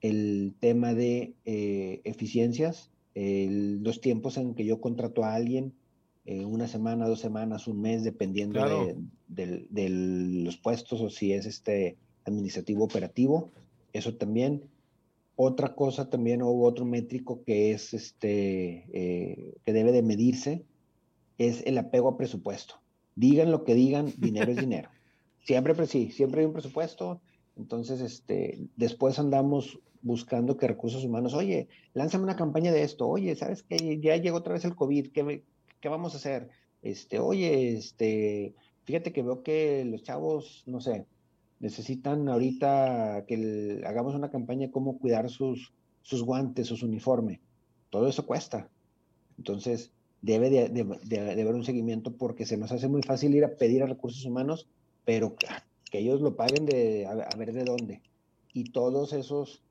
el 0.00 0.54
tema 0.58 0.94
de 0.94 1.34
eh, 1.44 2.00
eficiencias, 2.04 2.90
los 3.14 4.00
tiempos 4.00 4.38
en 4.38 4.54
que 4.54 4.64
yo 4.64 4.80
contrato 4.80 5.22
a 5.22 5.34
alguien, 5.34 5.74
eh, 6.30 6.44
una 6.44 6.68
semana, 6.68 7.08
dos 7.08 7.18
semanas, 7.18 7.66
un 7.66 7.80
mes, 7.80 8.04
dependiendo 8.04 8.60
de, 9.26 9.88
los 9.88 10.56
puestos 10.58 11.00
o 11.00 11.10
si 11.10 11.32
es 11.32 11.44
este 11.44 11.96
administrativo 12.24 12.84
operativo. 12.84 13.50
Eso 13.92 14.14
también. 14.14 14.62
Otra 15.34 15.74
cosa 15.74 16.08
también, 16.08 16.40
o 16.42 16.62
otro 16.62 16.84
métrico 16.84 17.42
que 17.42 17.72
es 17.72 17.94
este, 17.94 18.84
eh, 18.92 19.54
que 19.64 19.72
debe 19.72 19.90
de 19.90 20.02
medirse, 20.02 20.64
es 21.36 21.66
el 21.66 21.76
apego 21.78 22.10
a 22.10 22.16
presupuesto. 22.16 22.76
Digan 23.16 23.50
lo 23.50 23.64
que 23.64 23.74
digan, 23.74 24.12
dinero 24.16 24.52
es 24.52 24.58
dinero. 24.58 24.88
Siempre, 25.42 25.74
pues 25.74 25.90
sí, 25.90 26.12
siempre 26.12 26.42
hay 26.42 26.46
un 26.46 26.52
presupuesto. 26.52 27.20
Entonces, 27.56 28.00
este, 28.00 28.68
después 28.76 29.18
andamos 29.18 29.80
buscando 30.00 30.56
que 30.56 30.68
recursos 30.68 31.04
humanos, 31.04 31.34
oye, 31.34 31.66
lánzame 31.92 32.22
una 32.22 32.36
campaña 32.36 32.70
de 32.70 32.84
esto, 32.84 33.08
oye, 33.08 33.34
¿sabes 33.34 33.64
qué? 33.64 33.98
Ya 34.00 34.16
llegó 34.16 34.36
otra 34.36 34.52
vez 34.52 34.64
el 34.64 34.76
COVID, 34.76 35.08
¿qué, 35.08 35.42
¿qué 35.80 35.88
vamos 35.88 36.14
a 36.14 36.18
hacer? 36.18 36.48
Este, 36.82 37.18
oye, 37.18 37.76
este, 37.76 38.54
fíjate 38.84 39.12
que 39.12 39.22
veo 39.22 39.42
que 39.42 39.84
los 39.84 40.02
chavos, 40.02 40.62
no 40.66 40.80
sé, 40.80 41.06
necesitan 41.58 42.28
ahorita 42.28 43.24
que 43.26 43.82
hagamos 43.86 44.14
una 44.14 44.30
campaña 44.30 44.66
de 44.66 44.72
cómo 44.72 44.98
cuidar 44.98 45.28
sus, 45.28 45.72
sus 46.02 46.22
guantes, 46.22 46.66
sus 46.66 46.82
uniformes. 46.82 47.40
Todo 47.90 48.08
eso 48.08 48.26
cuesta. 48.26 48.68
Entonces, 49.36 49.92
debe 50.22 50.50
de, 50.50 51.20
haber 51.20 51.54
un 51.54 51.64
seguimiento 51.64 52.12
porque 52.12 52.46
se 52.46 52.56
nos 52.56 52.72
hace 52.72 52.88
muy 52.88 53.02
fácil 53.02 53.34
ir 53.34 53.44
a 53.44 53.56
pedir 53.56 53.82
a 53.82 53.86
recursos 53.86 54.24
humanos, 54.24 54.68
pero 55.04 55.34
que 55.90 55.98
ellos 55.98 56.20
lo 56.20 56.36
paguen 56.36 56.66
de 56.66 57.06
a, 57.06 57.36
ver 57.36 57.52
de 57.52 57.64
dónde. 57.64 58.02
Y 58.52 58.70
todos 58.70 59.12
esos 59.12 59.62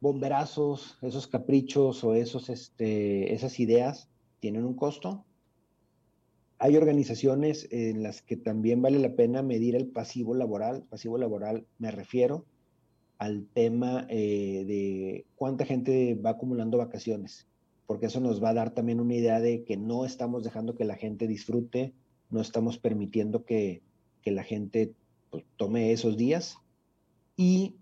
bomberazos, 0.00 0.96
esos 1.02 1.26
caprichos 1.26 2.04
o 2.04 2.14
esos, 2.14 2.48
este, 2.50 3.34
esas 3.34 3.58
ideas 3.58 4.08
tienen 4.40 4.64
un 4.64 4.74
costo. 4.74 5.24
Hay 6.58 6.76
organizaciones 6.76 7.68
en 7.70 8.02
las 8.02 8.22
que 8.22 8.36
también 8.36 8.82
vale 8.82 8.98
la 8.98 9.14
pena 9.14 9.42
medir 9.42 9.76
el 9.76 9.86
pasivo 9.86 10.34
laboral. 10.34 10.84
Pasivo 10.90 11.18
laboral 11.18 11.66
me 11.78 11.90
refiero 11.90 12.44
al 13.18 13.46
tema 13.46 14.06
eh, 14.08 14.64
de 14.66 15.26
cuánta 15.36 15.64
gente 15.64 16.14
va 16.14 16.30
acumulando 16.30 16.78
vacaciones 16.78 17.48
porque 17.88 18.04
eso 18.04 18.20
nos 18.20 18.44
va 18.44 18.50
a 18.50 18.54
dar 18.54 18.74
también 18.74 19.00
una 19.00 19.14
idea 19.14 19.40
de 19.40 19.64
que 19.64 19.78
no 19.78 20.04
estamos 20.04 20.44
dejando 20.44 20.74
que 20.74 20.84
la 20.84 20.96
gente 20.96 21.26
disfrute, 21.26 21.94
no 22.28 22.42
estamos 22.42 22.76
permitiendo 22.76 23.46
que, 23.46 23.82
la 24.26 24.44
gente 24.44 24.92
pues, 25.30 25.42
tome 25.56 25.90
esos 25.90 26.18
días. 26.18 26.58
Y 27.34 27.76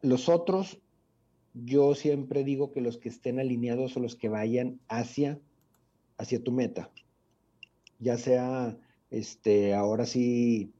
los 0.00 0.28
otros, 0.28 0.80
yo 1.54 1.94
siempre 1.94 2.42
digo 2.42 2.72
que 2.72 2.80
los 2.80 2.98
que 2.98 3.08
estén 3.08 3.38
alineados 3.38 3.96
o 3.96 4.00
los 4.00 4.16
que 4.16 4.28
vayan 4.28 4.80
hacia, 4.88 5.38
hacia 6.22 6.42
tu 6.42 6.52
meta, 6.52 6.90
ya 7.98 8.16
sea 8.16 8.78
este, 9.10 9.74
ahora 9.74 10.06
sí 10.06 10.72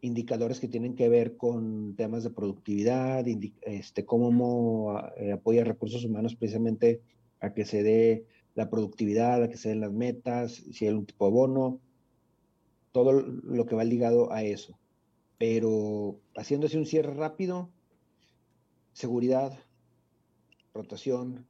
indicadores 0.00 0.60
que 0.60 0.68
tienen 0.68 0.94
que 0.94 1.08
ver 1.08 1.36
con 1.36 1.94
temas 1.94 2.24
de 2.24 2.30
productividad, 2.30 3.26
este, 3.62 4.06
cómo 4.06 4.98
eh, 5.16 5.32
apoya 5.32 5.64
recursos 5.64 6.04
humanos 6.04 6.36
precisamente 6.36 7.02
a 7.40 7.52
que 7.52 7.64
se 7.64 7.82
dé 7.82 8.24
la 8.54 8.70
productividad, 8.70 9.42
a 9.42 9.48
que 9.48 9.56
se 9.56 9.68
den 9.68 9.80
las 9.80 9.92
metas, 9.92 10.52
si 10.72 10.86
hay 10.86 10.94
un 10.94 11.06
tipo 11.06 11.26
de 11.26 11.32
bono, 11.32 11.80
todo 12.92 13.12
lo 13.12 13.66
que 13.66 13.74
va 13.74 13.84
ligado 13.84 14.32
a 14.32 14.42
eso. 14.42 14.78
Pero 15.36 16.18
haciéndose 16.34 16.78
un 16.78 16.86
cierre 16.86 17.14
rápido, 17.14 17.68
seguridad, 18.92 19.58
rotación, 20.72 21.46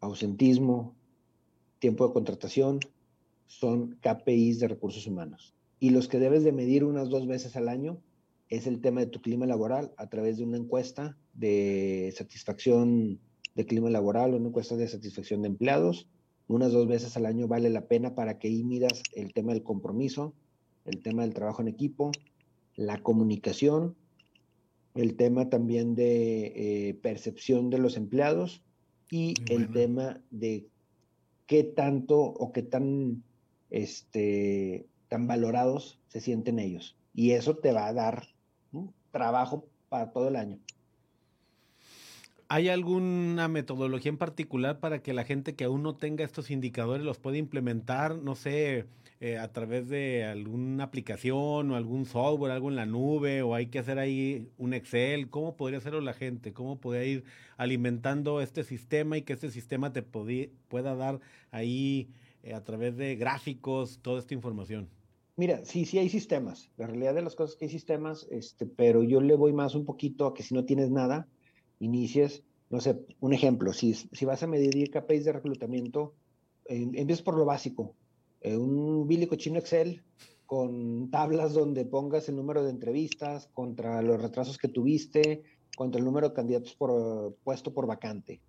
ausentismo, 0.00 0.94
tiempo 1.84 2.06
de 2.06 2.14
contratación, 2.14 2.80
son 3.46 3.98
KPIs 4.00 4.58
de 4.58 4.68
recursos 4.68 5.06
humanos. 5.06 5.54
Y 5.78 5.90
los 5.90 6.08
que 6.08 6.18
debes 6.18 6.42
de 6.42 6.50
medir 6.50 6.82
unas 6.82 7.10
dos 7.10 7.26
veces 7.26 7.56
al 7.56 7.68
año 7.68 7.98
es 8.48 8.66
el 8.66 8.80
tema 8.80 9.00
de 9.00 9.06
tu 9.06 9.20
clima 9.20 9.44
laboral 9.44 9.92
a 9.98 10.08
través 10.08 10.38
de 10.38 10.44
una 10.44 10.56
encuesta 10.56 11.18
de 11.34 12.10
satisfacción 12.16 13.20
de 13.54 13.66
clima 13.66 13.90
laboral 13.90 14.32
o 14.32 14.38
una 14.38 14.48
encuesta 14.48 14.76
de 14.76 14.88
satisfacción 14.88 15.42
de 15.42 15.48
empleados. 15.48 16.08
Unas 16.48 16.72
dos 16.72 16.88
veces 16.88 17.18
al 17.18 17.26
año 17.26 17.48
vale 17.48 17.68
la 17.68 17.86
pena 17.86 18.14
para 18.14 18.38
que 18.38 18.48
ahí 18.48 18.64
midas 18.64 19.02
el 19.14 19.34
tema 19.34 19.52
del 19.52 19.62
compromiso, 19.62 20.32
el 20.86 21.02
tema 21.02 21.20
del 21.20 21.34
trabajo 21.34 21.60
en 21.60 21.68
equipo, 21.68 22.12
la 22.76 23.02
comunicación, 23.02 23.94
el 24.94 25.16
tema 25.16 25.50
también 25.50 25.94
de 25.94 26.46
eh, 26.88 26.94
percepción 26.94 27.68
de 27.68 27.76
los 27.76 27.98
empleados 27.98 28.62
y 29.10 29.34
el 29.50 29.70
tema 29.70 30.22
de 30.30 30.66
qué 31.46 31.64
tanto 31.64 32.18
o 32.20 32.52
qué 32.52 32.62
tan, 32.62 33.22
este, 33.70 34.86
tan 35.08 35.26
valorados 35.26 36.00
se 36.08 36.20
sienten 36.20 36.58
ellos. 36.58 36.96
Y 37.14 37.32
eso 37.32 37.56
te 37.56 37.72
va 37.72 37.86
a 37.86 37.92
dar 37.92 38.28
trabajo 39.10 39.68
para 39.88 40.10
todo 40.12 40.28
el 40.28 40.36
año. 40.36 40.58
¿Hay 42.48 42.68
alguna 42.68 43.48
metodología 43.48 44.10
en 44.10 44.18
particular 44.18 44.78
para 44.78 45.02
que 45.02 45.14
la 45.14 45.24
gente 45.24 45.54
que 45.54 45.64
aún 45.64 45.82
no 45.82 45.96
tenga 45.96 46.24
estos 46.24 46.50
indicadores 46.50 47.04
los 47.04 47.18
pueda 47.18 47.38
implementar, 47.38 48.16
no 48.16 48.34
sé, 48.34 48.84
eh, 49.24 49.38
a 49.38 49.50
través 49.50 49.88
de 49.88 50.22
alguna 50.22 50.84
aplicación 50.84 51.70
o 51.70 51.76
algún 51.76 52.04
software, 52.04 52.52
algo 52.52 52.68
en 52.68 52.76
la 52.76 52.84
nube, 52.84 53.40
o 53.40 53.54
hay 53.54 53.68
que 53.68 53.78
hacer 53.78 53.98
ahí 53.98 54.50
un 54.58 54.74
Excel? 54.74 55.30
¿Cómo 55.30 55.56
podría 55.56 55.78
hacerlo 55.78 56.02
la 56.02 56.12
gente? 56.12 56.52
¿Cómo 56.52 56.78
podría 56.78 57.06
ir 57.06 57.24
alimentando 57.56 58.42
este 58.42 58.64
sistema 58.64 59.16
y 59.16 59.22
que 59.22 59.32
este 59.32 59.50
sistema 59.50 59.94
te 59.94 60.02
pueda 60.02 60.94
dar 60.94 61.20
ahí 61.52 62.10
eh, 62.42 62.52
a 62.52 62.62
través 62.64 62.98
de 62.98 63.16
gráficos 63.16 63.98
toda 64.02 64.18
esta 64.18 64.34
información? 64.34 64.90
Mira, 65.36 65.64
sí, 65.64 65.86
sí 65.86 65.98
hay 65.98 66.10
sistemas. 66.10 66.70
La 66.76 66.86
realidad 66.86 67.14
de 67.14 67.22
las 67.22 67.34
cosas 67.34 67.52
es 67.52 67.56
que 67.56 67.64
hay 67.64 67.70
sistemas, 67.70 68.26
este, 68.30 68.66
pero 68.66 69.02
yo 69.04 69.22
le 69.22 69.36
voy 69.36 69.54
más 69.54 69.74
un 69.74 69.86
poquito 69.86 70.26
a 70.26 70.34
que 70.34 70.42
si 70.42 70.54
no 70.54 70.66
tienes 70.66 70.90
nada, 70.90 71.26
inicies, 71.78 72.44
no 72.68 72.78
sé, 72.78 73.00
un 73.20 73.32
ejemplo, 73.32 73.72
si, 73.72 73.94
si 73.94 74.26
vas 74.26 74.42
a 74.42 74.46
medir 74.46 74.90
KPIs 74.90 75.24
de 75.24 75.32
reclutamiento, 75.32 76.12
eh, 76.66 77.16
por 77.24 77.38
lo 77.38 77.46
básico, 77.46 77.94
eh, 78.44 78.56
un 78.56 79.08
bílico 79.08 79.36
chino 79.36 79.58
Excel 79.58 80.02
con 80.46 81.10
tablas 81.10 81.54
donde 81.54 81.86
pongas 81.86 82.28
el 82.28 82.36
número 82.36 82.62
de 82.62 82.70
entrevistas 82.70 83.48
contra 83.54 84.02
los 84.02 84.20
retrasos 84.20 84.58
que 84.58 84.68
tuviste, 84.68 85.42
contra 85.76 85.98
el 85.98 86.04
número 86.04 86.28
de 86.28 86.34
candidatos 86.34 86.74
por 86.74 87.34
puesto 87.42 87.72
por 87.72 87.86
vacante. 87.86 88.40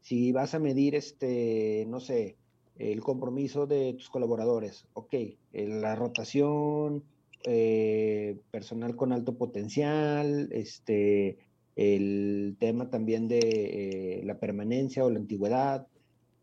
Si 0.00 0.32
vas 0.32 0.54
a 0.54 0.58
medir, 0.58 0.96
este, 0.96 1.86
no 1.88 2.00
sé, 2.00 2.36
el 2.76 3.00
compromiso 3.00 3.66
de 3.66 3.94
tus 3.94 4.10
colaboradores, 4.10 4.86
ok, 4.92 5.14
la 5.52 5.94
rotación, 5.94 7.04
eh, 7.44 8.40
personal 8.50 8.96
con 8.96 9.12
alto 9.12 9.38
potencial, 9.38 10.48
este, 10.50 11.38
el 11.76 12.56
tema 12.58 12.90
también 12.90 13.28
de 13.28 13.38
eh, 13.38 14.22
la 14.24 14.40
permanencia 14.40 15.04
o 15.04 15.10
la 15.10 15.20
antigüedad. 15.20 15.86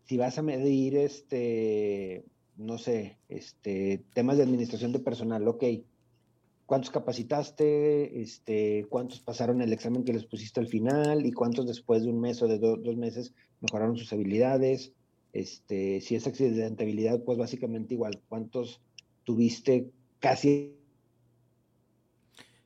Si 0.05 0.15
vas 0.15 0.37
a 0.37 0.41
medir, 0.41 0.95
este, 0.95 2.23
no 2.57 2.77
sé, 2.77 3.17
este, 3.29 4.03
temas 4.13 4.37
de 4.37 4.43
administración 4.43 4.91
de 4.91 4.99
personal, 4.99 5.47
ok, 5.47 5.63
cuántos 6.65 6.91
capacitaste, 6.91 8.21
este, 8.21 8.85
cuántos 8.89 9.19
pasaron 9.19 9.61
el 9.61 9.73
examen 9.73 10.03
que 10.03 10.13
les 10.13 10.25
pusiste 10.25 10.59
al 10.59 10.67
final 10.67 11.25
y 11.25 11.31
cuántos 11.31 11.67
después 11.67 12.03
de 12.03 12.09
un 12.09 12.19
mes 12.19 12.41
o 12.41 12.47
de 12.47 12.59
dos 12.59 12.97
meses 12.97 13.33
mejoraron 13.61 13.97
sus 13.97 14.11
habilidades. 14.13 14.93
Este, 15.33 15.99
si 16.01 16.15
es 16.15 16.27
accidentabilidad, 16.27 17.23
pues 17.23 17.37
básicamente 17.37 17.95
igual, 17.95 18.21
cuántos 18.29 18.81
tuviste 19.23 19.89
casi 20.19 20.75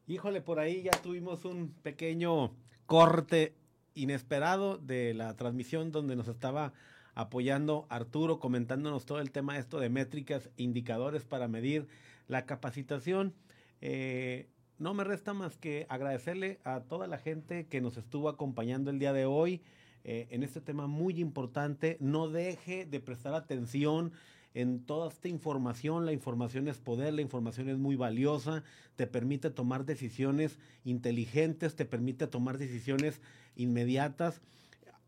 Híjole, 0.10 0.40
por 0.40 0.60
ahí 0.60 0.84
ya 0.84 0.92
tuvimos 0.92 1.44
un 1.44 1.74
pequeño 1.84 2.56
corte 2.86 3.54
inesperado 3.94 4.78
de 4.78 5.14
la 5.14 5.36
transmisión 5.36 5.92
donde 5.92 6.16
nos 6.16 6.30
estaba 6.30 6.72
apoyando 7.18 7.88
Arturo, 7.90 8.40
comentándonos 8.40 9.08
todo 9.08 9.20
el 9.20 9.32
tema 9.32 9.58
esto 9.58 9.80
de 9.80 9.90
métricas, 9.90 10.52
indicadores 10.56 11.26
para 11.26 11.48
medir 11.48 11.88
la 12.28 12.46
capacitación. 12.46 13.34
Eh, 13.82 14.48
no 14.78 14.94
me 14.94 15.04
resta 15.04 15.34
más 15.34 15.58
que 15.58 15.88
agradecerle 15.90 16.60
a 16.64 16.82
toda 16.82 17.08
la 17.08 17.18
gente 17.18 17.66
que 17.66 17.82
nos 17.82 17.98
estuvo 17.98 18.30
acompañando 18.30 18.92
el 18.92 19.00
día 19.00 19.14
de 19.14 19.26
hoy 19.26 19.64
eh, 20.04 20.28
en 20.30 20.44
este 20.44 20.62
tema 20.62 20.86
muy 20.86 21.20
importante. 21.20 21.98
No 22.00 22.30
deje 22.30 22.86
de 22.86 23.00
prestar 23.00 23.34
atención 23.34 24.12
en 24.54 24.86
toda 24.86 25.10
esta 25.10 25.28
información. 25.28 26.06
La 26.06 26.14
información 26.14 26.68
es 26.68 26.78
poder, 26.78 27.16
la 27.16 27.24
información 27.24 27.68
es 27.70 27.80
muy 27.80 27.96
valiosa, 27.96 28.64
te 28.96 29.08
permite 29.08 29.50
tomar 29.50 29.86
decisiones 29.86 30.60
inteligentes, 30.86 31.76
te 31.76 31.86
permite 31.86 32.28
tomar 32.28 32.60
decisiones 32.60 33.22
inmediatas. 33.56 34.40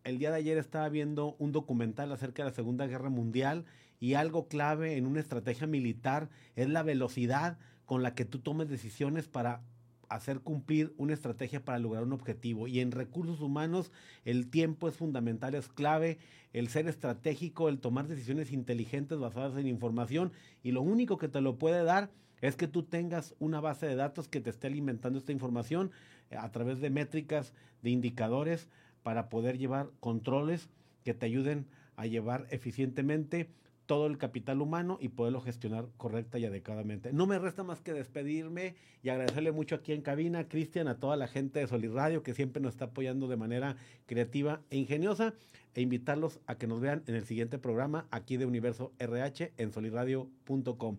El 0.04 0.18
día 0.18 0.32
de 0.32 0.38
ayer 0.38 0.58
estaba 0.58 0.88
viendo 0.90 1.36
un 1.40 1.52
documental 1.52 2.12
acerca 2.12 2.44
de 2.44 2.50
la 2.50 2.56
Segunda 2.56 2.88
Guerra 2.88 3.10
Mundial 3.10 3.66
y 4.00 4.14
algo 4.14 4.48
clave 4.48 4.96
en 4.96 5.06
una 5.06 5.20
estrategia 5.20 5.68
militar 5.68 6.30
es 6.56 6.70
la 6.70 6.84
velocidad 6.84 7.58
con 7.86 8.02
la 8.02 8.16
que 8.16 8.24
tú 8.24 8.40
tomes 8.40 8.70
decisiones 8.70 9.28
para 9.28 9.62
hacer 10.08 10.40
cumplir 10.40 10.94
una 10.98 11.14
estrategia 11.14 11.64
para 11.64 11.80
lograr 11.80 12.04
un 12.04 12.14
objetivo. 12.14 12.68
Y 12.68 12.80
en 12.80 12.92
recursos 12.92 13.42
humanos 13.42 13.92
el 14.26 14.50
tiempo 14.50 14.88
es 14.88 14.96
fundamental, 14.96 15.54
es 15.54 15.68
clave, 15.68 16.18
el 16.54 16.70
ser 16.70 16.88
estratégico, 16.88 17.70
el 17.70 17.80
tomar 17.80 18.08
decisiones 18.08 18.52
inteligentes 18.52 19.20
basadas 19.20 19.58
en 19.58 19.68
información. 19.68 20.32
Y 20.64 20.72
lo 20.72 20.82
único 20.82 21.18
que 21.18 21.28
te 21.28 21.42
lo 21.42 21.58
puede 21.58 21.84
dar 21.84 22.10
es 22.42 22.56
que 22.56 22.68
tú 22.68 22.84
tengas 22.84 23.36
una 23.40 23.60
base 23.60 23.86
de 23.86 23.96
datos 23.96 24.28
que 24.28 24.40
te 24.40 24.50
esté 24.50 24.68
alimentando 24.68 25.20
esta 25.20 25.34
información 25.34 25.92
eh, 26.30 26.38
a 26.38 26.50
través 26.52 26.80
de 26.80 26.90
métricas, 26.90 27.54
de 27.82 27.90
indicadores, 27.90 28.70
para 29.04 29.30
poder 29.30 29.58
llevar 29.58 29.90
controles 30.00 30.70
que 31.04 31.14
te 31.14 31.26
ayuden 31.26 31.68
a 31.96 32.06
llevar 32.06 32.48
eficientemente 32.50 33.50
todo 33.90 34.06
el 34.06 34.20
capital 34.20 34.62
humano 34.62 35.00
y 35.02 35.10
poderlo 35.10 35.42
gestionar 35.42 35.88
correcta 35.98 36.38
y 36.38 36.46
adecuadamente. 36.46 37.12
No 37.12 37.26
me 37.26 37.40
resta 37.40 37.64
más 37.64 37.82
que 37.82 37.92
despedirme 37.92 38.76
y 39.02 39.10
agradecerle 39.10 39.52
mucho 39.52 39.74
aquí 39.74 39.94
en 39.94 40.04
cabina, 40.04 40.48
Cristian, 40.48 40.88
a 40.88 41.00
toda 41.00 41.18
la 41.18 41.28
gente 41.28 41.60
de 41.60 41.68
Solid 41.68 41.92
Radio 41.92 42.22
que 42.22 42.36
siempre 42.36 42.62
nos 42.62 42.74
está 42.74 42.86
apoyando 42.86 43.28
de 43.28 43.36
manera 43.36 43.78
creativa 44.06 44.62
e 44.70 44.78
ingeniosa 44.78 45.34
e 45.74 45.82
invitarlos 45.82 46.40
a 46.46 46.54
que 46.54 46.68
nos 46.68 46.80
vean 46.82 47.02
en 47.08 47.16
el 47.16 47.26
siguiente 47.26 47.58
programa 47.58 48.06
aquí 48.12 48.38
de 48.38 48.46
Universo 48.46 48.94
RH 49.00 49.54
en 49.58 49.72
solidradio.com. 49.72 50.98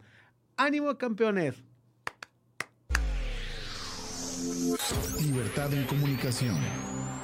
¡Ánimo, 0.57 0.99
campeones! 0.99 1.63
Libertad 5.23 5.73
en 5.75 5.85
comunicación. 5.85 6.57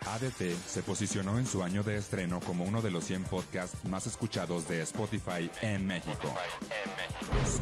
ADT 0.00 0.56
se 0.66 0.82
posicionó 0.82 1.38
en 1.38 1.46
su 1.46 1.62
año 1.62 1.82
de 1.82 1.96
estreno 1.96 2.40
como 2.40 2.64
uno 2.64 2.82
de 2.82 2.90
los 2.90 3.04
100 3.04 3.24
podcasts 3.24 3.84
más 3.84 4.06
escuchados 4.06 4.68
de 4.68 4.82
Spotify 4.82 5.50
en 5.62 5.86
México. 5.86 6.34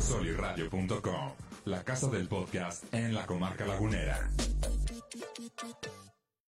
Soliradio.com, 0.00 1.32
la 1.64 1.82
casa 1.84 2.08
del 2.08 2.28
podcast 2.28 2.84
en 2.92 3.14
la 3.14 3.26
comarca 3.26 3.66
lagunera. 3.66 4.30